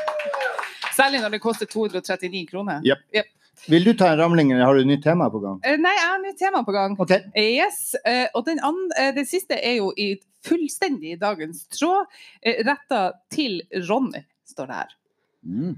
særlig 0.95 1.21
når 1.21 1.31
det 1.31 1.41
koster 1.41 1.65
239 1.65 2.47
kroner. 2.49 2.81
Yep. 2.83 2.97
Jepp. 3.13 3.27
Vil 3.69 3.85
du 3.85 3.93
ta 3.97 4.09
en 4.11 4.19
ramling, 4.19 4.51
eller 4.51 4.65
har 4.65 4.75
du 4.75 4.85
nytt 4.87 5.03
tema 5.05 5.29
på 5.31 5.39
gang? 5.43 5.59
Uh, 5.63 5.77
Nei, 5.79 5.93
jeg 5.95 6.07
har 6.09 6.21
nytt 6.23 6.39
tema 6.41 6.63
på 6.67 6.75
gang. 6.75 6.97
OK. 6.99 7.15
Yes, 7.39 7.95
Uh, 8.03 8.27
og 8.35 8.45
den 8.47 8.59
andre, 8.63 9.09
uh, 9.09 9.11
det 9.15 9.27
siste 9.29 9.55
er 9.55 9.77
jo 9.77 9.93
i 9.97 10.13
fullstendig 10.43 11.15
dagens 11.21 11.67
tråd, 11.71 12.09
eh, 12.41 12.59
retta 12.67 13.13
til 13.31 13.61
Ronny, 13.87 14.25
står 14.49 14.67
det 14.67 14.79
her. 14.81 14.97
Mm. 15.43 15.77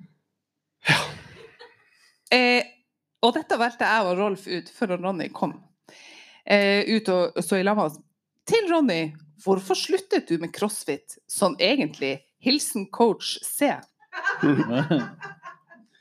Ja. 0.90 1.02
og 3.26 3.34
dette 3.34 3.58
valgte 3.58 3.88
jeg 3.90 4.06
og 4.06 4.18
Rolf 4.20 4.48
ut 4.48 4.68
før 4.74 4.98
Ronny 4.98 5.30
kom. 5.34 5.54
Eh, 6.46 6.82
ut 6.86 7.10
og, 7.10 7.38
og 7.38 7.46
så 7.46 7.58
i 7.58 7.64
lag 7.66 7.78
med 7.78 7.90
oss. 7.90 8.00
Til 8.46 8.68
Ronny, 8.70 9.16
hvorfor 9.46 9.78
sluttet 9.78 10.30
du 10.30 10.38
med 10.42 10.54
crossfit 10.54 11.18
sånn 11.30 11.58
egentlig? 11.62 12.20
Hilsen 12.46 12.90
coach 12.94 13.38
C. 13.46 13.72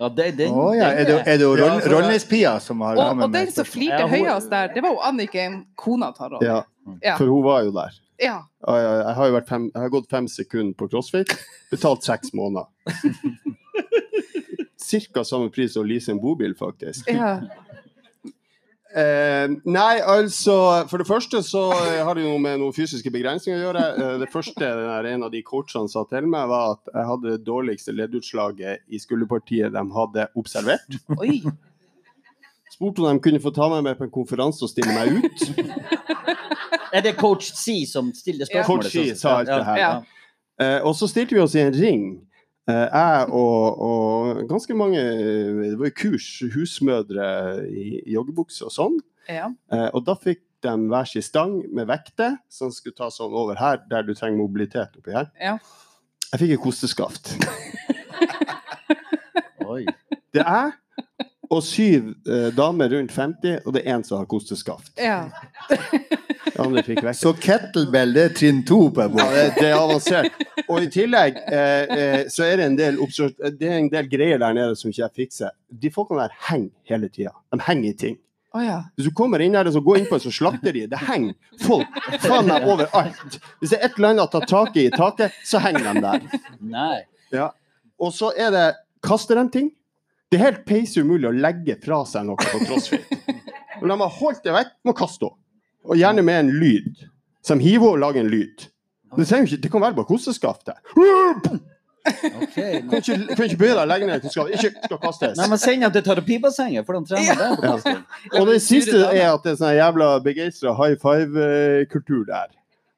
Ja, 0.01 0.09
det, 0.11 0.37
den, 0.39 0.51
oh, 0.53 0.73
ja. 0.77 0.89
Er 0.91 1.05
det, 1.07 1.19
er 1.27 1.37
det 1.39 1.47
Ja, 1.47 1.65
Roll- 1.69 1.85
Rollnes-Pia 1.93 2.59
som 2.61 2.81
har 2.83 2.97
Og, 2.99 3.21
og 3.23 3.33
den 3.33 3.51
som 3.55 3.65
flirte 3.65 4.01
Ja, 4.01 4.07
hun- 4.09 4.25
høyest 4.27 4.51
der, 4.51 4.73
det 4.75 4.83
var 4.83 4.91
jo 4.91 4.99
Anniken, 5.07 5.61
kona 5.77 6.11
til 6.17 6.25
Ronny. 6.35 6.47
Ja, 6.47 6.63
Ja. 7.03 7.17
for 7.17 7.27
hun 7.31 7.45
var 7.45 7.63
jo 7.65 7.71
der. 7.73 7.91
Ja. 8.21 8.39
Ja, 8.69 8.75
ja, 8.77 8.93
Jeg 9.09 9.15
har 9.15 9.27
jo 9.27 9.33
vært 9.39 9.49
fem, 9.49 9.71
jeg 9.75 9.83
har 9.83 9.89
gått 9.91 10.11
fem 10.11 10.27
sekunder 10.29 10.75
på 10.75 10.89
crossfit, 10.91 11.31
betalt 11.71 12.03
seks 12.05 12.35
måneder. 12.35 12.67
Cirka 14.85 15.25
samme 15.25 15.49
pris 15.51 15.73
som 15.75 15.83
å 15.85 15.89
lease 15.89 16.11
en 16.13 16.21
bobil, 16.21 16.55
faktisk. 16.59 17.09
ja. 17.11 17.41
Eh, 18.95 19.49
nei, 19.67 19.95
altså 20.07 20.55
For 20.87 21.03
det 21.03 21.07
første 21.09 21.41
så 21.43 21.65
eh, 21.75 21.97
har 22.07 22.15
det 22.15 22.23
jo 22.23 22.31
noe 22.37 22.43
med 22.45 22.61
noen 22.63 22.75
fysiske 22.77 23.11
begrensninger 23.11 23.59
å 23.59 23.65
gjøre. 23.65 23.85
Eh, 23.99 24.13
det 24.23 24.29
første 24.31 24.61
der, 24.63 25.09
en 25.11 25.25
av 25.27 25.33
de 25.35 25.41
coachene 25.43 25.91
sa 25.91 26.05
til 26.11 26.29
meg, 26.31 26.47
var 26.53 26.77
at 26.77 26.93
jeg 26.93 27.09
hadde 27.09 27.33
det 27.33 27.41
dårligste 27.49 27.95
leddutslaget 27.97 28.85
i 28.95 29.01
skulderpartiet 29.03 29.75
de 29.75 29.83
hadde 29.97 30.29
observert. 30.39 30.99
Oi. 31.19 31.41
Spurte 32.71 33.03
om 33.03 33.11
de 33.19 33.23
kunne 33.23 33.43
få 33.43 33.51
ta 33.55 33.67
meg 33.73 33.83
med 33.87 33.99
på 33.99 34.07
en 34.07 34.15
konferanse 34.15 34.63
og 34.67 34.71
stille 34.71 34.95
meg 34.95 35.19
ut. 35.25 35.43
Er 36.95 37.03
det 37.03 37.17
coach 37.19 37.51
C 37.59 37.81
som 37.91 38.13
stiller 38.15 38.47
Ja. 38.47 38.63
spørsmålet? 38.63 38.93
Coach 38.95 39.11
C 39.11 39.19
sa 39.19 39.39
alt 39.41 39.51
det 39.51 39.65
her. 39.67 39.79
Ja. 39.83 39.93
Eh, 40.63 40.79
og 40.87 40.95
så 40.95 41.09
stilte 41.11 41.35
vi 41.35 41.43
oss 41.43 41.55
i 41.59 41.65
en 41.67 41.75
ring. 41.75 42.07
Eh, 42.65 42.87
jeg 42.89 43.27
og, 43.37 43.81
og 43.85 44.39
ganske 44.49 44.73
mange 44.73 44.97
eh, 44.97 45.59
Det 45.67 45.75
var 45.77 45.91
jo 45.91 45.97
kurs, 45.99 46.29
husmødre 46.55 47.27
i, 47.69 48.01
joggebukse 48.15 48.65
og 48.65 48.73
sånn. 48.73 48.97
Ja. 49.29 49.51
Eh, 49.73 49.91
og 49.93 50.07
da 50.07 50.17
fikk 50.17 50.41
de 50.65 50.73
hver 50.89 51.09
sin 51.09 51.25
stang 51.25 51.59
med 51.77 51.91
vekter 51.91 52.39
som 52.49 52.73
skulle 52.73 52.97
ta 52.97 53.11
sånn 53.13 53.35
over 53.37 53.61
her, 53.61 53.83
der 53.91 54.07
du 54.07 54.15
trenger 54.17 54.41
mobilitet 54.41 54.97
oppi 54.97 55.13
her. 55.13 55.29
Ja. 55.37 55.59
Jeg 56.31 56.41
fikk 56.41 56.55
et 56.57 56.65
kosteskaft. 56.65 57.35
Oi. 59.69 59.85
Det 60.35 60.43
er 60.43 60.73
og 61.55 61.63
syv 61.67 62.11
eh, 62.29 62.49
damer 62.57 62.91
rundt 62.95 63.13
50, 63.15 63.61
og 63.65 63.75
det 63.77 63.83
er 63.85 63.95
én 63.97 64.05
som 64.07 64.19
har 64.21 64.27
kosteskaft. 64.31 64.93
ja. 65.01 65.25
Andre 66.61 66.85
fikk. 66.87 67.01
Så 67.19 67.33
kettlebell, 67.43 68.13
det 68.15 68.23
er 68.29 68.35
trinn 68.37 68.61
to 68.69 68.77
på 68.95 69.03
en 69.03 69.17
Ja, 69.19 69.25
måte. 69.25 69.35
det, 69.35 69.55
det 69.59 69.71
er 69.73 69.79
avansert. 69.81 70.37
Og 70.69 70.85
i 70.85 70.91
tillegg 70.93 71.41
eh, 71.51 71.95
eh, 71.97 72.21
så 72.31 72.45
er 72.47 72.61
det 72.61 72.67
en 72.69 72.77
del 72.79 72.99
Det 73.59 73.67
er 73.67 73.79
en 73.81 73.89
del 73.91 74.07
greier 74.13 74.39
der 74.39 74.55
nede 74.55 74.77
som 74.79 74.93
ikke 74.93 75.03
jeg 75.03 75.15
fikser. 75.19 75.51
De 75.83 75.91
folkene 75.91 76.23
der 76.29 76.37
henger 76.47 76.71
hele 76.93 77.09
tida. 77.11 77.33
De 77.51 77.59
henger 77.67 77.89
i 77.91 77.97
ting. 78.05 78.21
Å 78.55 78.63
ja. 78.63 78.77
Hvis 78.95 79.09
du 79.11 79.15
kommer 79.19 79.43
inn 79.43 79.57
der 79.59 79.67
og 79.67 79.75
så 79.75 79.83
går 79.83 79.99
inn 79.99 80.07
på 80.07 80.15
et 80.21 80.23
sånt 80.29 80.37
slakteri, 80.37 80.85
det 80.87 81.01
henger 81.09 81.35
folk 81.65 81.99
faen 82.23 82.47
meg 82.47 82.69
overalt. 82.71 83.41
Hvis 83.59 83.75
det 83.75 83.81
er 83.81 83.89
et 83.89 83.99
eller 83.99 84.13
annet 84.13 84.23
å 84.29 84.31
ta 84.37 84.45
tak 84.47 84.79
i 84.79 84.87
i 84.87 84.93
taket, 84.95 85.35
så 85.43 85.59
henger 85.65 85.89
de 85.91 86.05
der. 86.07 86.29
Nei. 86.63 87.01
Ja. 87.35 87.49
Og 87.99 88.15
så 88.15 88.31
er 88.39 88.55
det 88.55 88.69
Kaster 89.05 89.43
de 89.43 89.49
ting? 89.59 89.73
Det 90.35 90.41
er 90.41 90.49
helt 90.49 90.65
peisumulig 90.67 91.29
å 91.31 91.35
legge 91.37 91.77
fra 91.85 92.01
seg 92.11 92.25
noe 92.27 92.35
på 92.43 92.59
crossfit. 92.67 93.13
Når 93.79 93.91
de 93.93 93.97
har 94.01 94.15
holdt 94.19 94.41
det 94.43 94.55
vekk, 94.57 94.73
må 94.89 94.95
kaste 94.99 95.29
henne. 95.29 95.39
Og 95.85 95.99
gjerne 96.01 96.25
med 96.27 96.39
en 96.41 96.49
lyd. 96.59 97.05
Så 97.45 97.55
de 97.55 97.63
hiver 97.69 97.85
henne 97.85 97.93
og 97.93 98.03
lager 98.03 98.25
en 98.25 98.31
lyd. 98.33 98.65
Det, 99.15 99.29
ikke, 99.31 99.61
det 99.63 99.71
kan 99.71 99.85
være 99.85 99.95
bare 100.01 100.09
kosteskaftet. 100.09 100.81
Ok. 100.95 101.47
Kan 102.05 102.97
ikke, 102.99 103.15
kan 103.37 103.45
ikke 103.47 103.59
bøye 103.61 103.75
deg 103.77 103.83
og 103.85 103.89
legge 103.89 104.09
ned 104.09 104.25
skal, 104.29 104.51
Ikke 104.53 104.73
skal 104.89 104.99
kastes. 105.05 105.37
Nei, 105.39 105.47
men 105.53 105.61
send 105.63 105.85
dem 105.87 105.93
til 105.95 106.03
terapibassenget, 106.09 106.85
for 106.89 106.99
de 106.99 107.13
trener 107.13 107.39
der. 107.39 107.55
på 107.55 107.63
Ja. 107.65 107.77
kasting. 107.77 108.01
Og 108.41 108.51
det 108.51 108.57
siste 108.65 108.99
er 109.07 109.29
at 109.31 109.47
det 109.47 109.53
er 109.55 109.61
sånn 109.63 109.77
jævla 109.79 110.09
begeistra 110.25 110.75
high 110.81 110.99
five-kultur 111.01 112.27
der. 112.29 112.51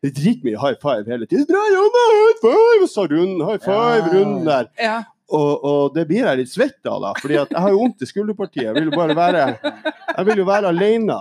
Det 0.02 0.10
er 0.10 0.16
dritmye 0.22 0.56
high 0.62 0.78
five 0.82 1.04
hele 1.10 1.26
tiden. 1.28 1.46
Bra 1.52 1.62
jobba, 1.74 2.02
high 2.16 2.40
five! 2.46 2.80
Og 2.82 2.90
så 2.96 3.04
rund, 3.12 3.44
high 3.50 3.60
five-runden 3.68 4.48
der. 4.48 4.72
Ja. 4.80 4.96
Og, 5.34 5.64
og 5.66 5.94
det 5.96 6.04
blir 6.06 6.22
jeg 6.22 6.38
litt 6.38 6.50
svett 6.52 6.86
av, 6.86 7.00
da. 7.02 7.08
fordi 7.18 7.34
jeg 7.34 7.58
har 7.58 7.72
jo 7.72 7.80
vondt 7.80 8.04
i 8.04 8.06
skulderpartiet. 8.06 8.68
Jeg 8.68 8.74
vil 8.76 8.92
jo 8.92 8.94
bare 8.94 9.16
være 9.18 9.40
Jeg 9.58 10.26
vil 10.28 10.38
jo 10.38 10.44
være 10.46 10.70
alene 10.70 11.16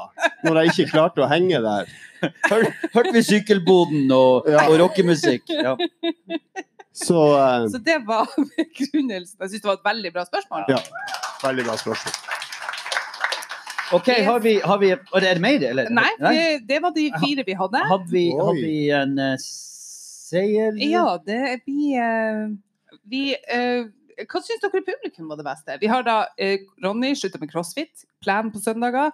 når 0.46 0.60
jeg 0.62 0.74
ikke 0.76 0.92
klarte 0.92 1.24
å 1.26 1.30
henge 1.32 1.58
der. 1.64 1.90
Hør, 2.52 2.68
hørte 2.94 3.14
vi 3.16 3.24
sykkelboden 3.26 4.12
og, 4.14 4.46
Ja. 4.52 4.68
og 4.70 4.78
rockemusikk? 4.84 5.50
Ja. 5.50 5.74
Så 6.96 7.18
eh, 7.34 7.66
Så 7.74 7.82
det 7.84 7.98
var 8.06 8.30
begrunnelsen. 8.58 9.40
Jeg 9.42 9.50
syns 9.56 9.62
det 9.66 9.70
var 9.72 9.80
et 9.82 9.90
veldig 9.90 10.14
bra 10.14 10.26
spørsmål. 10.30 10.70
ja. 10.70 10.80
Veldig 11.42 11.66
bra 11.68 11.76
spørsmål. 11.82 12.14
OK, 13.94 14.08
har 14.26 14.40
vi, 14.42 14.54
har 14.66 14.78
vi 14.82 14.92
Er 14.94 15.26
det 15.26 15.42
mer, 15.42 15.66
eller? 15.72 15.90
Nei, 15.94 16.08
det, 16.22 16.46
det 16.70 16.80
var 16.82 16.94
de 16.96 17.10
fire 17.22 17.44
vi 17.46 17.54
hadde. 17.58 17.82
Hadde 17.90 18.10
vi, 18.14 18.24
hadde 18.34 18.62
vi 18.62 18.78
en 19.02 19.18
uh, 19.20 19.36
seier? 19.42 20.78
Ja, 20.82 21.04
det 21.26 21.42
vi 21.68 21.92
eh, 22.02 22.48
Vi 23.04 23.24
eh, 23.36 23.88
Hva 24.26 24.42
syns 24.44 24.62
dere 24.64 24.84
publikum 24.86 25.28
var 25.32 25.40
det 25.40 25.48
beste? 25.48 25.78
Vi 25.82 25.90
har 25.92 26.06
da 26.08 26.22
eh, 26.40 26.64
Ronny 26.84 27.12
slutta 27.20 27.42
med 27.42 27.52
crossfit, 27.52 28.06
plan 28.24 28.52
på 28.54 28.62
søndager. 28.64 29.12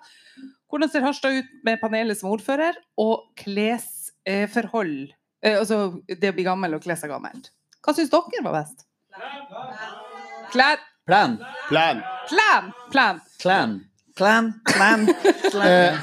Hvordan 0.69 0.91
ser 0.91 1.05
Harstad 1.05 1.39
ut 1.41 1.49
med 1.65 1.81
panelet 1.81 2.19
som 2.19 2.29
ordfører? 2.31 2.77
Og 3.01 3.25
klesforhold. 3.41 5.11
Eh, 5.41 5.57
altså 5.57 6.03
det 6.07 6.31
å 6.31 6.37
bli 6.37 6.45
gammel 6.45 6.77
og 6.77 6.85
kle 6.85 6.97
seg 6.99 7.11
gammelt. 7.11 7.49
Hva 7.81 7.97
syns 7.97 8.13
dere 8.13 8.45
var 8.45 8.61
best? 8.61 8.85
Klær. 10.53 10.83
Plan. 11.09 11.39
Plan. 11.67 12.03
Plan! 12.29 12.73
Plan. 12.91 13.21
Plan. 13.41 13.79
Plan, 14.15 14.53
plan, 14.75 15.07
plan. 15.51 15.67
Eh, 15.67 15.93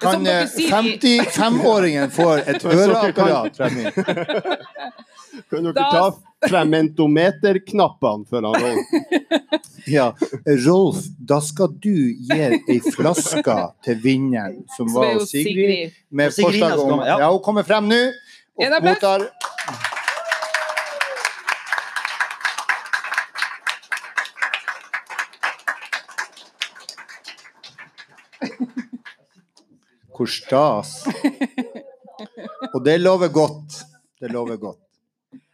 kan 0.00 0.24
dere 0.24 0.42
eh, 0.42 0.48
sier 0.50 0.72
55-åringen 0.98 2.10
få 2.10 2.32
et 2.42 2.64
øreapparat, 2.66 3.60
meg? 3.72 3.94
Kan 5.50 5.64
dere 5.64 5.72
Da- 5.72 5.90
ta 5.90 6.14
frem 6.48 6.70
mentometerknappene 6.70 8.26
for 8.28 8.42
han 8.42 8.54
Rolf? 8.62 8.86
Ja, 9.86 10.08
Rolf, 10.66 11.04
da 11.18 11.38
skal 11.40 11.68
du 11.78 11.92
gi 12.18 12.38
ei 12.42 12.80
flaske 12.82 13.54
til 13.86 14.00
vinneren, 14.02 14.64
som 14.74 14.90
var 14.90 15.12
jo 15.12 15.26
Sigrid, 15.30 15.94
med 16.10 16.34
forslag 16.34 16.82
om 16.82 17.04
ja. 17.06 17.20
Hun 17.30 17.38
kommer 17.44 17.62
frem 17.62 17.86
nå. 17.86 18.00
Og 18.58 18.82
mottar 18.82 19.28
Hvor 30.16 30.26
stas. 30.26 31.04
Og 32.74 32.80
det 32.84 32.96
lover 33.00 33.28
godt. 33.28 33.82
Det 34.20 34.32
lover 34.32 34.56
godt. 34.56 34.85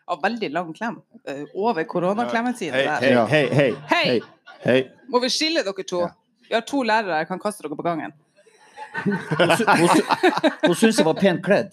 Ja, 0.08 0.16
veldig 0.22 0.50
lang 0.52 0.72
klem. 0.74 0.96
Eh, 1.28 1.44
Over 1.54 1.84
koronaklemmetiden 1.84 2.74
Hei, 2.74 2.86
hei, 2.86 3.26
hei. 3.30 3.46
hei. 3.54 3.74
Hei! 3.92 4.20
hei. 4.64 4.80
Må 5.08 5.20
vi 5.22 5.30
skille 5.30 5.62
dere 5.66 5.84
to? 5.86 6.00
Ja. 6.06 6.10
Vi 6.48 6.54
har 6.56 6.64
to 6.68 6.82
lærere, 6.84 7.20
jeg 7.22 7.28
kan 7.30 7.38
kaste 7.40 7.62
dere 7.64 7.76
på 7.78 7.84
gangen. 7.86 8.12
Hun, 9.04 9.14
sy- 9.56 9.64
hun, 9.64 9.88
sy- 9.88 10.50
hun 10.66 10.74
syns 10.76 10.98
jeg 11.00 11.06
var 11.06 11.14
pent 11.20 11.40
kledd. 11.46 11.70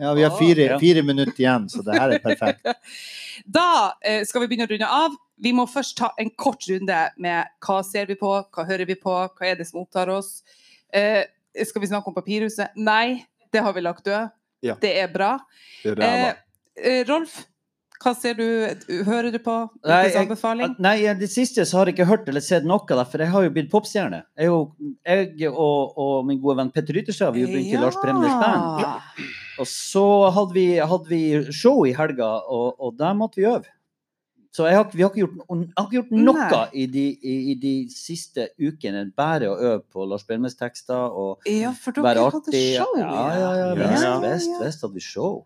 Ja, 0.00 0.14
vi 0.16 0.22
har 0.24 0.32
fire, 0.38 0.78
fire 0.80 1.02
minutter 1.04 1.36
igjen, 1.42 1.66
så 1.68 1.82
det 1.84 1.98
her 1.98 2.14
er 2.16 2.22
perfekt. 2.24 2.64
Da 3.50 3.94
eh, 4.04 4.22
skal 4.28 4.42
vi 4.42 4.48
begynne 4.50 4.66
å 4.68 4.70
runde 4.70 4.88
av. 4.92 5.14
Vi 5.40 5.50
må 5.56 5.64
først 5.68 5.94
ta 5.96 6.10
en 6.20 6.28
kort 6.36 6.64
runde 6.68 6.96
med 7.20 7.48
hva 7.64 7.78
ser 7.84 8.04
vi 8.08 8.16
på, 8.20 8.30
hva 8.52 8.64
hører 8.68 8.84
vi 8.88 8.96
på, 9.00 9.12
hva 9.12 9.46
er 9.48 9.56
det 9.56 9.64
som 9.68 9.80
opptar 9.80 10.10
oss. 10.12 10.42
Eh, 10.92 11.22
skal 11.64 11.80
vi 11.82 11.88
snakke 11.88 12.08
om 12.12 12.16
Papirhuset? 12.16 12.76
Nei, 12.76 13.22
det 13.52 13.62
har 13.64 13.72
vi 13.76 13.80
lagt 13.84 14.04
død. 14.04 14.28
Ja. 14.64 14.76
Det 14.80 14.92
er 15.00 15.08
bra. 15.12 15.30
Ræva. 15.84 16.04
Eh, 16.04 16.26
eh, 16.28 16.34
Rolf, 17.08 17.46
hva 18.00 18.14
ser 18.16 18.36
du, 18.38 18.44
hører 19.04 19.28
du 19.34 19.38
på? 19.44 19.54
Nei, 19.84 20.04
jeg-? 20.08 20.28
Nei, 20.80 20.94
det 21.20 21.28
siste 21.32 21.66
så 21.68 21.80
har 21.80 21.90
jeg 21.90 21.98
ikke 21.98 22.08
hørt 22.08 22.28
eller 22.32 22.40
sett 22.44 22.64
noe, 22.68 22.80
da, 22.88 23.04
for 23.04 23.20
jeg 23.20 23.28
har 23.34 23.44
jo 23.44 23.50
blitt 23.56 23.68
popstjerne. 23.72 24.22
Jeg, 24.40 24.54
jeg 25.04 25.50
og, 25.50 25.98
og 26.00 26.14
min 26.28 26.40
gode 26.40 26.56
venn 26.62 26.70
Petter 26.72 26.96
Ytterstad 27.02 27.34
vi 27.36 27.44
jo 27.44 27.50
begynt 27.52 27.74
i 27.74 27.82
Lars 27.82 27.98
Bremners 28.00 28.38
band. 28.40 29.20
Og 29.60 29.68
så 29.68 30.06
hadde 30.32 30.56
vi, 30.56 30.64
hadde 30.80 31.10
vi 31.12 31.20
show 31.52 31.82
i 31.84 31.92
helga, 31.92 32.30
og, 32.48 32.80
og 32.80 32.96
der 32.96 33.12
måtte 33.18 33.42
vi 33.42 33.44
øve. 33.50 33.68
Så 34.50 34.64
jeg 34.66 34.74
har, 34.80 34.86
vi 34.90 35.02
har 35.04 35.12
ikke 35.12 35.20
gjort, 35.20 35.34
har 35.76 35.84
ikke 35.84 35.94
gjort 35.94 36.14
noe 36.26 36.62
i 36.74 36.86
de, 36.90 37.04
i, 37.22 37.34
i 37.52 37.54
de 37.62 37.74
siste 37.94 38.48
ukene, 38.58 39.04
bare 39.14 39.46
å 39.46 39.58
øve 39.60 39.82
på 39.92 40.06
Lars 40.10 40.24
Bremnes 40.26 40.56
tekster 40.58 41.12
og 41.12 41.46
Ja, 41.46 41.70
for 41.76 41.94
dere 41.94 42.08
være 42.08 42.24
hadde 42.24 42.40
artig. 42.48 42.64
show. 42.80 42.96
Ja, 42.98 43.20
ja, 43.36 43.52
ja. 43.60 43.68
Ja, 43.68 43.76
Vest, 43.84 44.08
vest, 44.24 44.56
vest 44.64 44.82
hadde 44.82 44.98
vi 44.98 45.04
show. 45.04 45.44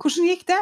Hvordan 0.00 0.30
gikk 0.30 0.46
det? 0.48 0.60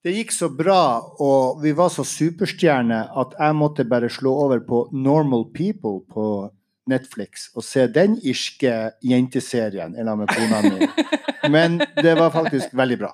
Det 0.00 0.14
gikk 0.14 0.30
så 0.32 0.48
bra, 0.48 0.82
og 1.20 1.60
vi 1.60 1.74
var 1.76 1.90
så 1.92 2.06
superstjerner 2.08 3.10
at 3.20 3.34
jeg 3.36 3.56
måtte 3.58 3.84
bare 3.84 4.08
slå 4.08 4.32
over 4.46 4.62
på 4.64 4.86
Normal 4.96 5.50
People 5.52 6.00
på 6.08 6.48
Netflix 6.88 7.50
og 7.54 7.64
se 7.66 7.84
den 7.92 8.16
irske 8.24 8.72
jenteserien 9.04 9.92
lag 9.92 10.18
med 10.18 10.32
kona 10.32 10.62
mi. 10.64 10.88
Men 11.54 11.78
det 12.00 12.14
var 12.16 12.32
faktisk 12.32 12.72
veldig 12.76 12.98
bra. 13.00 13.10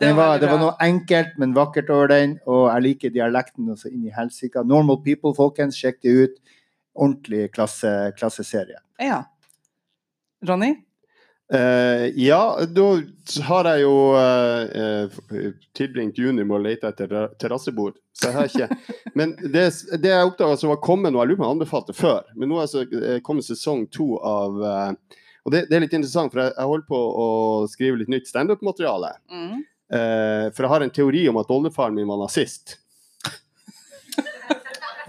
Det 0.00 0.10
var 0.12 0.16
var, 0.16 0.40
det 0.40 0.48
var 0.50 0.58
noe 0.60 0.72
enkelt, 0.82 1.36
men 1.38 1.54
vakkert 1.54 1.90
over 1.94 2.08
den, 2.10 2.34
og 2.50 2.64
jeg 2.66 2.84
liker 2.84 3.12
dialekten 3.14 3.70
også 3.70 3.88
inn 3.92 4.08
i 4.08 4.12
helsika. 4.12 4.64
Normal 4.66 4.98
People, 5.04 5.30
folkens, 5.36 5.78
sjekk 5.78 6.00
det 6.02 6.12
ut. 6.12 6.56
Ordentlig 6.92 7.46
klasse, 7.54 8.10
klasseserie. 8.18 8.80
Ja. 9.00 9.22
Ronny? 10.48 10.72
Eh, 11.52 12.06
ja, 12.14 12.58
da 12.66 12.84
har 13.44 13.66
jeg 13.68 13.82
jo 13.82 13.96
uh, 14.16 15.50
tilbringt 15.76 16.16
juni 16.16 16.46
med 16.46 16.54
å 16.56 16.60
lete 16.64 16.88
etter 16.88 17.26
terrassebord. 17.42 17.98
Så 18.16 18.30
jeg 18.30 18.36
har 18.38 18.48
ikke 18.48 18.78
Men 19.18 19.34
det, 19.42 19.66
det 20.00 20.14
jeg 20.14 20.30
oppdaga 20.30 20.56
som 20.56 20.72
var 20.72 20.80
kommet 20.84 21.12
nå, 21.12 21.20
jeg 21.20 21.32
lurer 21.32 21.40
på 21.42 21.44
om 21.44 21.50
jeg 21.50 21.56
anbefalte 21.58 21.96
før, 21.96 22.22
men 22.38 22.48
nå 22.48 22.56
er 22.56 22.64
altså 22.64 22.86
kommet 23.26 23.44
sesong 23.44 23.84
to 23.92 24.14
av 24.16 24.56
uh, 24.64 25.18
Og 25.44 25.52
det, 25.52 25.66
det 25.68 25.76
er 25.76 25.84
litt 25.84 25.98
interessant, 25.98 26.32
for 26.32 26.40
jeg, 26.40 26.54
jeg 26.56 26.70
holder 26.72 26.88
på 26.88 27.02
å 27.26 27.28
skrive 27.68 28.00
litt 28.00 28.12
nytt 28.12 28.30
standup-materiale. 28.30 29.12
Mm. 29.32 29.60
For 29.92 30.64
jeg 30.64 30.70
har 30.70 30.84
en 30.86 30.92
teori 30.94 31.22
om 31.28 31.40
at 31.40 31.50
oldefaren 31.52 31.96
min 31.98 32.06
var 32.08 32.20
nazist. 32.22 32.78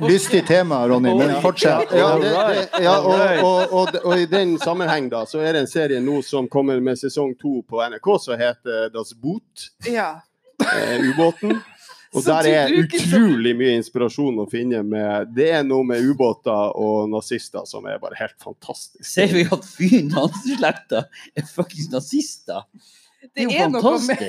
Lystig 0.08 0.45
tema, 0.47 0.82
Ronny, 0.88 1.14
men 1.18 1.36
fortsett. 1.41 1.91
Ja, 1.95 2.10
det, 2.20 2.30
det, 2.30 2.84
ja 2.84 2.95
og, 2.99 3.43
og, 3.43 3.74
og, 3.82 3.97
og 4.04 4.20
i 4.20 4.26
den 4.30 4.56
sammenheng 4.62 5.10
da, 5.12 5.24
så 5.30 5.41
er 5.43 5.54
det 5.58 5.66
en 5.66 5.70
serie 5.72 5.99
nå 6.04 6.20
som 6.26 6.47
kommer 6.51 6.80
med 6.84 6.99
sesong 6.99 7.34
to 7.39 7.62
på 7.70 7.82
NRK 7.89 8.10
som 8.24 8.39
heter 8.39 8.89
Das 8.93 9.14
Boot, 9.14 9.70
Ja. 9.89 10.16
eh, 10.64 10.99
ubåten. 11.12 11.60
Og 12.14 12.22
der 12.22 12.45
er 12.45 12.70
utrolig 12.78 13.56
mye 13.58 13.72
inspirasjon 13.80 14.36
å 14.38 14.43
finne 14.45 14.84
med 14.86 15.32
Det 15.34 15.47
er 15.49 15.64
noe 15.66 15.82
med 15.89 16.06
ubåter 16.06 16.76
og 16.78 17.08
nazister 17.10 17.66
som 17.66 17.88
er 17.89 17.97
bare 17.97 18.14
helt 18.20 18.36
fantastisk. 18.38 19.01
Ser 19.10 19.34
vi 19.34 19.47
at 19.49 19.66
fyren 19.66 20.12
hans 20.14 20.43
slekta 20.45 21.08
er 21.34 21.47
fuckings 21.49 21.89
nazister? 21.89 22.68
Det 23.24 23.30
Det 23.36 23.55
er 23.55 23.61
jo 23.63 23.67
noe 23.71 23.91
med, 24.03 24.21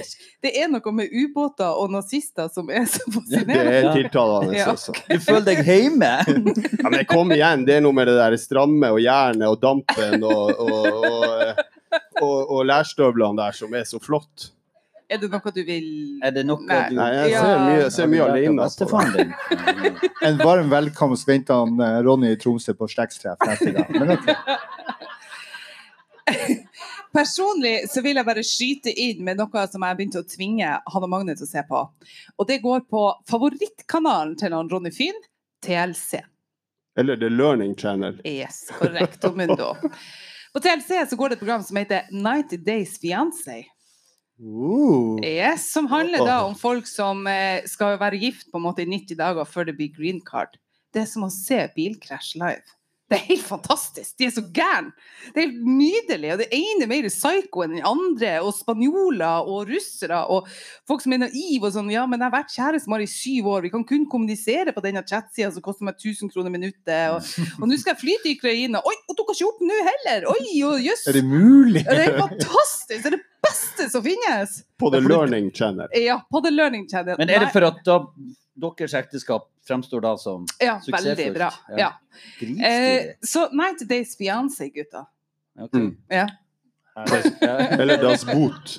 det 0.47 0.51
er 0.63 0.69
noe 0.71 0.93
med 0.95 1.11
ubåter 1.11 1.75
og 1.83 1.91
nazister 1.91 2.47
som 2.55 2.69
er 2.71 2.85
så 2.87 3.03
fascinerende. 3.11 3.57
Det 3.59 3.75
er 3.83 3.93
tiltalende, 3.99 4.55
Ja. 4.55 4.69
altså. 4.71 4.95
Du 5.11 5.19
føler 5.19 5.45
deg 5.51 5.65
hjemme? 5.67 6.13
Ja, 6.85 6.91
men 6.95 7.05
kom 7.11 7.33
igjen, 7.35 7.65
det 7.67 7.75
er 7.81 7.83
noe 7.83 7.93
med 7.97 8.07
det 8.07 8.15
der 8.21 8.37
stramme 8.39 8.93
og 8.95 9.01
jernet 9.03 9.49
og 9.51 9.59
dampen 9.65 10.23
og, 10.23 10.53
og, 10.63 10.87
og, 11.11 11.65
og, 12.23 12.37
og 12.55 12.61
lærstøvlene 12.71 13.37
der 13.43 13.53
som 13.59 13.75
er 13.75 13.85
så 13.89 13.99
flott. 14.03 14.51
Er 15.11 15.19
det 15.21 15.29
noe 15.29 15.51
du 15.53 15.61
vil 15.69 15.89
Er 16.25 16.31
det 16.33 16.47
noe 16.49 16.63
Nei. 16.65 16.79
du 16.89 16.95
Nei, 16.97 17.11
jeg 17.13 17.35
ser 17.37 17.59
mye, 17.61 17.81
jeg 17.83 17.93
ser 17.93 18.07
mye 18.09 18.23
alene 18.25 18.55
på 18.55 18.55
det. 18.55 18.63
bestefaren 18.63 19.13
din? 19.19 19.35
En 20.31 20.39
varm 20.41 20.71
velkomst 20.73 21.27
venter 21.29 21.61
han 21.61 21.77
eh, 21.85 21.99
Ronny 22.07 22.31
i 22.33 22.39
Tromsø 22.41 22.73
på 22.79 22.89
slektstreff 22.89 23.43
neste 23.45 23.75
gang. 23.77 23.91
Men 23.99 24.15
ok. 24.17 24.31
Personlig 27.15 27.85
så 27.93 28.03
vil 28.03 28.19
jeg 28.19 28.27
bare 28.27 28.43
skyte 28.43 28.91
inn 28.91 29.23
med 29.27 29.39
noe 29.39 29.65
som 29.71 29.85
jeg 29.87 29.99
begynte 29.99 30.23
å 30.25 30.27
tvinge 30.27 30.71
Han 30.91 31.07
og 31.07 31.11
Magne 31.13 31.37
til 31.39 31.47
å 31.47 31.51
se 31.51 31.63
på. 31.69 31.83
Og 32.39 32.49
det 32.49 32.59
går 32.65 32.87
på 32.91 33.05
favorittkanalen 33.31 34.35
til 34.41 34.57
han 34.57 34.71
Ronny 34.73 34.91
Fyn, 34.95 35.21
TLC. 35.63 36.25
Eller 36.99 37.19
The 37.19 37.31
Learning 37.31 37.75
Channel. 37.79 38.19
Yes, 38.27 38.65
korrekt. 38.79 39.23
Mundo. 39.35 39.75
På 40.55 40.61
TLC 40.63 41.07
så 41.11 41.17
går 41.17 41.29
det 41.29 41.39
et 41.39 41.45
program 41.45 41.63
som 41.67 41.79
heter 41.79 42.11
90 42.11 42.67
Days 42.67 42.99
Fiancé. 43.03 43.65
Uh. 44.43 45.19
Yes, 45.23 45.71
som 45.73 45.87
handler 45.87 46.27
da 46.27 46.41
om 46.45 46.55
folk 46.59 46.87
som 46.91 47.27
eh, 47.31 47.63
skal 47.71 47.99
være 48.01 48.19
gift 48.19 48.51
på 48.51 48.59
en 48.59 48.67
måte 48.67 48.83
i 48.83 48.91
90 48.91 49.19
dager 49.19 49.47
før 49.47 49.71
det 49.71 49.77
blir 49.79 49.95
green 49.95 50.21
card. 50.27 50.59
Det 50.95 51.03
er 51.03 51.11
som 51.11 51.27
å 51.27 51.31
se 51.31 51.61
bilkrasj 51.75 52.35
live. 52.43 52.75
Det 53.05 53.19
er 53.19 53.27
helt 53.29 53.45
fantastisk. 53.45 54.15
De 54.17 54.25
er 54.25 54.33
så 54.33 54.43
gærne. 54.57 54.95
Det 55.35 55.43
er 55.43 55.51
helt 55.51 55.67
nydelig. 55.69 56.31
Og 56.33 56.39
det 56.41 56.47
ene 56.57 56.87
er 56.87 56.89
mer 56.89 57.09
psycho 57.13 57.65
enn 57.65 57.75
den 57.77 57.85
andre. 57.85 58.31
Og 58.41 58.55
spanjoler 58.57 59.45
og 59.45 59.69
russere 59.69 60.23
og 60.33 60.49
folk 60.89 61.05
som 61.05 61.13
er 61.13 61.21
naive 61.27 61.69
og 61.69 61.75
sånn. 61.75 61.93
Ja, 61.93 62.07
men 62.09 62.19
jeg 62.19 62.31
har 62.31 62.35
vært 62.39 62.55
kjæreste 62.55 62.91
med 62.91 63.05
i 63.05 63.11
syv 63.11 63.51
år. 63.53 63.67
Vi 63.67 63.73
kan 63.75 63.85
kun 63.89 64.09
kommunisere 64.11 64.73
på 64.73 64.85
denne 64.85 65.05
chatsida 65.05 65.53
som 65.53 65.65
koster 65.65 65.85
meg 65.85 66.01
1000 66.01 66.33
kroner 66.33 66.55
minuttet. 66.55 67.13
Og, 67.13 67.29
og 67.61 67.69
nå 67.69 67.79
skal 67.81 67.93
jeg 67.93 68.03
fly 68.07 68.17
til 68.25 68.39
Ukraina. 68.39 68.81
Oi, 68.81 68.97
hun 69.05 69.21
tok 69.21 69.35
ikke 69.35 69.51
opp 69.53 69.63
nå 69.69 69.83
heller! 69.91 70.29
Oi, 70.33 70.49
og 70.65 70.81
jøss! 70.89 71.05
Er 71.13 71.21
det 71.21 71.27
mulig? 71.29 71.85
Det 71.85 72.09
er 72.09 72.19
fantastisk! 72.23 73.05
Det 73.05 73.13
er 73.13 73.19
det 73.19 73.25
beste 73.45 73.89
som 73.91 74.03
finnes! 74.05 74.61
På 74.81 74.91
The 74.91 75.01
Learning 75.01 75.51
Channel. 75.55 75.89
Ja, 76.05 76.21
på 76.31 76.41
The 76.45 76.51
Learning 76.51 76.89
Channel. 76.91 77.17
Men 77.19 77.31
er 77.31 77.45
det 77.47 77.51
for 77.53 77.67
at 77.69 77.83
da 77.87 77.99
deres 78.55 78.95
ekteskap 78.95 79.49
fremstår 79.69 80.01
da 80.05 80.15
som 80.21 80.45
Ja, 80.61 80.77
suksessfullt? 80.81 81.19
veldig 81.19 81.35
bra. 81.35 81.51
Ja. 81.79 81.91
Ja. 82.41 82.69
Eh, 82.69 83.15
så 83.27 83.49
90 83.53 83.89
Days 83.89 84.17
Fiancé, 84.19 84.69
gutta. 84.75 85.07
Okay. 85.61 85.81
Mm. 85.81 85.97
Ja. 86.09 86.27
Ja. 87.41 87.57
Eller 87.79 87.97
Das 88.03 88.25
Boot. 88.25 88.79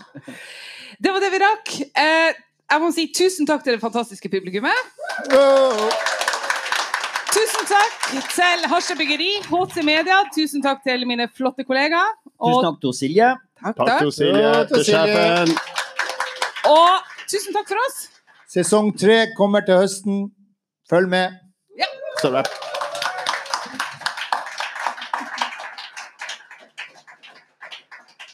Det 0.99 1.11
var 1.11 1.19
det 1.19 1.29
vi 1.33 1.39
rakk. 1.43 1.73
Eh, 1.99 2.33
jeg 2.71 2.81
må 2.81 2.91
si 2.95 3.07
tusen 3.13 3.45
takk 3.47 3.63
til 3.65 3.75
det 3.75 3.81
fantastiske 3.83 4.29
publikummet. 4.31 4.93
Tusen 7.35 7.67
takk 7.67 8.05
til 8.31 8.63
Hasja 8.71 8.95
Byggeri, 8.95 9.33
HC 9.49 9.83
Media. 9.83 10.21
Tusen 10.35 10.63
takk 10.63 10.83
til 10.87 11.03
mine 11.09 11.27
flotte 11.35 11.65
kollegaer. 11.67 12.13
Tusen 12.39 12.63
takk 12.69 12.79
til 12.85 12.95
Silje. 12.95 13.33
Takk, 13.61 13.75
Takk 13.77 14.01
til 14.03 14.11
Silje, 14.11 14.51
til 14.71 14.85
sjefen. 14.87 15.55
Og 16.65 16.91
tusen 17.29 17.55
takk 17.55 17.67
for 17.71 17.87
oss. 17.87 17.97
Sesong 18.51 18.93
tre 18.99 19.19
kommer 19.37 19.65
til 19.65 19.81
høsten. 19.81 20.29
Følg 20.89 21.09
med. 21.09 21.41
Er 22.25 22.74